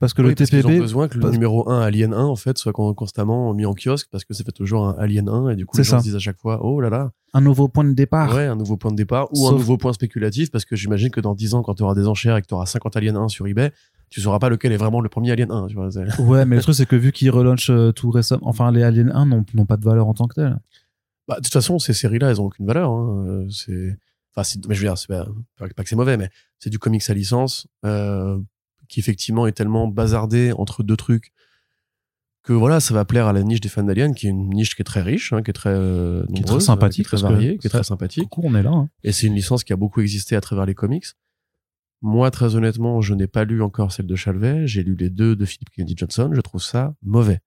[0.00, 2.36] Parce que Oui, le parce TPB, ont besoin que le numéro 1 Alien 1 en
[2.36, 5.50] fait soit con- constamment mis en kiosque parce que ça fait toujours un Alien 1
[5.50, 5.98] et du coup les gens ça.
[6.00, 8.34] se disent à chaque fois oh là là un nouveau point de départ.
[8.34, 11.20] ouais un nouveau point de départ ou un nouveau point spéculatif parce que j'imagine que
[11.20, 13.28] dans 10 ans quand tu auras des enchères et que tu auras 50 Alien 1
[13.28, 13.72] sur eBay
[14.10, 16.56] tu sauras pas lequel est vraiment le premier Alien 1 tu vois c'est- Ouais, mais
[16.56, 19.44] le truc, c'est que vu qu'ils relaunchent euh, tout récemment, enfin, les Alien 1 n'ont
[19.54, 20.58] n'ont pas de valeur en tant que tel.
[21.28, 23.24] Bah, de toute façon ces séries là elles ont aucune valeur hein.
[23.26, 23.96] Euh, c'est
[24.36, 25.26] enfin mais je veux dire c'est pas,
[25.58, 28.38] pas que c'est mauvais mais c'est du comics à licence euh,
[28.88, 31.32] qui effectivement est tellement bazardé entre deux trucs
[32.44, 34.76] que voilà, ça va plaire à la niche des fans d'Alien, qui est une niche
[34.76, 37.14] qui est très riche, hein, qui est très euh, Qui est très nombreuse, sympathique, qui
[37.14, 38.28] est très variée, qui est très sympathique.
[38.28, 38.70] Coup, on est là.
[38.70, 38.90] hein.
[39.02, 41.06] Et c'est une licence qui a beaucoup existé à travers les comics.
[42.02, 44.66] Moi, très honnêtement, je n'ai pas lu encore celle de Chalvet.
[44.66, 46.30] J'ai lu les deux de Philip Kennedy Johnson.
[46.34, 47.40] Je trouve ça mauvais.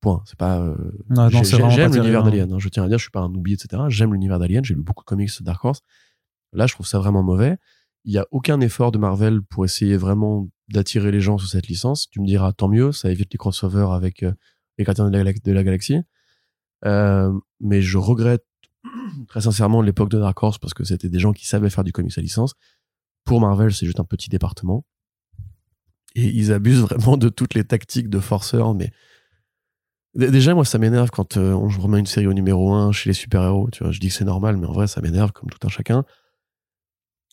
[0.00, 0.22] Point.
[0.26, 0.60] C'est pas.
[0.60, 0.76] euh,
[1.10, 1.28] non,
[1.70, 2.52] J'aime l'univers d'Alien.
[2.52, 2.58] hein.
[2.58, 3.82] Je tiens à dire, je suis pas un oubli, etc.
[3.88, 4.64] J'aime l'univers d'Alien.
[4.64, 5.80] J'ai lu beaucoup de comics de Dark Horse.
[6.52, 7.56] Là, je trouve ça vraiment mauvais.
[8.04, 11.66] Il y a aucun effort de Marvel pour essayer vraiment d'attirer les gens sur cette
[11.66, 12.08] licence.
[12.10, 14.32] Tu me diras, tant mieux, ça évite les crossovers avec euh,
[14.78, 15.98] les gardiens de la, Galax- de la galaxie.
[16.84, 18.44] Euh, mais je regrette
[19.28, 21.92] très sincèrement l'époque de Dark Horse parce que c'était des gens qui savaient faire du
[21.92, 22.54] comics à licence.
[23.24, 24.84] Pour Marvel, c'est juste un petit département.
[26.14, 28.92] Et ils abusent vraiment de toutes les tactiques de forceurs, mais
[30.18, 33.14] Déjà, moi, ça m'énerve quand euh, on remet une série au numéro 1 chez les
[33.14, 33.68] super-héros.
[33.70, 35.70] Tu vois, je dis que c'est normal, mais en vrai, ça m'énerve comme tout un
[35.70, 36.04] chacun.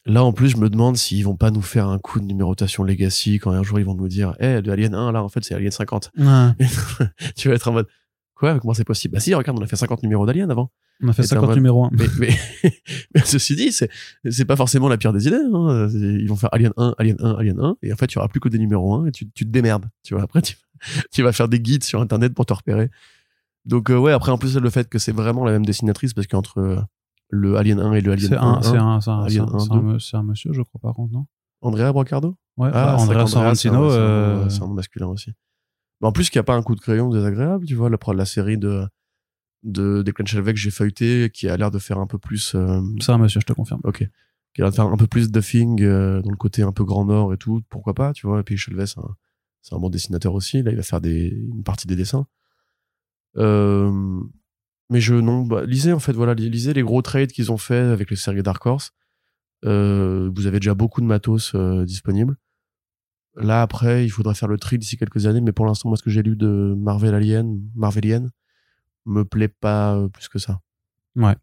[0.05, 2.83] Là, en plus, je me demande s'ils vont pas nous faire un coup de numérotation
[2.83, 5.43] Legacy quand un jour ils vont nous dire, eh, de Alien 1, là, en fait,
[5.43, 6.11] c'est Alien 50.
[7.35, 7.87] tu vas être en mode,
[8.35, 8.59] quoi?
[8.59, 9.13] Comment c'est possible?
[9.13, 10.71] Bah si, regarde, on a fait 50 numéros d'Alien avant.
[11.03, 11.89] On a fait Et t'es en 50 mode- numéro 1.
[11.93, 12.29] Mais, mais,
[13.15, 13.89] mais ceci dit, c'est,
[14.29, 15.35] c'est pas forcément la pire des idées.
[15.53, 15.89] Hein.
[15.93, 18.27] Ils vont faire Alien 1, Alien 1, Alien 1, et en fait, il y aura
[18.29, 19.85] plus que des numéros 1, et tu, tu te démerdes.
[20.03, 20.55] Tu vois, après, tu,
[21.11, 22.89] tu vas faire des guides sur Internet pour te repérer.
[23.65, 26.27] Donc, euh, ouais, après, en plus, le fait que c'est vraiment la même dessinatrice, parce
[26.27, 26.79] qu'entre euh,
[27.29, 29.49] le Alien 1 et le Alien C'est 1, un, c'est un, c'est un, c'est Alien
[29.51, 29.81] un, 1, c'est un 2.
[29.81, 31.25] me- c'est un monsieur, je crois, par contre, non?
[31.61, 33.89] Andrea Brocardo Ouais, Ah, Andrea qu'Andrea, c'est un- Sorrentino.
[33.89, 35.31] c'est un, euh, c'est un nom masculin aussi.
[36.05, 38.25] En plus, qu'il n'y a pas un coup de crayon désagréable, tu vois, la, la
[38.25, 38.85] série de,
[39.63, 43.17] de Declan que j'ai feuilleté, qui a l'air de faire un peu plus, euh, un
[43.17, 43.81] monsieur, je te confirme.
[43.83, 44.07] Ok.
[44.53, 46.71] Qui a l'air de faire un peu plus de thing euh, dans le côté un
[46.71, 48.39] peu grand nord et tout, pourquoi pas, tu vois.
[48.39, 49.15] Et puis Chelvet, c'est un,
[49.61, 50.61] c'est un bon dessinateur aussi.
[50.61, 52.27] Là, il va faire des, une partie des dessins.
[53.37, 54.21] Euh,
[54.91, 57.57] mais je, non, bah, lisez en fait, voilà, li- lisez les gros trades qu'ils ont
[57.57, 58.91] fait avec les séries Dark Horse.
[59.65, 62.37] Euh, vous avez déjà beaucoup de matos disponibles.
[63.37, 66.03] Là, après, il faudrait faire le tri d'ici quelques années, mais pour l'instant, moi, ce
[66.03, 68.31] que j'ai lu de Marvel Alien, Marvelienne,
[69.05, 70.61] me plaît pas euh, plus que ça.
[71.15, 71.33] Non,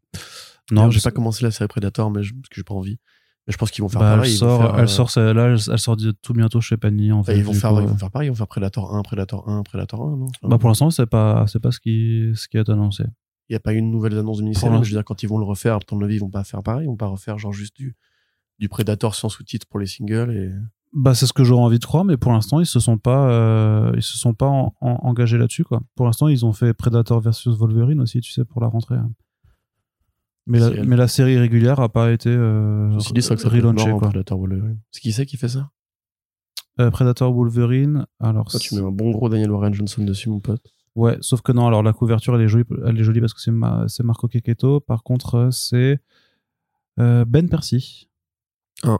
[0.70, 2.98] Non, j'ai pas commencé la série Predator, mais je, parce que j'ai pas envie.
[3.46, 4.30] Mais je pense qu'ils vont faire bah, pareil.
[4.30, 7.36] elle sort, faire, elle euh, sort, là, elle, sort tout bientôt chez Panini, en fait.
[7.36, 7.86] ils vont faire, coup, ils euh.
[7.86, 8.28] vont faire pareil.
[8.28, 10.28] Ils vont faire Predator 1, Predator 1, Predator 1, non?
[10.44, 13.04] Bah, pour l'instant, c'est pas, c'est pas ce qui, ce qui est annoncé.
[13.48, 14.72] Il y a pas eu une nouvelle annonce de mini-série.
[14.76, 16.62] Je veux dire, quand ils vont le refaire, à ton avis, ils vont pas faire
[16.62, 16.84] pareil.
[16.84, 17.96] Ils vont pas refaire genre juste du,
[18.58, 20.30] du Predator sans sous-titres pour les singles.
[20.30, 20.52] Et...
[20.94, 23.30] Bah, c'est ce que j'aurais envie de croire, mais pour l'instant, ils se sont pas,
[23.30, 25.80] euh, ils se sont pas en- en- engagés là-dessus, quoi.
[25.94, 28.96] Pour l'instant, ils ont fait Predator versus Wolverine aussi, tu sais, pour la rentrée.
[28.96, 29.10] hein.
[30.46, 33.98] Mais la, mais la série régulière a pas été euh, Ceci dit, ça relaunchée, marrant,
[34.00, 34.08] quoi.
[34.08, 34.80] Predator Wolverine.
[34.90, 35.70] C'est qui c'est qui fait ça?
[36.80, 38.06] Euh, Predator Wolverine.
[38.20, 40.74] Alors, Toi, tu mets un bon gros Daniel Warren Johnson dessus, mon pote.
[40.96, 41.66] ouais, sauf que non.
[41.68, 44.26] Alors la couverture, elle est jolie, elle est jolie parce que c'est ma- c'est Marco
[44.28, 44.80] Keketto.
[44.80, 46.00] Par contre, euh, c'est
[46.98, 48.08] euh, Ben Percy.
[48.84, 48.98] Bon,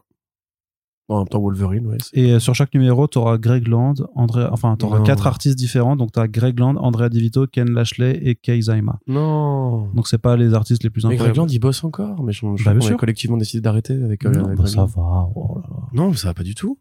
[1.14, 1.98] en même temps, Wolverine, ouais.
[2.12, 5.04] Et euh, sur chaque numéro, tu auras Greg Land, André, enfin, tu auras Non.
[5.04, 5.96] quatre artistes différents.
[5.96, 8.98] Donc, tu as Greg Land, Andrea DeVito, Ken Lashley et Kei Zaima.
[9.06, 9.88] Non.
[9.94, 11.36] Donc, c'est pas les artistes les plus Mais incroyables.
[11.36, 12.96] Greg Land, il bosse encore, mais je, je Bah, bien sûr.
[12.96, 15.28] collectivement décidé d'arrêter avec, euh, Non, avec bah, ça va.
[15.34, 15.76] oh là là.
[15.92, 16.78] Non, mais ça va pas du tout.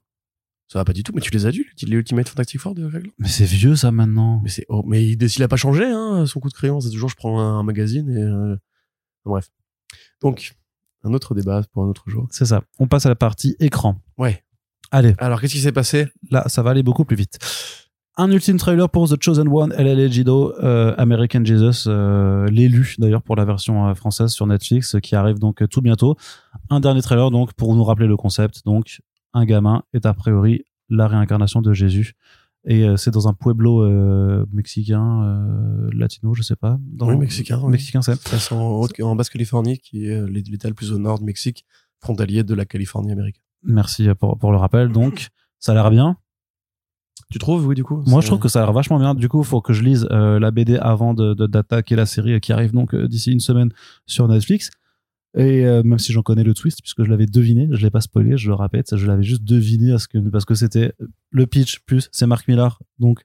[0.68, 1.12] Ça va pas du tout.
[1.14, 3.76] Mais tu les as vus, les Ultimate Fantastic Four de Greg Land Mais c'est vieux,
[3.76, 4.40] ça, maintenant.
[4.44, 6.80] Mais c'est, oh, mais il, il a pas changé, hein, son coup de crayon.
[6.80, 8.56] C'est toujours, je prends un, un magazine et, euh,
[9.26, 9.50] bref.
[10.22, 10.54] Donc,
[11.04, 12.28] un autre débat pour un autre jour.
[12.32, 12.62] C'est ça.
[12.80, 13.96] On passe à la partie écran.
[14.18, 14.44] Ouais.
[14.92, 16.08] Allez, Alors, qu'est-ce qui s'est passé?
[16.30, 17.40] Là, ça va aller beaucoup plus vite.
[18.18, 23.22] Un ultime trailer pour The Chosen One, LL Jido, euh, American Jesus, euh, l'élu d'ailleurs
[23.22, 26.18] pour la version euh, française sur Netflix, qui arrive donc tout bientôt.
[26.70, 28.66] Un dernier trailer donc pour nous rappeler le concept.
[28.66, 29.02] Donc,
[29.34, 32.16] un gamin est a priori la réincarnation de Jésus.
[32.66, 36.78] Et euh, c'est dans un pueblo euh, mexicain, euh, latino, je sais pas.
[36.94, 37.72] Dans- Oui, mexicain, oui.
[37.72, 38.14] Mexicain, c'est.
[38.54, 41.66] En, haute- en Basse-Californie, qui est euh, l'État le plus au nord de Mexique,
[42.00, 43.42] frontalier de la Californie américaine.
[43.64, 44.90] Merci pour, pour le rappel.
[44.90, 46.18] Donc, ça a l'air bien.
[47.32, 48.04] Tu trouves, oui, du coup?
[48.08, 49.16] Moi, je trouve que ça a l'air vachement bien.
[49.16, 52.06] Du coup, il faut que je lise euh, la BD avant de de- d'attaquer la
[52.06, 53.72] série qui arrive donc euh, d'ici une semaine
[54.06, 54.70] sur Netflix.
[55.36, 58.02] Et euh, même si j'en connais le twist, puisque je l'avais deviné, je l'ai pas
[58.02, 59.96] spoilé, je le répète, je l'avais juste deviné
[60.32, 60.94] parce que c'était
[61.30, 63.24] le pitch plus c'est Marc Millar, donc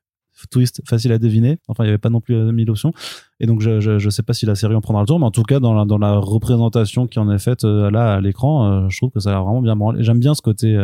[0.51, 1.59] twist facile à deviner.
[1.67, 2.93] Enfin, il y avait pas non plus euh, mille options.
[3.41, 5.25] Et donc, je, je je sais pas si la série en prendra le tour, mais
[5.25, 8.21] en tout cas dans la dans la représentation qui en est faite euh, là à
[8.21, 10.05] l'écran, je trouve que ça a vraiment bien branlé.
[10.05, 10.79] J'aime bien ce côté.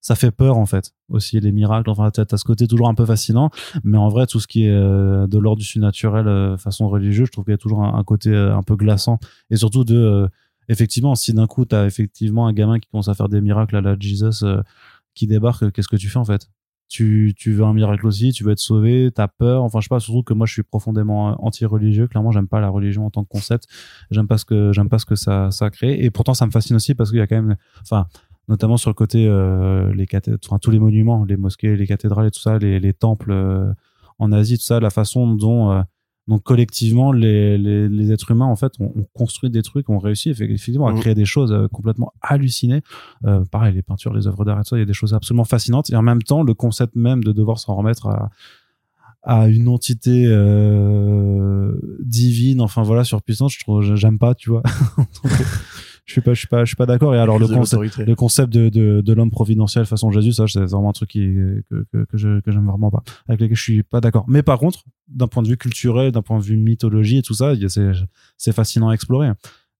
[0.00, 3.04] ça fait peur en fait aussi les miracles enfin t'as ce côté toujours un peu
[3.06, 3.50] fascinant
[3.82, 7.44] mais en vrai tout ce qui est de l'ordre du surnaturel façon religieuse je trouve
[7.44, 9.18] qu'il y a toujours un, côté un peu glaçant
[9.50, 10.28] et surtout de
[10.68, 13.80] effectivement si d'un coup t'as effectivement un gamin qui commence à faire des miracles à
[13.80, 14.62] la Jesus euh,
[15.14, 16.48] qui débarque euh, qu'est-ce que tu fais en fait?
[16.88, 19.64] Tu, tu veux un miracle aussi, tu veux être sauvé, t'as peur.
[19.64, 22.06] Enfin, je sais pas, surtout que moi, je suis profondément euh, anti-religieux.
[22.06, 23.64] Clairement, j'aime pas la religion en tant que concept.
[24.12, 26.04] J'aime pas ce que, j'aime pas ce que ça, ça crée.
[26.04, 28.06] Et pourtant, ça me fascine aussi parce qu'il y a quand même, enfin,
[28.48, 30.06] notamment sur le côté, euh, les
[30.44, 33.72] enfin, tous les monuments, les mosquées, les cathédrales et tout ça, les, les temples euh,
[34.18, 35.82] en Asie, tout ça, la façon dont, euh,
[36.28, 39.98] donc collectivement, les, les, les êtres humains, en fait, ont, ont construit des trucs, ont
[39.98, 41.00] réussi effe- effectivement à Mhm.
[41.00, 42.82] créer des choses euh, complètement hallucinées.
[43.24, 45.14] Euh, pareil, les peintures, les œuvres d'art et tout ça, il y a des choses
[45.14, 45.88] absolument fascinantes.
[45.90, 48.30] Et en même temps, le concept même de devoir s'en remettre à,
[49.22, 51.72] à une entité euh,
[52.04, 54.62] divine, enfin voilà, surpuissante, je trouve, j'aime pas, tu vois.
[56.06, 57.14] je suis pas, je suis pas, je suis pas d'accord.
[57.14, 60.60] Et alors le concept, le concept de, de, de l'homme providentiel façon Jésus, ça, c'est
[60.60, 61.20] vraiment un truc qui,
[61.68, 64.24] que, que, que je, que j'aime vraiment pas, avec lequel je suis pas d'accord.
[64.28, 67.34] Mais par contre, d'un point de vue culturel, d'un point de vue mythologie et tout
[67.34, 67.90] ça, c'est,
[68.36, 69.30] c'est fascinant à explorer.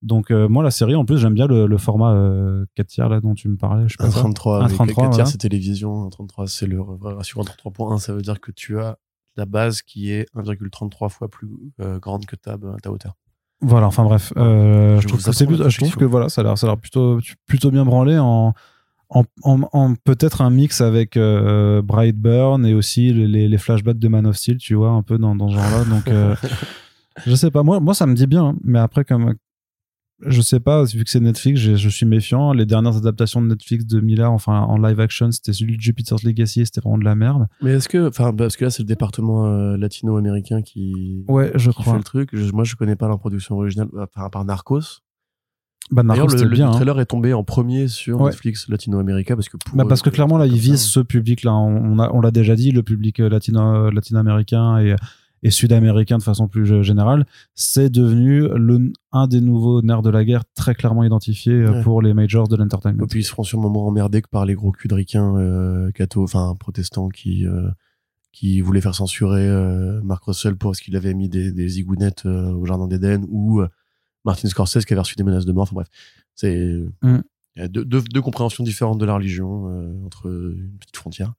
[0.02, 3.08] Donc, euh, moi, la série, en plus, j'aime bien le, le format euh, 4 tiers
[3.08, 3.88] là dont tu me parlais.
[3.88, 4.20] Je sais pas Un ça.
[4.20, 6.04] 33, Un avec 33, 4 tiers, c'est télévision.
[6.04, 7.40] Un 33, c'est le ratio.
[7.40, 8.98] Un 33.1, ça veut dire que tu as
[9.36, 11.48] la base qui est 1,33 fois plus
[11.80, 13.16] euh, grande que ta, ta hauteur.
[13.62, 16.58] Voilà, enfin bref, euh, Je je trouve que c'est je trouve voilà, ça a l'air,
[16.58, 18.52] ça a l'air plutôt, plutôt bien branlé en,
[19.08, 24.08] en, en, en peut-être un mix avec euh, Brightburn et aussi les, les flashbacks de
[24.08, 25.84] Man of Steel, tu vois, un peu dans, dans ce genre-là.
[25.84, 26.36] Donc, euh,
[27.26, 29.34] je sais pas, moi, moi ça me dit bien, hein, mais après, comme
[30.24, 32.52] je sais pas, vu que c'est Netflix, je, je suis méfiant.
[32.52, 36.22] Les dernières adaptations de Netflix de Miller, enfin en live action, c'était celui de Jupiter's
[36.22, 37.46] Legacy, c'était vraiment de la merde.
[37.60, 41.70] Mais est-ce que, enfin, parce que là, c'est le département euh, latino-américain qui, Ouais, je
[41.70, 42.30] qui fait le truc.
[42.32, 45.00] Je- moi, je connais pas la production originale, à part, à part Narcos.
[45.90, 46.68] Bah, Narcos, le, bien.
[46.68, 46.72] hein.
[46.72, 48.30] trailer est tombé en premier sur Ouais.
[48.30, 51.52] Netflix latino-américain parce que Bah parce que clairement là, ils visent ce public-là.
[51.54, 54.96] On, a- on l'a déjà dit, le public euh, latino, latino-américain et,
[55.42, 60.10] et sud-américain de façon plus euh, générale, c'est devenu le, un des nouveaux nerfs de
[60.10, 61.82] la guerre très clairement identifié euh, Ouais.
[61.82, 63.04] pour les majors de l'entertainment.
[63.04, 65.36] Et puis ils se feront sûrement moins emmerder que par les gros culs de ricains
[65.36, 67.68] euh, catho, enfin protestants qui euh,
[68.32, 72.64] qui voulaient faire censurer euh, Mark Russell parce qu'il avait mis des, des zigounettes au
[72.66, 73.62] jardin d'Éden ou
[74.24, 75.62] Martin Scorsese qui avait reçu des menaces de mort.
[75.62, 75.88] Enfin bref,
[76.34, 77.18] c'est Mm.
[77.56, 79.66] il y a deux, deux, deux compréhensions différentes de la religion
[80.04, 81.32] entre une petite frontière.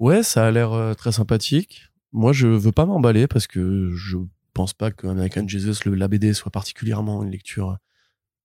[0.00, 1.87] Ouais, ça a l'air très sympathique.
[2.12, 4.16] Moi, je veux pas m'emballer parce que je
[4.54, 7.78] pense pas qu'American Jesus, le, la soit particulièrement une lecture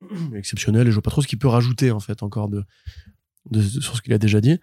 [0.04, 2.64] euh, exceptionnelle et je vois pas trop ce qu'il peut rajouter en fait encore de,
[3.62, 4.60] sur ce qu'il a déjà dit.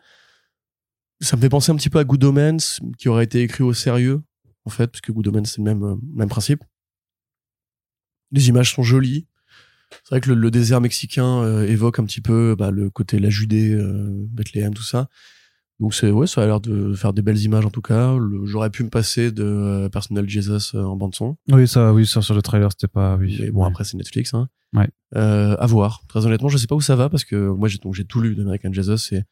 [1.21, 3.73] Ça me fait penser un petit peu à Good Omens qui aurait été écrit au
[3.73, 4.23] sérieux
[4.65, 6.63] en fait parce que Good Omens c'est le même euh, même principe.
[8.33, 9.27] Les images sont jolies.
[10.05, 13.29] C'est vrai que le, désert mexicain euh, évoque un petit peu bah, le côté la
[13.29, 13.77] Judée,
[14.31, 15.09] Bethléem, tout ça.
[15.81, 18.15] Donc c'est ouais, ça a l'air de faire des belles images en tout cas.
[18.45, 21.37] J'aurais pu me passer de euh, Personal Jesus euh, en bande son.
[21.51, 23.17] Oui, ça, oui, ça, sur le trailer, c'était pas.
[23.17, 23.39] Oui.
[23.41, 23.69] Mais bon Ouais.
[23.69, 24.35] après c'est Netflix.
[24.35, 24.49] Hein.
[24.75, 24.89] Ouais.
[25.17, 26.03] Euh, à voir.
[26.07, 28.21] Très honnêtement, je sais pas où ça va parce que moi j'ai donc j'ai tout
[28.21, 29.23] lu d'American Jesus et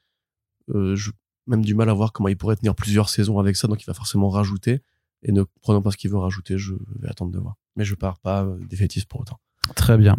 [0.74, 1.10] euh, je
[1.46, 3.68] même du mal à voir comment il pourrait tenir plusieurs saisons avec ça.
[3.68, 4.80] Donc il va forcément rajouter.
[5.22, 7.56] Et ne prenant pas ce qu'il veut rajouter, je vais attendre de voir.
[7.76, 9.38] Mais je pars pas défaitiste pour autant.
[9.74, 10.16] Très bien.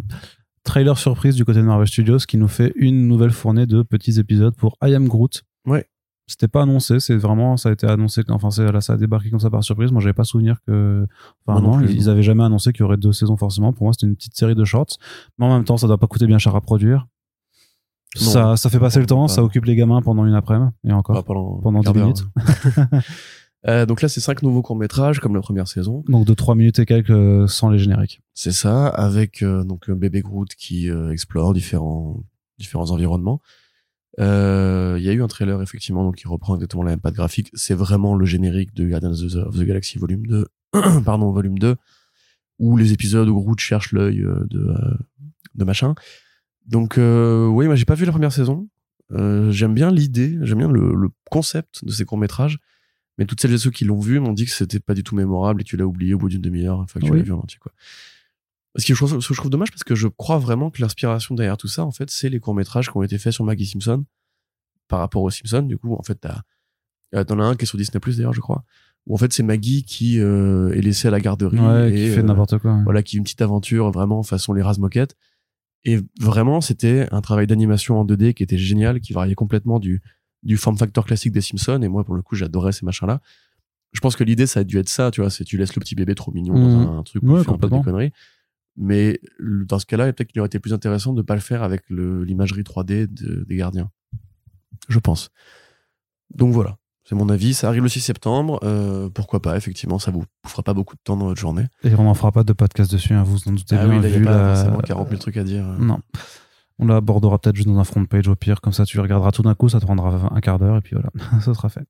[0.62, 4.20] Trailer surprise du côté de Marvel Studios qui nous fait une nouvelle fournée de petits
[4.20, 5.42] épisodes pour I Am Groot.
[5.66, 5.86] Ouais.
[6.30, 9.30] C'était pas annoncé, c'est vraiment, ça a été annoncé, enfin, c'est, là, ça a débarqué
[9.30, 9.90] comme ça par surprise.
[9.90, 11.06] Moi, j'avais pas souvenir que,
[11.44, 12.12] enfin, non non, plus, ils non.
[12.12, 13.72] avaient jamais annoncé qu'il y aurait deux saisons forcément.
[13.72, 14.96] Pour moi, c'était une petite série de shorts.
[15.38, 17.08] Mais en même temps, ça doit pas coûter bien cher à produire.
[18.20, 19.32] Non, ça, ça fait passer le temps, pas.
[19.32, 21.16] ça occupe les gamins pendant une après-midi, et encore.
[21.16, 23.04] Pas pendant, Pendant un quart 10 d'heure, minutes.
[23.68, 26.02] Euh, donc là, c'est cinq nouveaux courts-métrages, comme la première saison.
[26.08, 28.22] Donc de 3 minutes et quelques euh, sans les génériques.
[28.32, 32.22] C'est ça, avec euh, donc euh, bébé Groot qui explore différents
[32.58, 33.40] différents environnements.
[34.20, 37.14] Euh, Il y a eu un trailer effectivement donc qui reprend exactement la même patte
[37.14, 37.50] graphique.
[37.54, 40.46] C'est vraiment le générique de Guardians of the, Galaxy volume 2,
[41.04, 41.76] pardon volume 2,
[42.58, 44.94] où les épisodes où Groot cherche l'œil euh, de euh,
[45.54, 45.94] de machin.
[46.66, 48.68] Donc euh, oui, moi j'ai pas vu la première saison.
[49.12, 52.58] Euh, j'aime bien l'idée, j'aime bien le, le concept de ces courts métrages.
[53.18, 55.14] Mais toutes celles et ceux qui l'ont vu m'ont dit que c'était pas du tout
[55.16, 57.18] mémorable et que tu l'as oublié au bout d'une demi-heure, fois que tu Oui.
[57.18, 57.72] l'as vu en entier, quoi.
[58.76, 60.80] Ce que, je trouve, ce que je trouve dommage parce que je crois vraiment que
[60.80, 63.66] l'inspiration derrière tout ça, en fait, c'est les courts-métrages qui ont été faits sur Maggie
[63.66, 64.04] Simpson
[64.86, 65.62] par rapport aux Simpsons.
[65.62, 66.42] Du coup, en fait, t'as,
[67.14, 68.64] euh, t'en as un qui est sur Disney Plus d'ailleurs, je crois,
[69.06, 72.14] où en fait c'est Maggie qui euh, est laissée à la garderie Ouais, et qui
[72.14, 72.74] fait euh, n'importe quoi.
[72.76, 72.84] ouais.
[72.84, 75.16] voilà, qui une petite aventure vraiment façon les moquettes.
[75.84, 80.02] Et vraiment, c'était un travail d'animation en 2D qui était génial, qui variait complètement du,
[80.42, 81.80] du form factor classique des Simpsons.
[81.82, 83.20] Et moi, pour le coup, j'adorais ces machins-là.
[83.92, 85.80] Je pense que l'idée, ça a dû être ça, tu vois, c'est tu laisses le
[85.80, 87.80] petit bébé trop mignon dans un, un truc où Ouais, il fait un peu des
[87.82, 88.12] conneries.
[88.76, 91.82] Mais dans ce cas-là, peut-être qu'il aurait été plus intéressant de pas le faire avec
[91.90, 93.90] l'imagerie 3D de- des gardiens.
[94.88, 95.30] Je pense.
[96.34, 97.52] Donc voilà, c'est mon avis.
[97.54, 98.60] Ça arrive le 6 septembre.
[98.62, 101.66] euh, pourquoi pas, effectivement, ça vous fera pas beaucoup de temps dans votre journée.
[101.84, 103.96] Et on n'en fera pas de podcast dessus, hein, vous vous en doutez ah bien.
[103.98, 105.68] oui, là, vu n'y a pas la- forcément 40 000 trucs à dire.
[105.68, 105.76] euh.
[105.78, 105.98] Non.
[106.78, 109.32] On l'abordera peut-être juste dans un front page au pire, comme ça tu le regarderas
[109.32, 111.10] tout d'un coup, ça te prendra un quart d'heure et puis voilà,
[111.42, 111.84] ça sera fait.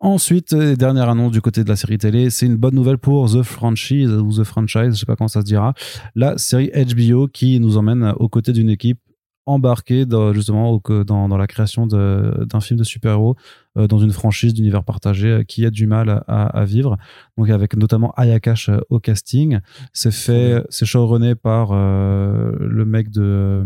[0.00, 3.30] Ensuite, euh, dernière annonce du côté de la série télé, c'est une bonne nouvelle pour
[3.32, 5.72] The Franchise ou The Franchise, je sais pas comment ça se dira,
[6.14, 8.98] la série HBO qui nous emmène aux côtés d'une équipe
[9.46, 13.36] embarquée dans, justement au- dans, dans la création d'un film de super-héros
[13.78, 16.96] euh, dans une franchise d'univers partagé euh, qui a du mal à, à vivre.
[17.38, 19.60] Donc avec notamment Ayakash euh, au casting.
[19.92, 23.64] C'est fait, c'est showrunné par euh, le mec de, euh,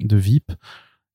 [0.00, 0.50] de VIP.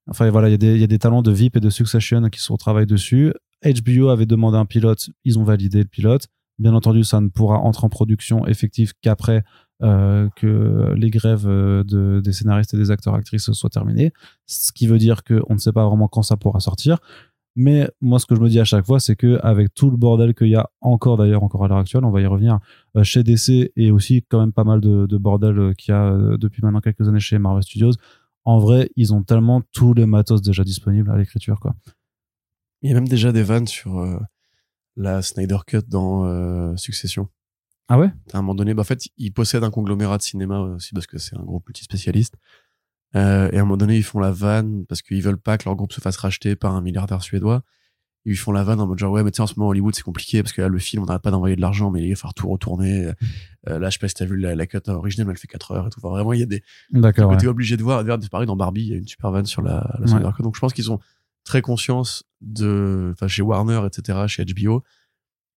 [0.07, 2.53] Enfin voilà, y, il y a des talents de VIP et de Succession qui sont
[2.53, 3.33] au travail dessus.
[3.63, 6.27] HBO avait demandé un pilote, ils ont validé le pilote.
[6.59, 9.43] Bien entendu, ça ne pourra entrer en production effective qu'après
[9.81, 14.13] euh, que les grèves euh, de, des scénaristes et des acteurs-actrices soient terminées.
[14.45, 16.99] Ce qui veut dire qu'on ne sait pas vraiment quand ça pourra sortir.
[17.55, 19.97] Mais moi, ce que je me dis à chaque fois, c'est que avec tout le
[19.97, 22.59] bordel qu'il y a encore, d'ailleurs, encore à l'heure actuelle, on va y revenir,
[22.95, 26.37] euh, chez DC et aussi quand même pas mal de, de bordel qu'il y a
[26.37, 27.91] depuis maintenant quelques années chez Marvel Studios,
[28.45, 31.75] en vrai, ils ont tellement tous les matos déjà disponibles à l'écriture, quoi.
[32.83, 34.19] Il y a même déjà des vannes sur euh,
[34.95, 37.29] la Snyder Cut dans euh, Succession.
[37.87, 38.11] Ah ouais?
[38.33, 41.07] À un moment donné, bah, en fait, ils possèdent un conglomérat de cinéma aussi parce
[41.07, 42.35] que c'est un groupe multispécialiste.
[43.15, 45.65] Euh, et à un moment donné, ils font la vanne parce qu'ils veulent pas que
[45.65, 47.63] leur groupe se fasse racheter par un milliardaire suédois.
[48.25, 49.93] Ils font la vanne en mode genre ouais mais tu sais en ce moment Hollywood
[49.93, 52.09] c'est compliqué parce que là le film on n'arrête pas d'envoyer de l'argent mais il
[52.11, 53.11] va falloir tout retourner
[53.67, 55.49] Euh, là je sais pas si t'as vu la, la cut originale mais elle fait
[55.49, 57.29] 4 heures et tout enfin, vraiment il y a des D'accord.
[57.31, 57.35] ouais.
[57.37, 59.61] t'es obligé de voir d'ailleurs pareil dans Barbie il y a une super vanne sur
[59.61, 60.41] la, la Snyder Cut.
[60.41, 60.99] donc je pense qu'ils ont
[61.43, 64.83] très conscience de enfin chez Warner etc chez HBO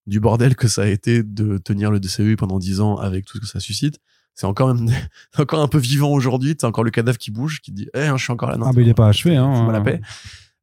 [0.06, 3.38] du bordel que ça a été de tenir le DCU pendant 10 ans avec tout
[3.38, 3.98] ce que ça suscite.
[4.34, 4.88] C'est encore même
[5.34, 6.54] c'est encore un peu vivant aujourd'hui.
[6.56, 8.72] T'as encore le cadavre qui bouge qui dit eh je suis encore là non, Ah,
[8.72, 9.70] bah, il est pas achevé, hein.
[9.72, 10.00] la paix.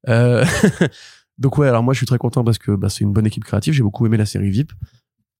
[0.09, 0.45] Euh,
[1.37, 3.43] donc ouais alors moi je suis très content parce que bah, c'est une bonne équipe
[3.43, 3.73] créative.
[3.73, 4.71] J'ai beaucoup aimé la série VIP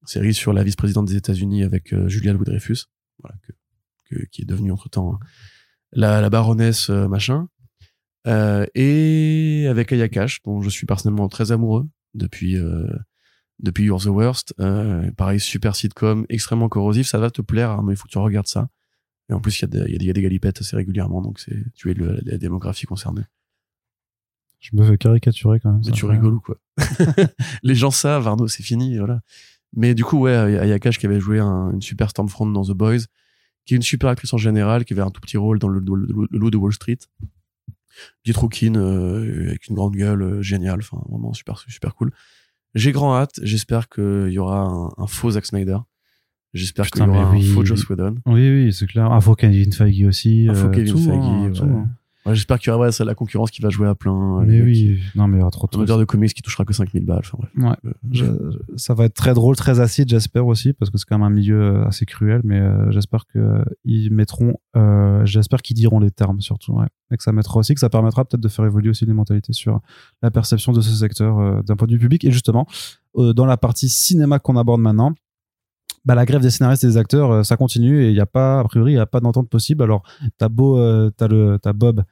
[0.06, 2.88] série sur la vice-présidente des États-Unis avec euh, Julia Louis-Dreyfus
[3.22, 3.54] voilà que,
[4.16, 5.18] que- qui est devenue entre temps
[5.94, 7.48] la, la baronesse euh, machin
[8.28, 12.88] Euh, et avec Aya Cash dont je suis personnellement très amoureux depuis euh,
[13.60, 17.92] depuis You're the Worst Euh, pareil super sitcom extrêmement corrosif ça va te plaire Arnaud,
[17.92, 18.70] il faut que tu regardes ça
[19.30, 21.64] et en plus il y a des, y y a galipettes assez régulièrement donc c'est
[21.76, 23.24] tu es le, la démographie concernée
[24.60, 25.82] Je me fais caricaturer quand même.
[25.86, 26.58] mais tu rigoles ou quoi?
[27.64, 29.20] Les gens savent, Arnaud, c'est fini, voilà.
[29.76, 33.04] Mais du coup, ouais, Ayakash qui avait joué un- une super Stormfront dans The Boys,
[33.66, 35.80] qui est une super actrice en général, qui avait un tout petit rôle dans le,
[35.82, 37.00] le, le- le loup de Wall Street.
[38.24, 42.12] Pietro Keane, euh, avec une grande gueule, euh, géniale, enfin vraiment super super cool.
[42.76, 45.78] J'ai grand hâte, j'espère qu'il y aura un, un faux Zack Snyder.
[46.54, 47.44] J'espère qu'il y aura un oui.
[47.44, 48.16] faux Joss Whedon.
[48.28, 49.12] Oui, oui, c'est clair.
[49.12, 50.48] Ah, faut Kevin Feige aussi.
[50.50, 51.52] Un faux euh, Kevin tout, Feige, hein, ouais.
[51.52, 51.90] tout, hein.
[52.26, 54.44] Ouais, J'espère qu'il y aura ouais, c'est la concurrence qui va jouer à plein.
[54.46, 56.42] les mais oui, non, mais il y aura trop de Un auteur de comics qui
[56.42, 57.20] touchera que 5000 balles.
[57.20, 57.52] Enfin, bref.
[57.84, 57.90] Ouais.
[57.90, 61.18] Euh, Je- ça va être très drôle, très acide, j'espère aussi, parce que c'est quand
[61.18, 65.62] même un milieu euh, assez cruel, mais euh, j'espère que euh, ils mettront, euh, j'espère
[65.62, 66.88] qu'ils diront les termes surtout, ouais.
[67.12, 69.52] et que ça mettra aussi, que ça permettra peut-être de faire évoluer aussi les mentalités
[69.54, 69.82] sur
[70.22, 72.24] la perception de ce secteur euh, d'un point de vue public.
[72.24, 72.68] Et justement,
[73.18, 75.14] euh, dans la partie cinéma qu'on aborde maintenant,
[76.06, 78.26] bah, la grève des scénaristes et des acteurs, euh, ça continue et il n'y a
[78.26, 79.84] pas, a priori, il n'y a pas d'entente possible.
[79.84, 80.04] Alors,
[80.38, 82.04] t'as beau, euh, t'as le, t'as Bob,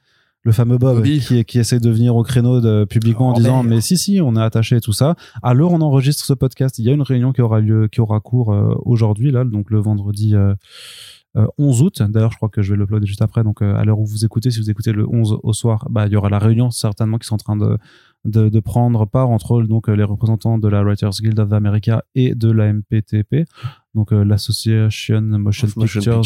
[0.42, 1.20] le fameux Bob, Bobby.
[1.20, 4.20] qui, qui essaie de venir au créneau de, publiquement en Oh, disant, mais si, si,
[4.22, 5.14] on est attaché et tout ça.
[5.44, 8.20] Où on enregistre ce podcast, il y a une réunion qui aura lieu, qui aura
[8.20, 10.34] cours euh, aujourd'hui, là, donc le vendredi
[11.58, 12.02] 11 août.
[12.02, 13.42] D'ailleurs, je crois que je vais l'uploader juste après.
[13.42, 16.06] Donc, euh, à l'heure où vous écoutez, si vous écoutez le 11 au soir, bah,
[16.06, 17.78] il y aura la réunion certainement qui sont en train de,
[18.24, 22.04] de, de prendre part entre donc euh, les représentants de la Writers Guild of America
[22.14, 23.46] et de la MPTP,
[23.94, 26.20] donc euh, l'Association Motion, Pictures,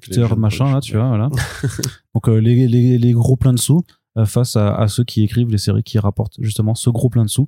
[0.00, 1.28] Picture machin, là, tu vois, voilà.
[2.14, 3.82] donc euh, les, les, les gros pleins de sous
[4.16, 7.24] euh, face à, à ceux qui écrivent les séries qui rapportent justement ce gros plein
[7.24, 7.46] de sous.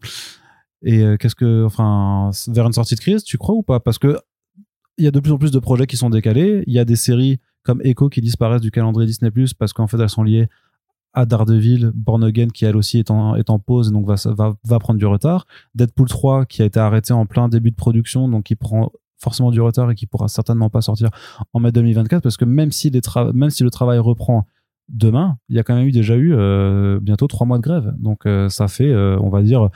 [0.82, 3.80] Et euh, qu'est-ce que, enfin, vers une sortie de crise, tu crois ou pas?
[3.80, 4.16] Parce que
[5.00, 6.62] il y a de plus en plus de projets qui sont décalés.
[6.66, 9.86] Il y a des séries comme Echo qui disparaissent du calendrier Disney Plus parce qu'en
[9.86, 10.48] fait elles sont liées
[11.12, 14.98] à Daredevil, Born Again qui elle aussi est en, pause et donc va, va, prendre
[14.98, 15.46] du retard.
[15.74, 19.50] Deadpool 3 qui a été arrêté en plein début de production donc qui prend forcément
[19.50, 21.08] du retard et qui pourra certainement pas sortir
[21.52, 24.46] en mai 2024 parce que même si, le travail reprend
[24.88, 27.94] demain, il y a quand même déjà eu euh, bientôt trois mois de grève.
[27.98, 29.68] Donc euh, ça fait, euh, on va dire,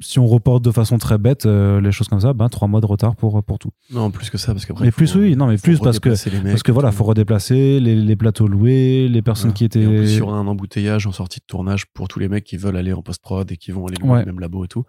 [0.00, 2.80] si on reporte de façon très bête euh, les choses comme ça, ben trois mois
[2.80, 3.70] de retard pour pour tout.
[3.90, 4.84] Non, plus que ça, parce qu'après.
[4.86, 7.94] Mais plus oui, non mais plus parce que mecs parce que voilà, faut redéplacer les,
[7.94, 9.56] les plateaux loués, les personnes Voilà.
[9.58, 12.28] qui étaient Et en plus, sur un embouteillage en sortie de tournage pour tous les
[12.28, 14.20] mecs qui veulent aller en post-prod et qui vont aller louer Ouais.
[14.20, 14.84] le même labo et tout.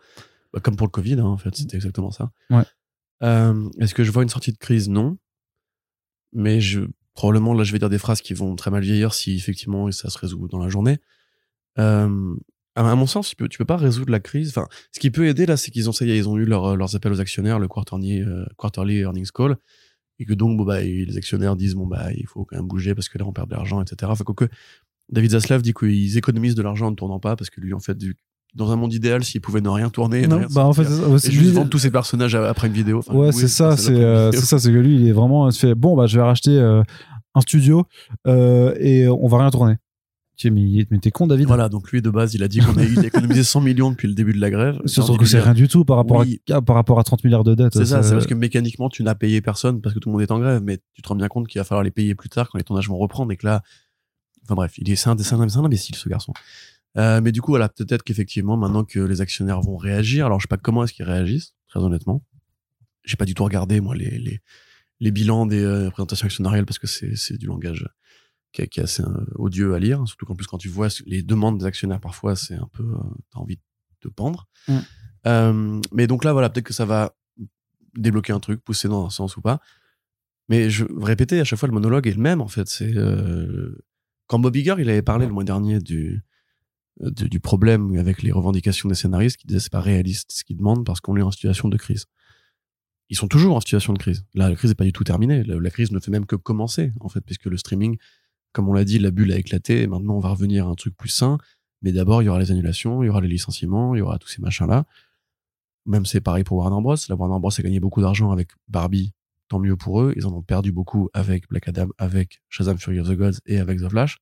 [0.54, 2.32] Bah, comme pour le Covid, hein, en fait, c'était exactement ça.
[2.50, 2.64] Ouais.
[3.24, 4.90] Euh, Est-ce que je vois une sortie de crise?
[4.90, 5.18] Non.
[6.34, 6.82] Mais je,
[7.14, 10.10] probablement, là, je vais dire des phrases qui vont très mal vieillir si effectivement ça
[10.10, 10.98] se résout dans la journée.
[11.80, 12.36] Euh,
[12.76, 14.50] à à mon sens, tu peux, tu peux pas résoudre la crise.
[14.50, 16.46] Enfin, ce qui peut aider là, c'est qu'ils ont, ça y est, ils ont eu
[16.46, 19.58] leur- leurs appels aux actionnaires, le quarterly, euh, quarterly earnings call,
[20.20, 22.94] et que donc, bon, bah, les actionnaires disent, bon, bah, il faut quand même bouger
[22.96, 24.12] parce que là, on perd de l'argent, etc.
[24.12, 24.46] Enfin, quoique,
[25.12, 27.80] David Zaslav dit qu'ils économisent de l'argent en ne tournant pas parce que lui, en
[27.80, 28.16] fait, du-
[28.54, 30.84] dans un monde idéal, s'il pouvait ne rien tourner, ne Non, rien bah en fait,
[31.20, 33.00] c'est juste lui- vendre tous ses personnages après une vidéo.
[33.00, 35.54] Enfin, ouais, oui, c'est ça, c'est euh, ça, c'est que lui, il est vraiment, il
[35.54, 36.84] se fait bon, bah je vais racheter euh,
[37.34, 37.86] un studio
[38.28, 39.76] euh, et on va rien tourner.
[40.50, 41.46] Mais, mais t'es con, David.
[41.48, 44.14] Voilà, donc lui, de base, il a dit qu'on a économisé 100 millions depuis le
[44.16, 44.80] début de la grève.
[44.86, 46.42] Surtout J'ai que c'est rien du tout par rapport, Oui.
[46.50, 47.74] à, par rapport à 30 milliards de dettes.
[47.74, 50.14] C'est ça, Ça- c'est parce que mécaniquement, tu n'as payé personne parce que tout le
[50.14, 52.16] monde est en grève, mais tu te rends bien compte qu'il va falloir les payer
[52.16, 53.62] plus tard quand les tournages vont reprendre et que là,
[54.46, 56.34] enfin bref, il est, c'est un, c'est un, c'est un imbécile, ce garçon.
[56.98, 60.44] Euh, mais du coup, voilà, peut-être qu'effectivement, maintenant que les actionnaires vont réagir, alors je
[60.46, 62.24] sais pas comment est-ce qu'ils réagissent, très honnêtement.
[63.04, 64.42] J'ai pas du tout regardé, moi, les, les,
[65.00, 67.88] les bilans des euh, présentations actionnariales parce que c'est, c'est du langage
[68.52, 70.88] qui est, qui est assez euh, odieux à lire, surtout qu'en plus, quand tu vois
[71.06, 72.98] les demandes des actionnaires, parfois, c'est un peu, euh,
[73.32, 73.62] t'as envie de
[74.02, 74.48] te pendre.
[74.68, 74.78] Mm.
[75.28, 77.16] Euh, mais donc là, voilà, peut-être que ça va
[77.96, 79.60] débloquer un truc, pousser dans un sens ou pas.
[80.50, 82.68] Mais je répéter à chaque fois le monologue est le même en fait.
[82.68, 83.86] C'est euh,
[84.28, 86.24] quand Bob Iger il avait parlé le mois dernier du
[87.00, 90.58] de- du problème avec les revendications des scénaristes qui disaient c'est pas réaliste ce qu'ils
[90.58, 92.06] demandent parce qu'on est en situation de crise.
[93.10, 94.26] Ils sont toujours en situation de crise.
[94.34, 95.44] Là, la crise n'est pas du tout terminée.
[95.44, 97.98] La, la crise ne fait même que commencer en fait, puisque le streaming,
[98.54, 99.82] comme on l'a dit, la bulle a éclaté.
[99.82, 101.38] Et maintenant, on va revenir à un truc plus sain.
[101.82, 104.20] Mais d'abord, il y aura les annulations, il y aura les licenciements, il y aura
[104.20, 104.86] tous ces machins là.
[105.86, 106.96] Même c'est pareil pour Warner Bros.
[107.10, 109.14] La Warner Bros a gagné beaucoup d'argent avec Barbie,
[109.48, 110.14] tant mieux pour eux.
[110.16, 113.60] Ils en ont perdu beaucoup avec Black Adam, avec Shazam Fury of the Gods et
[113.60, 114.20] avec The Flash.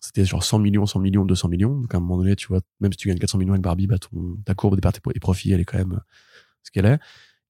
[0.00, 1.80] C'était genre 100 millions, 100 millions, 200 millions.
[1.80, 3.86] Donc à un moment donné, tu vois, même si tu gagnes 400 millions avec Barbie,
[3.86, 6.00] bah ton, ta courbe des pertes et profits, elle est quand même euh,
[6.62, 6.98] ce qu'elle est.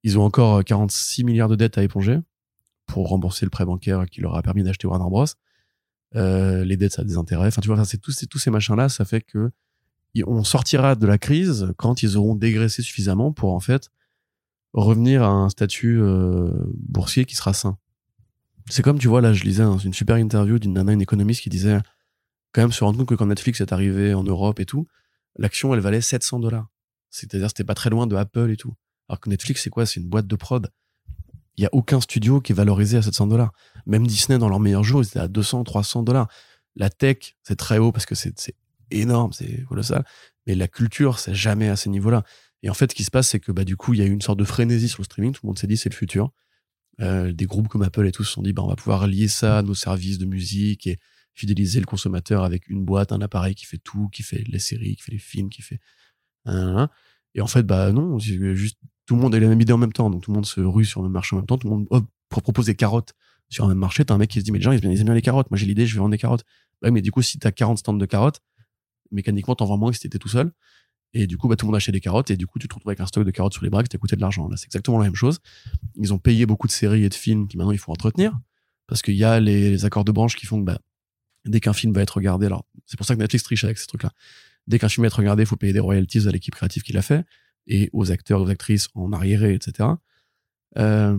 [0.04, 2.20] Ils ont encore euh, 46 milliards de dettes à éponger
[2.92, 5.24] pour rembourser le prêt bancaire qui leur a permis d'acheter Warner Bros.
[6.14, 7.46] Euh, les dettes, ça a des intérêts.
[7.46, 9.50] Enfin, tu vois, c'est tous ces, machins-là, ça fait que
[10.26, 13.88] on sortira de la crise quand ils auront dégraissé suffisamment pour en fait
[14.74, 17.78] revenir à un statut euh, boursier qui sera sain.
[18.68, 21.40] C'est comme tu vois là, je lisais un- une super interview d'une nana, une économiste
[21.40, 21.78] qui disait
[22.52, 24.86] quand même se rendre compte que quand Netflix est arrivé en Europe et tout,
[25.38, 26.68] l'action elle valait 700 dollars.
[27.08, 28.74] C'est-à-dire c'était pas très loin de Apple et tout.
[29.08, 29.86] Alors que Netflix c'est quoi?
[29.86, 30.70] C'est une boîte de prod.
[31.56, 33.52] Il y a aucun studio qui est valorisé à 700 dollars.
[33.86, 36.28] Même Disney dans leurs meilleurs jours ils étaient à 200, 300 dollars.
[36.76, 38.34] La tech c'est très haut parce que c'est
[38.90, 40.04] énorme, c'est colossal.
[40.46, 42.24] Mais la culture c'est jamais à ces niveaux-là.
[42.62, 44.06] Et en fait, ce qui se passe, c'est que bah, du coup, il y a
[44.06, 45.32] eu une sorte de frénésie sur le streaming.
[45.32, 46.30] Tout le monde s'est dit, c'est le futur.
[47.00, 49.28] Euh, des groupes comme Apple et tout se sont dit, bah, on va pouvoir lier
[49.28, 50.98] ça à nos services de musique et
[51.34, 54.96] fidéliser le consommateur avec une boîte, un appareil qui fait tout, qui fait les séries,
[54.96, 55.80] qui fait les films, qui fait.
[57.34, 59.92] Et en fait, bah non, juste tout le monde a la même idée en même
[59.92, 60.10] temps.
[60.10, 61.58] Donc tout le monde se rue sur le même marché en même temps.
[61.58, 61.88] Tout le monde
[62.28, 63.14] propose des carottes
[63.48, 65.04] sur un même marché, t'as un mec qui se dit, mais les gens, ils aiment
[65.04, 65.50] bien les carottes.
[65.50, 66.44] Moi, j'ai l'idée, je vais vendre des carottes.
[66.82, 68.40] Ouais, mais du coup, si t'as 40 stands de carottes,
[69.10, 70.52] mécaniquement, t'en vends moins que si t'étais tout seul.
[71.12, 72.74] Et du coup, bah, tout le monde achète des carottes et du coup, tu te
[72.74, 74.48] retrouves avec un stock de carottes sur les bras qui t'a coûté de l'argent.
[74.48, 75.40] Là, c'est exactement la même chose.
[75.96, 78.32] Ils ont payé beaucoup de séries et de films qui maintenant il faut entretenir
[78.86, 80.78] parce qu'il y a les, accords de branche qui font que bah,
[81.44, 83.86] dès qu'un film va être regardé, alors c'est pour ça que Netflix triche avec ces
[83.86, 84.12] trucs-là.
[84.66, 86.94] Dès qu'un film va être regardé, il faut payer des royalties à l'équipe créative qui
[86.94, 87.24] l'a fait
[87.66, 89.90] et aux acteurs, aux actrices en arriéré, etc.
[90.78, 91.18] Euh,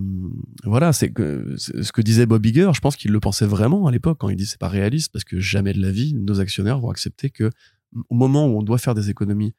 [0.64, 3.91] voilà, c'est que ce que disait Bob Iger, je pense qu'il le pensait vraiment à
[3.91, 6.80] l'époque quand il dit c'est pas réaliste parce que jamais de la vie nos actionnaires
[6.80, 7.52] vont accepter que
[8.10, 9.53] au moment où on doit faire des économies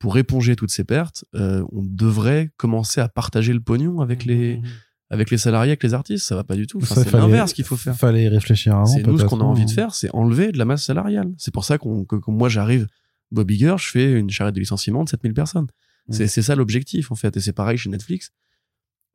[0.00, 4.56] pour éponger toutes ces pertes, euh, on devrait commencer à partager le pognon avec les
[4.56, 5.10] mmh, mmh, mmh.
[5.10, 6.24] avec les salariés, avec les artistes.
[6.24, 6.80] Ça va pas du tout.
[6.80, 7.96] c'est l'inverse qu'il faut faire.
[7.96, 8.86] Fallait y réfléchir avant.
[8.86, 11.32] C'est nous ce qu'on a envie de faire, c'est enlever de la masse salariale.
[11.36, 12.86] C'est pour ça qu'on que, moi j'arrive,
[13.30, 15.66] Bob Iger, je fais une charrette de licenciement de 7000 personnes.
[16.10, 17.36] C'est ça l'objectif en fait.
[17.36, 18.32] Et c'est pareil chez Netflix.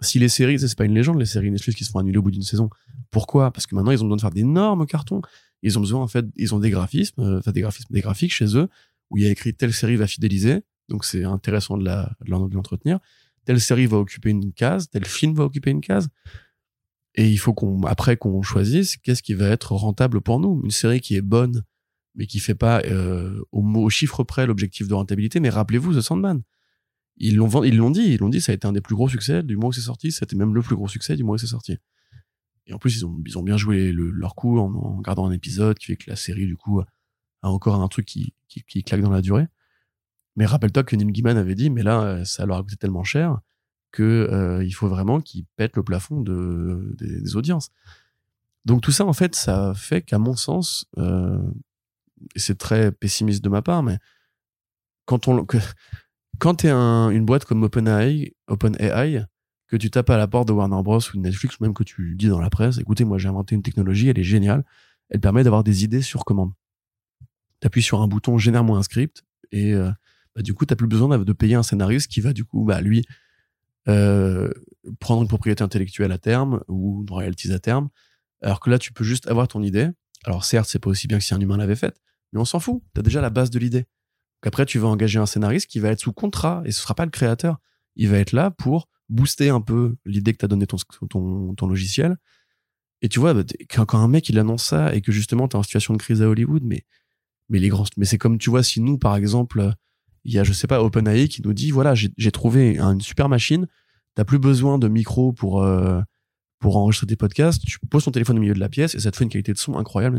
[0.02, 2.22] Si les séries, c'est pas une légende, les séries Netflix qui se font annuler au
[2.22, 2.70] bout d'une saison.
[3.10, 3.52] Pourquoi?
[3.52, 5.22] Parce que maintenant ils ont besoin de faire d'énormes cartons.
[5.62, 8.34] Ils ont besoin en fait, ils ont des graphismes, euh, enfin des graphismes, des graphiques
[8.34, 8.68] chez eux
[9.10, 12.32] où il y a écrit telle série va fidéliser donc c'est intéressant de la de
[12.32, 13.00] l'entretenir.
[13.46, 16.10] Telle série va occuper une case, tel film va occuper une case.
[17.16, 20.62] Et il faut qu'on après qu'on choisisse qu'est-ce qui va être rentable pour nous.
[20.64, 21.64] Une série qui est bonne
[22.16, 25.40] mais qui fait pas euh, au, au chiffre près l'objectif de rentabilité.
[25.40, 26.44] Mais rappelez-vous The Sandman.
[27.18, 29.08] Ils l'ont ils l'ont dit, ils l'ont dit, ça a été un des plus gros
[29.08, 30.12] succès du mois où c'est sorti.
[30.12, 31.78] C'était même le plus gros succès du mois où c'est sorti.
[32.66, 35.78] Et en plus, ils ont, ils ont bien joué leur coup en, gardant un épisode
[35.78, 39.12] qui fait que la série, du coup, a encore un truc qui, qui, claque dans
[39.12, 39.48] la durée.
[40.36, 43.40] Mais rappelle-toi que Neil Gaiman avait dit, mais là, ça leur a coûté tellement cher
[43.92, 47.70] que euh, il faut vraiment qu'ils pètent le plafond de, des, audiences.
[48.66, 51.40] Donc tout ça, en fait, ça fait qu'à mon sens, euh,
[52.36, 54.00] et c'est très pessimiste de ma part, mais
[55.06, 55.58] quand on que,
[56.44, 59.26] quand t'es un, une boîte comme OpenAI, OpenAI,
[59.70, 61.86] que tu tapes à la porte de Warner Bros ou de Netflix, ou même que
[61.86, 64.66] tu dis dans la presse, écoutez, moi j'ai inventé une technologie, elle est géniale,
[65.10, 66.52] elle permet d'avoir des idées sur commande.
[67.62, 69.90] T'appuies sur un bouton, génère-moi un script, et euh,
[70.36, 72.82] bah, du coup, t'as plus besoin de payer un scénariste qui va du coup, bah,
[72.82, 73.06] lui,
[73.88, 74.52] euh,
[75.00, 77.88] prendre une propriété intellectuelle à terme ou une royalties à terme.
[78.42, 79.88] Alors que là, tu peux juste avoir ton idée.
[80.26, 82.02] Alors certes, c'est pas aussi bien que si un humain l'avait faite,
[82.34, 82.84] mais on s'en fout.
[82.94, 83.86] T'as déjà la base de l'idée.
[84.46, 87.06] Après, tu vas engager un scénariste qui va être sous contrat et ce sera pas
[87.06, 87.60] le créateur.
[87.96, 90.78] Il va être là pour booster un peu l'idée que t'as donné ton,
[91.10, 92.18] ton, ton logiciel.
[93.02, 95.64] Et tu vois, bah, quand, un mec il annonce ça et que justement t'es en
[95.64, 96.86] situation de crise à Hollywood, mais
[97.50, 99.76] mais les grands, mais c'est comme tu vois si nous par exemple
[100.24, 103.30] il y a, je sais pas, OpenAI qui nous dit, voilà, j'ai trouvé une super
[103.30, 103.68] machine,
[104.16, 106.02] t'as plus besoin de micro pour, euh,
[106.60, 109.12] pour enregistrer tes podcasts, tu poses ton téléphone au milieu de la pièce et ça
[109.12, 110.18] te fait une qualité de son incroyable.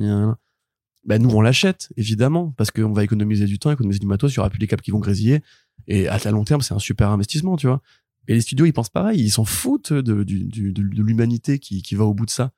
[1.06, 4.36] Ben, nous, on l'achète, évidemment, parce qu'on va économiser du temps, économiser du matos, il
[4.36, 5.42] y aura plus des câbles qui vont grésiller.
[5.86, 7.82] Et à long terme, c'est un super investissement, tu vois.
[8.26, 11.94] Et les studios, ils pensent pareil, ils s'en foutent de, de, de, l'humanité qui, qui
[11.94, 12.52] va au bout de ça.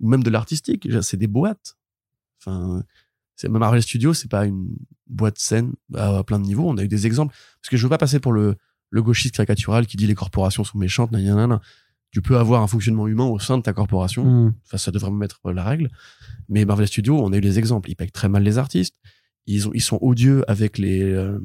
[0.00, 0.88] Ou même de l'artistique.
[1.02, 1.76] C'est des boîtes.
[2.40, 2.82] Enfin,
[3.36, 4.68] c'est Marvel Studios, c'est pas une
[5.06, 6.68] boîte saine à, plein de niveaux.
[6.68, 8.56] On a eu des exemples parce que je veux pas passer pour le,
[8.90, 11.12] le gauchiste caricatural qui dit les corporations sont méchantes.
[11.12, 11.60] Nan,
[12.14, 14.24] Tu peux avoir un fonctionnement humain au sein de ta corporation.
[14.64, 15.90] Enfin, ça devrait me mettre la règle.
[16.48, 17.90] Mais Marvel Studios, on a eu des exemples.
[17.90, 18.94] Ils payent très mal les artistes.
[19.46, 21.38] Ils ont, ils sont odieux avec les, euh,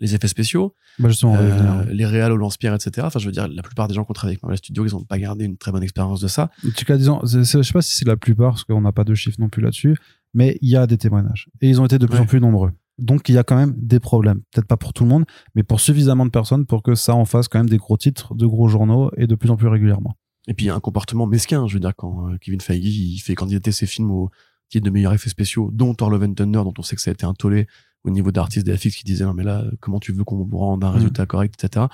[0.00, 3.06] les effets spéciaux, bah, euh, les réals au lance-pierre, etc.
[3.06, 4.92] Enfin, je veux dire, la plupart des gens qui ont travaillé avec Marvel Studios, ils
[4.92, 6.50] n'ont pas gardé une très bonne expérience de ça.
[6.66, 9.04] En tout cas, disons, je sais pas si c'est la plupart, parce qu'on n'a pas
[9.04, 9.96] de chiffres non plus là-dessus,
[10.32, 11.48] mais il y a des témoignages.
[11.60, 12.72] Et ils ont été de plus en plus nombreux.
[12.98, 14.42] Donc il y a quand même des problèmes.
[14.52, 17.24] Peut-être pas pour tout le monde, mais pour suffisamment de personnes pour que ça en
[17.24, 20.16] fasse quand même des gros titres, de gros journaux et de plus en plus régulièrement.
[20.46, 22.84] Et puis il y a un comportement mesquin, je veux dire, quand euh, Kevin Feige
[22.84, 24.30] il fait candidater ses films au
[24.68, 27.10] titre de meilleurs effets spéciaux, dont Thor Love and Thunder, dont on sait que ça
[27.10, 27.66] a été un tollé
[28.04, 30.90] au niveau d'artistes d'FX qui disaient non mais là comment tu veux qu'on rende un
[30.90, 30.94] mm.
[30.94, 31.86] résultat correct, etc.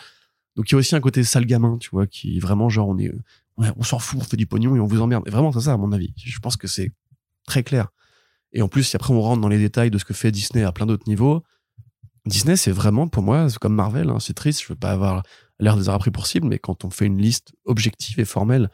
[0.57, 2.99] Donc il y a aussi un côté sale gamin, tu vois, qui vraiment genre on
[2.99, 3.13] est
[3.59, 5.23] on s'en fout, on fait du pognon et on vous emmerde.
[5.27, 6.13] Et vraiment c'est ça à mon avis.
[6.17, 6.93] Je pense que c'est
[7.47, 7.89] très clair.
[8.53, 10.65] Et en plus, si après on rentre dans les détails de ce que fait Disney
[10.65, 11.43] à plein d'autres niveaux,
[12.27, 15.23] Disney, c'est vraiment pour moi, c'est comme Marvel, hein, c'est triste, je veux pas avoir
[15.59, 18.71] l'air des avoir pris pour cible, mais quand on fait une liste objective et formelle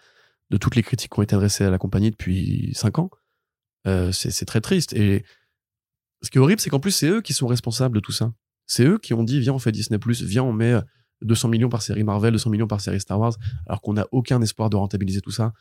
[0.51, 3.11] de toutes les critiques qui ont été adressées à la compagnie depuis cinq ans,
[3.87, 4.93] euh, c'est très triste.
[4.95, 5.25] Et
[6.23, 8.33] ce qui est horrible, c'est qu'en plus, c'est eux qui sont responsables de tout ça.
[8.67, 10.75] C'est eux qui ont dit, viens, on fait Disney+, viens, on met
[11.23, 13.35] 200 millions par série Marvel, 200 millions par série Star Wars,
[13.67, 15.53] alors qu'on n'a aucun espoir de rentabiliser tout ça.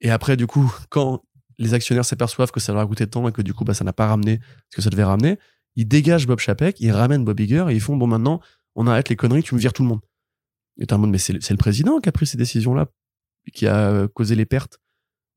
[0.00, 1.22] Et après, du coup, quand
[1.58, 3.74] les actionnaires s'aperçoivent que ça leur a coûté de temps et que du coup, bah,
[3.74, 4.40] ça n'a pas ramené
[4.70, 5.38] ce que ça devait ramener.
[5.76, 8.40] Ils dégagent Bob Chapek, ils ramènent Bob Iger et ils font, bon, maintenant,
[8.74, 10.00] on arrête les conneries, tu me vires tout le monde.
[10.78, 12.86] Et t'es en mode, mais c'est le président qui a pris ces décisions-là,
[13.52, 14.78] qui a causé les pertes.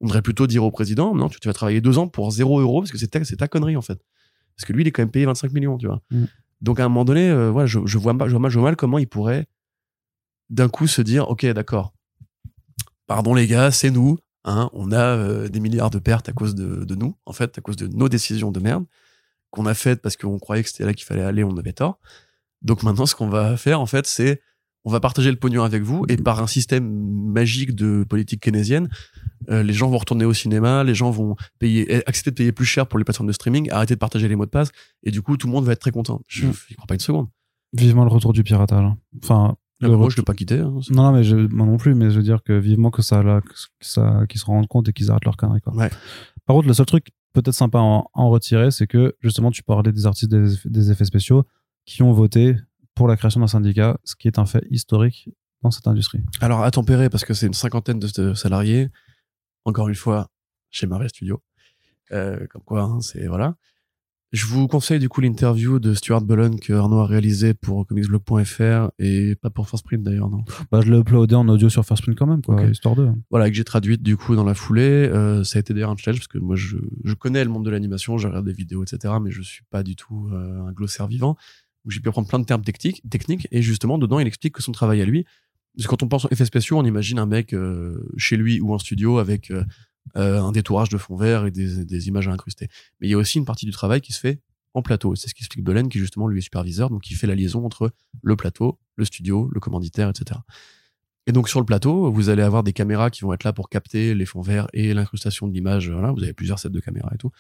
[0.02, 2.82] On devrait plutôt dire au président, non, tu, vas travailler deux ans pour zéro euro
[2.82, 4.00] parce que c'est ta, ta connerie, en fait.
[4.56, 6.02] Parce que lui, il est quand même payé 25 millions, tu vois.
[6.12, 6.26] Mm.
[6.62, 8.70] Donc, à un moment donné, euh, voilà, je, je, vois, je, vois mal, je vois
[8.70, 9.48] mal comment il pourrait
[10.50, 11.94] d'un coup se dire, OK, d'accord.
[13.06, 14.18] Pardon, les gars, c'est nous
[14.50, 17.58] Hein, on a euh, des milliards de pertes à cause de, de, nous, en fait,
[17.58, 18.86] à cause de nos décisions de merde
[19.52, 22.00] qu'on a faites parce qu'on croyait que c'était là qu'il fallait aller, on avait tort.
[22.62, 24.42] Donc maintenant, ce qu'on va faire, en fait, c'est
[24.86, 28.88] on va partager le pognon avec vous et par un système magique de politique keynésienne,
[29.50, 32.52] euh, les gens vont retourner au cinéma, les gens vont payer, eh, accepter de payer
[32.54, 34.70] plus cher pour les plateformes de streaming, arrêter de partager les mots de passe
[35.04, 36.22] et du coup, tout le monde va être très content.
[36.28, 36.50] Je Mm.
[36.70, 37.28] ne crois pas une seconde.
[37.74, 38.82] Vivement le retour du piratage.
[38.86, 38.98] hein.
[39.22, 40.60] Enfin, Là, le moi, je l'ai pas quitté.
[40.60, 40.74] hein.
[40.90, 43.22] non, non, mais je, moi non plus, mais je veux dire que vivement que ça,
[43.22, 45.76] là, que ça, qu'ils se rendent compte et qu'ils arrêtent leur connerie, quoi.
[45.76, 45.90] Ouais.
[46.46, 49.92] Par contre, le seul truc peut-être sympa à en, retirer, c'est que justement, tu parlais
[49.92, 51.44] des artistes des, des effets spéciaux
[51.86, 52.56] qui ont voté
[52.96, 55.30] pour la création d'un syndicat, ce qui est un fait historique
[55.62, 56.22] dans cette industrie.
[56.42, 58.90] Alors, à tempérer, parce que c'est une cinquantaine de, salariés,
[59.66, 60.30] encore une fois,
[60.72, 61.42] chez Marvel Studio.
[62.12, 63.56] Euh, comme quoi, hein, c'est voilà.
[64.34, 68.90] Je vous conseille du coup l'interview de Stuart Bullen que Arnaud a réalisé pour comicsblog.fr
[69.00, 70.44] et pas pour First Print d'ailleurs, non?
[70.70, 72.70] Bah, je l'ai uploadé en audio sur First Print quand même, quoi, Ok.
[72.70, 73.10] histoire de.
[73.32, 74.82] Voilà, que j'ai traduite du coup dans la foulée.
[74.84, 76.76] Euh, ça a été d'ailleurs un challenge parce que moi je,
[77.06, 79.14] je connais le monde de l'animation, je regarde des vidéos, etc.
[79.22, 81.38] Mais je suis pas du tout euh, un glossaire vivant.
[81.88, 84.74] J'ai pu apprendre plein de termes techniques, techniques et justement dedans il explique que son
[84.74, 85.24] travail à lui.
[85.78, 88.60] Parce que quand on pense aux effets spéciaux, on imagine un mec euh, chez lui
[88.60, 89.52] ou en studio avec
[90.16, 92.68] euh, un détourage de fond vert et des, images à incruster.
[93.00, 94.42] Mais il y a aussi une partie du travail qui se fait
[94.74, 95.16] en plateau.
[95.16, 97.92] C'est ce qu'explique Belen, qui justement lui est superviseur, donc il fait la liaison entre
[98.22, 100.40] le plateau, le studio, le commanditaire, etc.
[101.26, 103.70] Et donc sur le plateau, vous allez avoir des caméras qui vont être là pour
[103.70, 105.90] capter les fonds verts et l'incrustation de l'image.
[105.90, 107.32] Vous avez plusieurs sets de caméras et tout.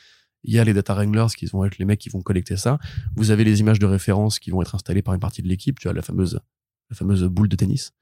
[0.43, 2.79] Il y a les data wranglers qui vont être les mecs qui vont collecter ça.
[3.15, 5.79] Vous avez les images de référence qui vont être installées par une partie de l'équipe.
[5.79, 6.39] Tu as la fameuse,
[6.89, 7.93] la fameuse boule de tennis.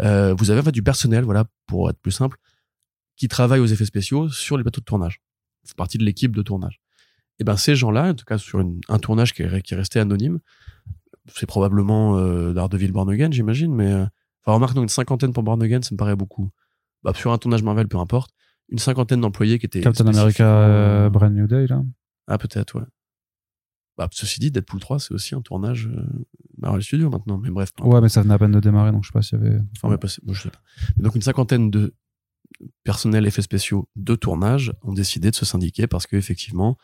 [0.00, 2.38] Euh, vous avez en du personnel, voilà, pour être plus simple,
[3.16, 5.20] qui travaille aux effets spéciaux sur les plateaux de tournage.
[5.64, 6.80] C'est partie de l'équipe de tournage.
[7.38, 9.76] Et ben ces gens-là, en tout cas sur une- un tournage qui est, qui est
[9.76, 10.38] resté anonyme,
[11.34, 14.04] c'est probablement euh, Daredevil Born Again, j'imagine, mais euh,
[14.44, 16.50] enfin remarque donc une cinquantaine pour Born Again, ça me paraît beaucoup.
[17.02, 18.32] Bah, sur un tournage Marvel, peu importe,
[18.68, 21.82] une cinquantaine d'employés qui étaient Captain America spécifiquement- euh, Brand New Day, là.
[22.28, 22.86] Ah peut-être ouais.
[23.98, 26.02] Bah, ceci dit, Deadpool 3, c'est aussi un tournage euh,
[26.58, 27.70] Marvel Studios maintenant, mais bref.
[27.80, 29.58] Ouais, mais ça venait à peine de démarrer, donc je sais pas s'il y avait.
[29.76, 30.60] Enfin, Ouais, parce- moi, je sais pas.
[30.96, 31.94] Donc une cinquantaine de
[32.84, 36.76] personnels effets spéciaux de tournage ont décidé de se syndiquer parce qu'effectivement,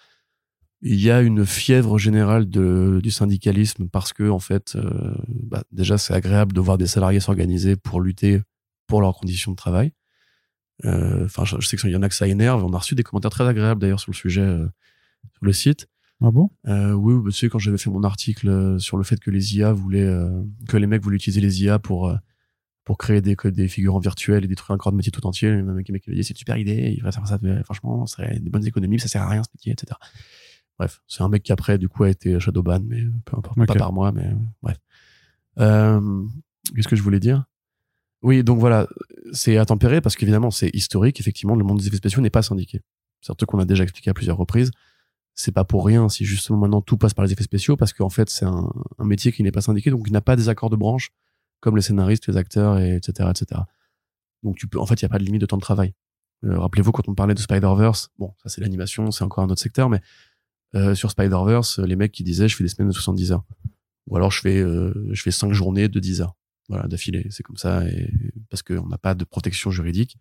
[0.81, 5.65] il y a une fièvre générale de, du syndicalisme parce que en fait, euh, bah,
[5.73, 8.41] déjà c'est agréable de voir des salariés s'organiser pour lutter
[8.87, 9.93] pour leurs conditions de travail.
[10.85, 12.65] Euh, Enfin, je, je sais qu'il y en a que ça énerve.
[12.65, 14.67] On a reçu des commentaires très agréables d'ailleurs sur le sujet euh,
[15.33, 15.89] sur le site.
[16.21, 16.51] Ah bon?
[16.67, 19.57] Euh, oui, bah, tu sais, quand j'avais fait mon article sur le fait que les
[19.57, 20.13] IA voulaient,
[20.69, 22.13] que les mecs voulaient utiliser les IA pour,
[22.89, 25.63] pour créer des, des figurants virtuels et détruire un corps de métier tout entier, le
[25.75, 28.17] mec, le mec dit c'est une super idée, il faudrait faire ça, mais franchement, ça
[28.17, 29.93] serait des bonnes économies, ça sert à rien ce métier, etc.
[30.79, 33.75] Bref, c'est un mec qui après, du coup, a été shadowban, mais peu importe, pas
[33.75, 34.31] par moi, mais
[34.63, 34.79] bref.
[35.59, 36.25] Euh,
[36.75, 37.45] Qu'est-ce que je voulais dire?
[38.23, 38.87] Oui, donc voilà,
[39.35, 42.43] c'est à tempérer parce qu'évidemment, c'est historique, effectivement, le monde des effets spéciaux n'est pas
[42.43, 42.81] syndiqué.
[43.21, 44.71] C'est un truc qu'on a déjà expliqué à plusieurs reprises
[45.35, 48.09] c'est pas pour rien si justement maintenant tout passe par les effets spéciaux parce qu'en
[48.09, 50.69] fait c'est un, un métier qui n'est pas syndiqué donc il n'a pas des accords
[50.69, 51.13] de branche
[51.61, 53.63] comme les scénaristes, les acteurs, et etc., etc.
[54.43, 55.95] Donc tu peux, en fait, il n'y a pas de limite de temps de travail.
[56.45, 59.61] Euh, Rappelez-vous quand on parlait de Spider-Verse, bon, ça c'est l'animation, c'est encore un autre
[59.61, 60.01] secteur, mais
[60.75, 63.45] euh, sur Spider-Verse, les mecs qui disaient je fais des semaines de 70 heures,
[64.07, 66.37] ou alors je fais euh, je fais cinq journées de 10 heures,
[66.69, 68.13] voilà, d'affilée, c'est comme ça, et
[68.51, 70.17] parce qu'on n'a pas de protection juridique.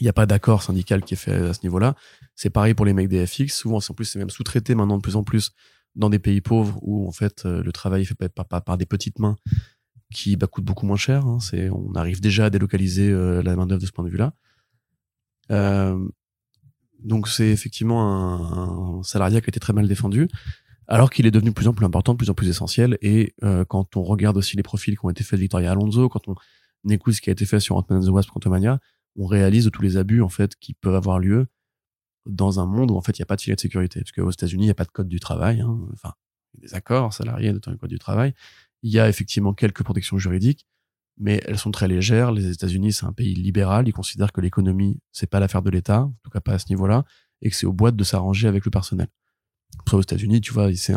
[0.00, 1.94] Il n'y a pas d'accord syndical qui est fait à ce niveau-là.
[2.34, 3.48] C'est pareil pour les mecs des FX.
[3.54, 5.50] Souvent, en plus, c'est même sous-traité maintenant de plus en plus
[5.96, 8.78] dans des pays pauvres où, en fait, euh, le travail est fait par- par- par
[8.78, 9.36] des petites mains
[10.12, 11.26] qui bah, coûtent beaucoup moins cher.
[11.26, 11.38] hein.
[11.40, 14.34] C'est, on arrive déjà à délocaliser euh, la main-d'œuvre de ce point de vue-là.
[15.50, 15.98] Euh,
[17.02, 20.28] donc, c'est effectivement un, un salariat qui a été très mal défendu,
[20.86, 22.98] alors qu'il est devenu de plus en plus important, de plus en plus essentiel.
[23.02, 26.08] Et euh, quand on regarde aussi les profils qui ont été faits de Victoria Alonso,
[26.08, 26.34] quand on
[26.88, 28.78] écoute ce qui a été fait sur Ant-Man and the Wasp Quantumania,
[29.16, 31.46] on réalise de tous les abus en fait qui peuvent avoir lieu
[32.26, 34.12] dans un monde où en fait il n'y a pas de filet de sécurité parce
[34.12, 35.78] qu'aux États-Unis il n'y a pas de code du travail hein.
[35.92, 36.14] enfin
[36.54, 38.32] des accords salariés notamment le code du travail
[38.82, 40.66] il y a effectivement quelques protections juridiques
[41.18, 42.32] mais elles sont très légères.
[42.32, 43.86] Les États-Unis c'est un pays libéral.
[43.86, 46.68] Ils considèrent que l'économie c'est pas l'affaire de l'État en tout cas pas à ce
[46.70, 47.04] niveau-là
[47.42, 49.08] et que c'est aux boîtes de s'arranger avec le personnel.
[49.88, 50.94] Ça aux États-Unis tu vois c'est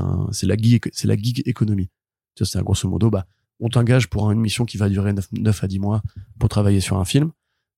[0.48, 1.90] la gig c'est la gig économie.
[2.36, 3.26] C'est un grosso modo bah
[3.60, 6.02] on t'engage pour une mission qui va durer 9, 9 à 10 mois
[6.40, 7.32] pour travailler sur un film.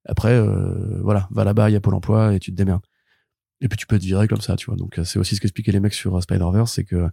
[0.06, 2.86] Après, euh, voilà, va là-bas, il y a Pôle emploi et tu te démerdes.
[3.62, 4.76] Et puis tu peux te virer comme ça, tu vois.
[4.76, 7.10] Donc euh, c'est aussi ce qu'expliquaient les mecs sur euh, Spider-Verse, c'est que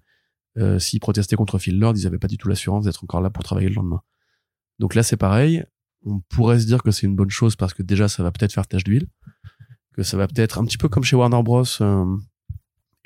[0.58, 3.30] euh, s'ils protestaient contre Phil Lord, ils avaient pas du tout l'assurance d'être encore là
[3.30, 4.02] pour travailler le lendemain.
[4.78, 5.64] Donc là, c'est pareil.
[6.04, 8.52] On pourrait se dire que c'est une bonne chose parce que déjà, ça va peut-être
[8.52, 9.06] faire tache d'huile,
[9.94, 11.64] que ça va peut-être un petit peu comme chez Warner Bros.
[11.80, 12.16] euh,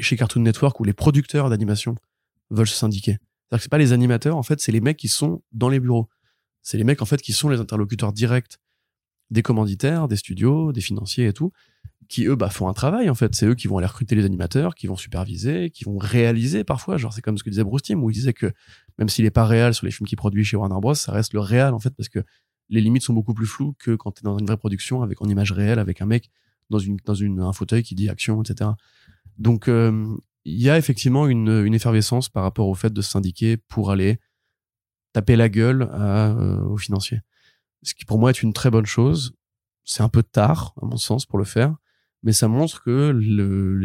[0.01, 1.97] chez Cartoon Network où les producteurs d'animation
[2.51, 3.12] veulent se syndiquer.
[3.12, 5.81] C'est-à-dire que c'est pas les animateurs, en fait, c'est les mecs qui sont dans les
[5.81, 6.09] bureaux.
[6.62, 8.59] C'est les mecs, en fait, qui sont les interlocuteurs directs
[9.31, 11.53] des commanditaires, des studios, des financiers et tout,
[12.09, 13.35] qui eux bah, font un travail en fait.
[13.35, 16.97] C'est eux qui vont aller recruter les animateurs, qui vont superviser, qui vont réaliser parfois.
[16.97, 18.52] Genre c'est comme ce que disait Bruce Timm où il disait que
[18.98, 21.35] même s'il est pas réel sur les films qu'il produit chez Warner Bros, ça reste
[21.35, 22.20] le réel en fait parce que
[22.70, 25.20] les limites sont beaucoup plus floues que quand tu es dans une vraie production avec
[25.22, 26.30] en image réelle avec un mec
[26.70, 28.70] dans une dans une un fauteuil qui dit action etc.
[29.36, 33.10] Donc euh, il y a effectivement une, une effervescence par rapport au fait de se
[33.10, 34.18] syndiquer pour aller
[35.12, 37.20] taper la gueule à, euh, aux financiers.
[37.82, 39.35] Ce qui pour moi est une très bonne chose.
[39.85, 41.76] C'est un peu tard, à mon sens, pour le faire,
[42.28, 43.10] mais ça montre que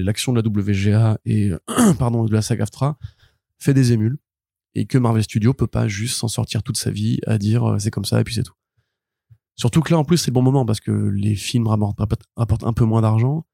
[0.04, 1.52] l'action de la WGA et
[1.98, 2.98] pardon de la SAG-AFTRA
[3.58, 4.18] fait des émules
[4.76, 7.80] et que Marvel Studios peut pas juste s'en sortir toute sa vie à dire euh,
[7.80, 8.56] c'est comme ça et puis c'est tout.
[9.56, 12.74] Surtout que là en plus c'est le bon moment parce que les films rapportent un
[12.74, 13.46] peu moins d'argent.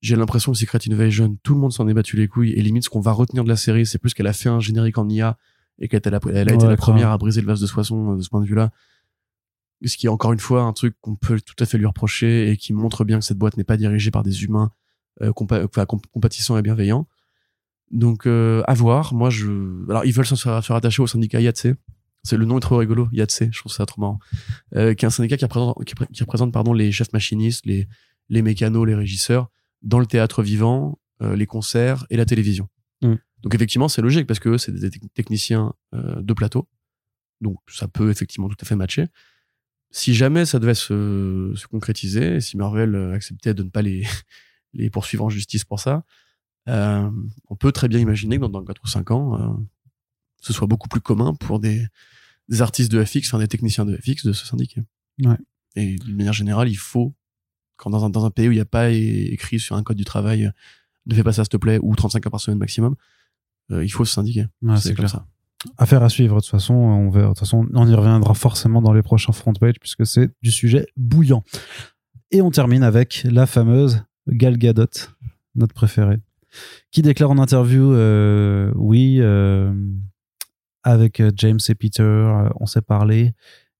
[0.00, 2.82] J'ai l'impression que Secret Invasion, tout le monde s'en est battu les couilles et limite
[2.82, 5.08] ce qu'on va retenir de la série, c'est plus qu'elle a fait un générique en
[5.08, 5.38] IA
[5.78, 8.16] et qu'elle a, elle a été la première à briser le vase de Soissons euh,
[8.16, 8.72] de ce point de vue-là.
[9.84, 12.50] Ce qui est encore une fois un truc qu'on peut tout à fait lui reprocher
[12.50, 14.72] et qui montre bien que cette boîte n'est pas dirigée par des humains
[15.22, 17.06] euh, compatissants et bienveillants.
[17.90, 19.14] Donc euh, à voir.
[19.14, 19.48] Moi, je.
[19.88, 21.74] Alors ils veulent se, se rattacher au syndicat Yatsé.
[22.22, 23.48] C'est le nom est trop rigolo, Yatsé.
[23.52, 24.18] Je trouve ça trop marrant.
[24.74, 27.88] Euh, qui est un syndicat qui représente, qui, représente pardon les chefs machinistes, les
[28.28, 29.48] les mécanos, les régisseurs
[29.80, 32.68] dans le théâtre vivant, euh, les concerts et la télévision.
[33.00, 33.14] Mm.
[33.42, 36.68] Donc effectivement, c'est logique parce que c'est des techniciens de plateau.
[37.40, 39.06] Donc ça peut effectivement tout à fait matcher.
[39.90, 44.06] Si jamais ça devait se, se concrétiser, si Marvel euh, acceptait de ne pas les,
[44.74, 46.04] les poursuivre en justice pour ça,
[46.68, 47.10] euh,
[47.48, 49.54] on peut très bien imaginer que dans, dans 4 ou 5 ans, euh,
[50.40, 51.86] ce soit beaucoup plus commun pour des,
[52.48, 54.82] des artistes de FX, enfin des techniciens de FX de se syndiquer.
[55.24, 55.36] Ouais.
[55.76, 57.14] Et d'une manière générale, il faut,
[57.76, 59.96] quand dans un, dans un pays où il n'y a pas écrit sur un code
[59.96, 60.50] du travail,
[61.06, 62.94] ne fais pas ça s'il te plaît, ou 35 heures par semaine maximum,
[63.70, 64.46] euh, il faut se syndiquer.
[64.76, 65.10] c'est clair.
[65.10, 65.26] Ça.
[65.76, 66.74] Affaire à suivre de toute façon.
[66.74, 71.42] On y reviendra forcément dans les prochains front page puisque c'est du sujet bouillant.
[72.30, 74.86] Et on termine avec la fameuse Gal Gadot,
[75.54, 76.18] notre préférée,
[76.90, 79.72] qui déclare en interview euh, oui, euh,
[80.84, 83.32] avec James et Peter, euh, on s'est parlé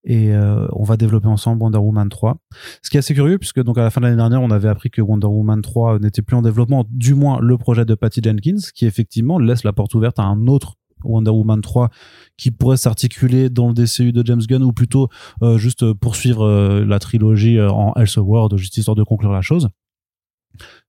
[0.04, 2.38] et euh, on va développer ensemble Wonder Woman 3.
[2.82, 4.68] Ce qui est assez curieux puisque donc à la fin de l'année dernière, on avait
[4.68, 8.20] appris que Wonder Woman 3 n'était plus en développement, du moins le projet de Patty
[8.22, 11.90] Jenkins qui effectivement laisse la porte ouverte à un autre Wonder Woman 3
[12.36, 15.08] qui pourrait s'articuler dans le DCU de James Gunn ou plutôt
[15.42, 19.68] euh, juste poursuivre euh, la trilogie euh, en Elseworld juste histoire de conclure la chose.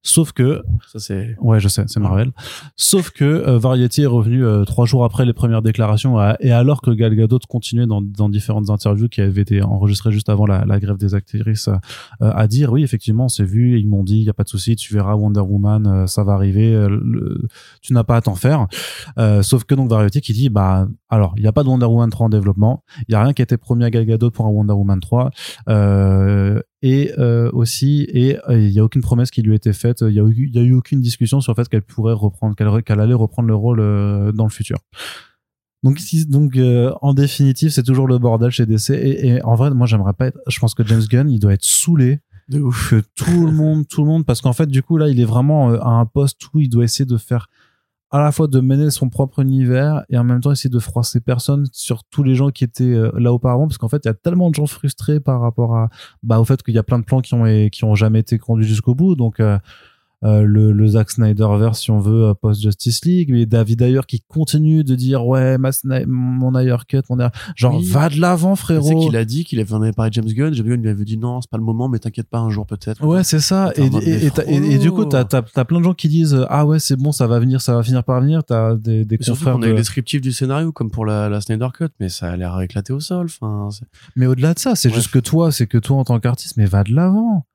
[0.02, 2.32] Sauf que ça c'est ouais je sais c'est Marvel.
[2.78, 6.82] Sauf que euh, Variety est revenu euh, trois jours après les premières déclarations et alors
[6.82, 10.64] que Gal Gadot continuait dans, dans différentes interviews qui avaient été enregistrées juste avant la,
[10.64, 14.24] la grève des actrices euh, à dire oui effectivement c'est vu ils m'ont dit il
[14.24, 16.88] y a pas de souci tu verras Wonder Woman ça va arriver
[17.82, 18.68] tu n'as pas à t'en faire.
[19.42, 22.10] sauf que donc Variety qui dit bah alors il y a pas de Wonder Woman
[22.10, 24.46] 3 en développement il y a rien qui a été promis à Gal Gadot pour
[24.46, 25.32] un Wonder Woman 3
[26.82, 27.12] et
[27.54, 30.24] aussi et il y a aucune promesse qui lui a été faite il y a
[30.24, 33.48] eu, y a eu aucune discussion sur le fait qu'elle pourrait reprendre, qu'elle allait reprendre
[33.48, 34.78] le rôle euh, dans le futur.
[35.84, 38.92] Donc, donc euh, en définitive, c'est toujours le bordel chez DC.
[38.92, 40.40] Et, en vrai, moi, j'aimerais pas être.
[40.48, 42.20] Je pense que James Gunn, il doit être saoulé
[42.50, 42.90] de ouf.
[42.90, 45.26] que tout le monde, tout le monde, parce qu'en fait, du coup, là, il est
[45.26, 47.48] vraiment euh, à un poste où il doit essayer de faire
[48.12, 51.20] à la fois de mener son propre univers et en même temps essayer de froisser
[51.20, 53.68] personne sur tous les gens qui étaient là auparavant.
[53.68, 55.90] Parce qu'en fait il y a tellement de gens frustrés par rapport à
[56.24, 58.38] bah au fait qu'il y a plein de plans qui ont qui ont jamais été
[58.40, 59.16] conduits jusqu'au bout.
[59.16, 59.40] Donc
[60.26, 63.30] euh, le, le Zack Snyderverse si on veut euh, post Justice League.
[63.32, 65.72] Mais David d'ailleurs qui continue de dire ouais ma
[66.08, 67.32] mon ailleurs cut mon ailleurs...
[67.56, 68.86] genre va de l'avant frérot.
[68.86, 70.54] c'est qu'il a dit qu'il avait, en avait parlé de James Gunn.
[70.54, 72.66] James Gunn lui avait dit non c'est pas le moment mais t'inquiète pas un jour
[72.66, 73.06] peut-être.
[73.06, 73.72] Ouais c'est ça.
[73.78, 76.80] Et, et, et, et, du coup t'as as, plein de gens qui disent ah ouais
[76.80, 78.44] c'est bon ça va venir ça va finir par venir.
[78.44, 81.68] T'as des, des confrères on a eu descriptif du scénario comme pour la, la Snyder
[81.74, 83.70] Cut mais ça a l'air éclaté au sol enfin
[84.18, 86.66] mais au-delà de ça c'est juste que toi c'est que toi en tant qu'artiste mais
[86.66, 87.46] va de l'avant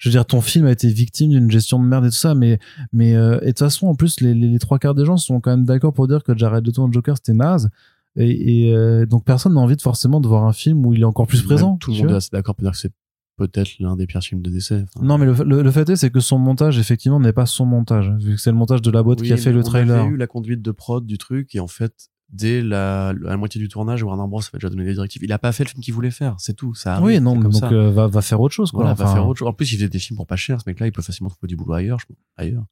[0.00, 2.34] je veux dire ton film a été victime d'une gestion de merde et tout ça
[2.34, 2.58] mais
[2.92, 5.40] mais euh, et de toute façon en plus les, les, trois quarts des gens sont
[5.40, 7.70] quand même d'accord pour dire que Jared Leto en Joker c'était naze
[8.16, 11.02] et, et euh, donc personne n'a envie de forcément de voir un film où il
[11.02, 12.92] est encore plus présent tout le monde est d'accord pour dire que c'est
[13.40, 14.84] peut-être l'un des pires films de décès.
[15.00, 18.10] Non, mais le, le, fait est, c'est que son montage, effectivement, n'est pas son montage,
[18.20, 20.04] vu que c'est le montage de la boîte qui a fait le trailer.
[20.04, 23.36] On a eu la conduite de prod du truc, et en fait, dès la, la
[23.36, 25.22] moitié du tournage, Warner Bros avait déjà donné des directives.
[25.22, 26.74] Il a pas fait le film qu'il voulait faire, c'est tout.
[26.74, 28.70] Ça oui, non, donc euh, va, va faire autre chose.
[28.70, 28.82] Quoi.
[28.82, 29.48] Voilà, va faire autre chose.
[29.48, 30.60] En plus, il faisait des films pour pas cher.
[30.60, 32.64] Ce mec-là, il peut facilement trouver du boulot ailleurs, je, ailleurs.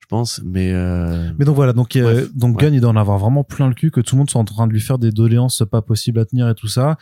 [0.00, 1.30] Je pense, mais euh...
[1.38, 3.92] mais donc voilà, donc euh, donc Gunn, il doit en avoir vraiment plein le cul,
[3.92, 6.24] que tout le monde soit en train de lui faire des doléances pas possibles à
[6.24, 6.98] tenir et tout ça,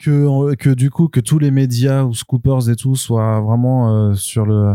[0.00, 4.14] que que du coup que tous les médias ou scoopers et tout soient vraiment euh,
[4.14, 4.74] sur le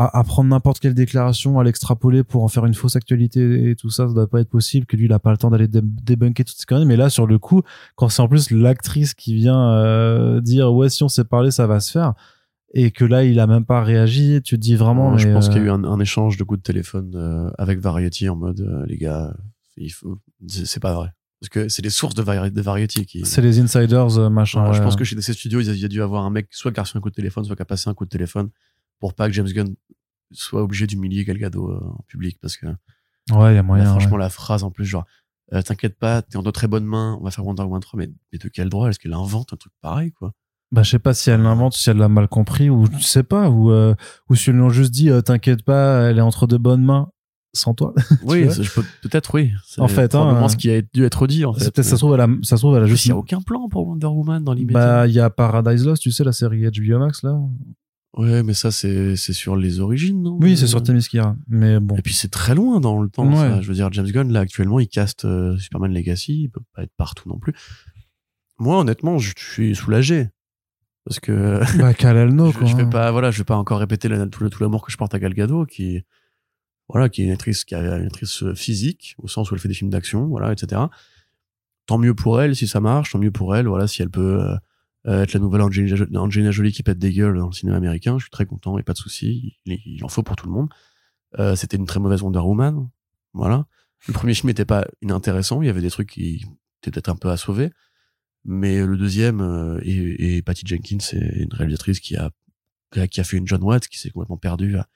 [0.00, 3.90] à, prendre n'importe quelle déclaration, à l'extrapoler pour en faire une fausse actualité et tout
[3.90, 6.44] ça, ça doit pas être possible, que lui, il a pas le temps d'aller débunker
[6.44, 6.86] toutes ces conneries.
[6.86, 7.62] Mais là, sur le coup,
[7.96, 11.66] quand c'est en plus l'actrice qui vient euh, dire, ouais, si on s'est parlé, ça
[11.66, 12.14] va se faire,
[12.74, 15.18] et que là, il a même pas réagi, tu te dis vraiment.
[15.18, 17.50] je pense qu'il y a eu euh, un, un, échange de coups de téléphone euh,
[17.58, 19.34] avec Variety en mode, les gars,
[19.76, 21.08] il faut, c'est pas vrai.
[21.40, 23.24] Parce que c'est les sources de, Variety qui.
[23.24, 24.72] C'est les insiders, machin.
[24.72, 26.78] je pense que chez DC Studios, il y a dû avoir un mec soit qui
[26.78, 28.50] a reçu un coup de téléphone, soit qui a passé un coup de téléphone
[28.98, 29.74] pour pas que James Gunn
[30.32, 33.84] soit obligé d'humilier Gal Gadot euh, en public parce que ouais il y a moyen
[33.84, 35.06] franchement la phrase en plus genre
[35.52, 37.98] euh, t'inquiète pas t'es en de très bonnes mains on va faire Wonder Woman 3
[37.98, 38.88] mais, mais de quel droit?
[38.88, 40.32] Est-ce qu'elle invente un truc pareil quoi?
[40.70, 43.22] Bah je sais pas si elle l'invente si elle l'a mal compris ou je sais
[43.22, 43.94] pas ou euh,
[44.28, 47.10] ou si ils lui ont juste dit t'inquiète pas elle est entre de bonnes mains
[47.54, 47.94] sans toi.
[48.24, 48.46] oui,
[49.02, 49.52] peut-être oui.
[49.78, 51.74] En fait, hein, ce qui a dû être dit en fait.
[51.74, 53.06] Ça se trouve, elle a, ça se trouve, elle a juste.
[53.06, 54.80] Il y a aucun plan pour Wonder Woman dans l'immédiat.
[54.80, 57.38] Bah, il y a Paradise Lost, tu sais, la série HBO Max là.
[58.16, 60.38] Ouais, mais ça, c'est, sur les origines, non?
[60.40, 61.36] Oui, c'est sur Themyscira.
[61.46, 61.96] Mais bon.
[61.96, 63.30] Et puis c'est très loin dans le temps.
[63.34, 63.60] Ça.
[63.60, 66.44] Je veux dire, James Gunn, là, actuellement, il caste euh, Superman Legacy.
[66.44, 67.54] Il peut pas être partout non plus.
[68.58, 70.30] Moi, honnêtement, je, suis soulagé.
[71.04, 71.60] Parce que.
[71.78, 72.66] Bah, Calelno, quoi.
[72.66, 75.14] Je, vais pas, voilà, je vais pas encore répéter tout, tout l'amour que je porte
[75.14, 76.02] à Gal Gadot, qui,
[76.88, 79.60] voilà, qui est une actrice, qui a une actrice euh, physique, au sens où elle
[79.60, 80.82] fait des films d'action, voilà, etc.
[81.86, 84.40] Tant mieux pour elle si ça marche, tant mieux pour elle, voilà, si elle peut,
[84.40, 84.58] euh, euh,
[85.14, 88.18] être la nouvelle Angelina, Jolie qui pète des gueules dans le cinéma américain.
[88.18, 89.58] Je suis très content et pas de souci.
[89.64, 90.68] Il, en faut pour tout le monde.
[91.38, 92.88] Euh, c'était une très mauvaise Wonder Woman.
[93.32, 93.66] Voilà.
[94.06, 95.62] Le premier film n'était pas inintéressant.
[95.62, 96.44] Il y avait des trucs qui
[96.82, 97.70] étaient peut-être un peu à sauver.
[98.44, 102.30] Mais le deuxième, euh, et, Patty Jenkins, c'est une réalisatrice qui a,
[103.08, 104.88] qui a fait une John Watts, qui s'est complètement perdue à,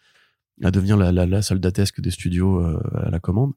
[0.62, 3.52] à devenir la, la, la soldatesque des studios à la commande.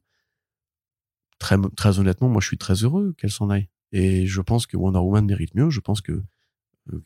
[1.38, 3.68] Très, très honnêtement, moi, je suis très heureux qu'elle s'en aille.
[3.92, 5.70] Et je pense que Wonder Woman mérite mieux.
[5.70, 6.22] Je pense que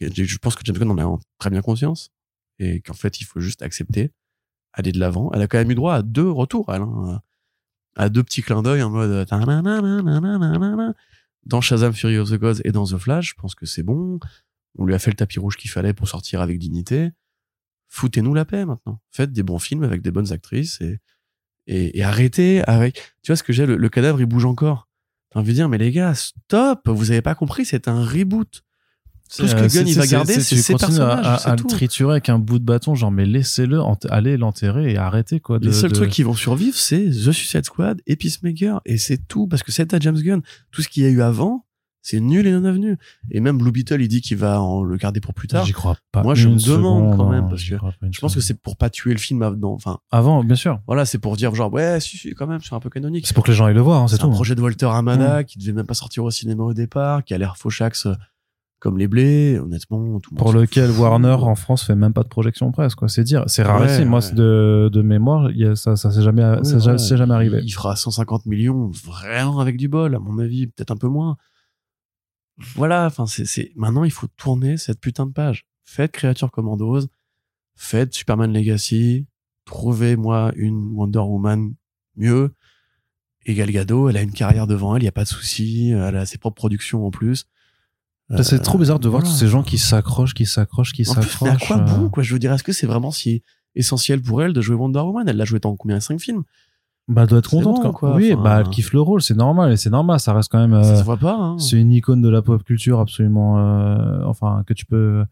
[0.01, 2.11] je pense que James en a très bien conscience
[2.59, 4.13] et qu'en fait, il faut juste accepter,
[4.73, 5.31] aller de l'avant.
[5.33, 7.21] Elle a quand même eu droit à deux retours, elle, hein,
[7.97, 9.27] à deux petits clins d'œil en mode
[11.47, 13.31] dans Shazam Fury of the Gods et dans The Flash.
[13.31, 14.21] Je pense que c'est bon.
[14.79, 17.11] On lui a fait le tapis rouge qu'il fallait pour sortir avec dignité.
[17.89, 19.01] Foutez-nous la paix maintenant.
[19.11, 21.01] Faites des bons films avec des bonnes actrices et,
[21.67, 23.15] et, arrêtez avec.
[23.23, 23.67] Tu vois ce que j'ai?
[23.67, 24.89] Le, le, cadavre il bouge encore.
[25.31, 26.89] T'as envie de dire mais les gars stop.
[26.89, 28.63] Vous avez pas compris c'est un reboot.
[29.37, 31.25] Tout ce que Gunn il va garder, c'est ses personnages.
[31.25, 34.97] À, à, le triturer avec un bout de bâton, genre mais laissez-le aller l'enterrer et
[34.97, 35.59] arrêtez quoi.
[35.61, 39.47] Les seuls trucs qui vont survivre, c'est The Suicide Squad et Peacemaker et c'est tout
[39.47, 40.43] parce que c'est à James Gunn.
[40.71, 41.65] Tout ce qu'il y a eu avant,
[42.03, 42.97] c'est nul et non avenu.
[43.31, 45.67] Et même Blue Beetle, il dit qu'il va en le garder pour plus tard.
[45.67, 46.23] J'y crois pas.
[46.23, 47.77] Moi, je me demande quand même parce que
[48.11, 49.75] je pense que c'est pour pas tuer le film avant.
[49.75, 50.81] Enfin, avant, bien sûr.
[50.87, 53.27] Voilà, c'est pour dire genre ouais, si, si, quand même, c'est un peu canonique.
[53.27, 54.27] C'est pour que les gens aillent le voir, hein, c'est tout.
[54.27, 57.35] un projet de Walter Amada qui devait même pas sortir au cinéma au départ, qui
[57.35, 58.09] a l'air fauchax
[58.81, 60.19] comme les blés, honnêtement.
[60.21, 63.09] Tout pour lequel Warner en France fait même pas de projection presse, quoi.
[63.09, 64.09] C'est dire, c'est rarissime.
[64.09, 66.79] Moi, de, de mémoire, y a, ça, ça s'est jamais, ça
[67.17, 67.61] jamais arrivé.
[67.63, 71.37] Il fera 150 millions vraiment avec du bol, à mon avis, peut-être un peu moins.
[72.75, 75.67] Voilà, enfin, c'est, maintenant, il faut tourner cette putain de page.
[75.85, 77.07] Faites Créature Commandos,
[77.77, 79.27] faites Superman Legacy,
[79.67, 81.75] trouvez-moi une Wonder Woman
[82.17, 82.55] mieux.
[83.47, 85.91] Et Gal Gadot, elle a une carrière devant elle, il y a pas de souci,
[85.91, 87.47] elle a ses propres productions en plus
[88.43, 91.43] c'est trop bizarre de voir tous ces gens qui s'accrochent, qui s'accrochent, qui s'accrochent.
[91.43, 93.43] Mais à quoi bon, quoi Je veux dire, est-ce que c'est vraiment si
[93.75, 95.29] essentiel pour elle de jouer Wonder Woman?
[95.29, 96.01] Elle l'a joué dans combien?
[96.01, 96.43] Cinq films?
[97.09, 98.15] Bah, elle doit être contente, quoi.
[98.15, 100.83] Oui, bah, elle kiffe le rôle, c'est normal, et c'est normal, ça reste quand même.
[100.83, 101.59] ça se voit pas, hein.
[101.59, 105.25] C'est une icône de la pop culture absolument, euh, enfin, que tu peux,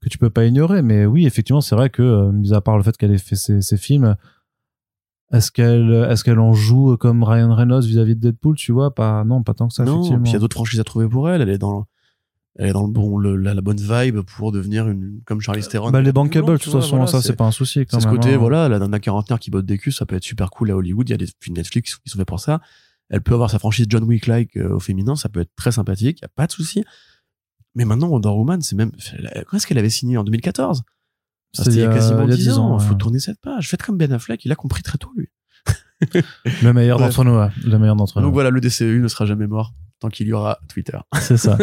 [0.00, 0.80] que tu peux pas ignorer.
[0.80, 3.36] Mais oui, effectivement, c'est vrai que, euh, mis à part le fait qu'elle ait fait
[3.36, 4.16] ses, ses films,
[5.30, 8.94] est-ce qu'elle, est-ce qu'elle en joue comme Ryan Reynolds vis-à-vis de Deadpool, tu vois?
[8.94, 10.22] Pas, non, pas tant que ça, non, effectivement.
[10.22, 11.84] Puis il y a d'autres franchises à trouver pour elle, elle est dans,
[12.58, 15.90] elle est dans le bon, le, la, bonne vibe pour devenir une, comme Charlie Theron.
[15.90, 18.38] Bah, les bankable, de toute façon, ça, c'est pas un souci, C'est ce côté, hein.
[18.38, 21.08] voilà, la nana quarantenaire qui botte des culs, ça peut être super cool à Hollywood.
[21.08, 22.60] Il y a des films Netflix qui sont faits pour ça.
[23.10, 26.20] Elle peut avoir sa franchise John Wick-like euh, au féminin, ça peut être très sympathique,
[26.22, 26.82] y a pas de souci.
[27.74, 28.90] Mais maintenant, Wonder Woman, c'est même,
[29.46, 30.16] quand est-ce qu'elle avait signé?
[30.16, 30.82] En 2014?
[31.52, 32.78] C'était il y a quasiment 10 ans.
[32.78, 33.68] Il faut tourner cette page.
[33.68, 35.28] Faites comme Ben Affleck, il a compris très tôt, lui.
[36.62, 38.26] le meilleur d'entre nous, le meilleur d'entre nous.
[38.26, 40.98] Donc voilà, le DCU ne sera jamais mort tant qu'il y aura Twitter.
[41.20, 41.56] C'est ça.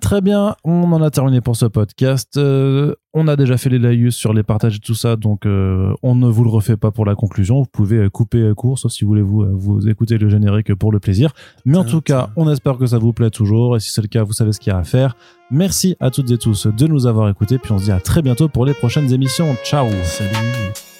[0.00, 2.36] Très bien, on en a terminé pour ce podcast.
[2.36, 5.92] Euh, on a déjà fait les laïus sur les partages et tout ça, donc euh,
[6.02, 7.60] on ne vous le refait pas pour la conclusion.
[7.60, 10.92] Vous pouvez euh, couper court, sauf si vous voulez vous, vous écouter le générique pour
[10.92, 11.32] le plaisir.
[11.64, 14.08] Mais en tout cas, on espère que ça vous plaît toujours, et si c'est le
[14.08, 15.16] cas, vous savez ce qu'il y a à faire.
[15.50, 18.22] Merci à toutes et tous de nous avoir écoutés, puis on se dit à très
[18.22, 19.54] bientôt pour les prochaines émissions.
[19.64, 20.91] Ciao Salut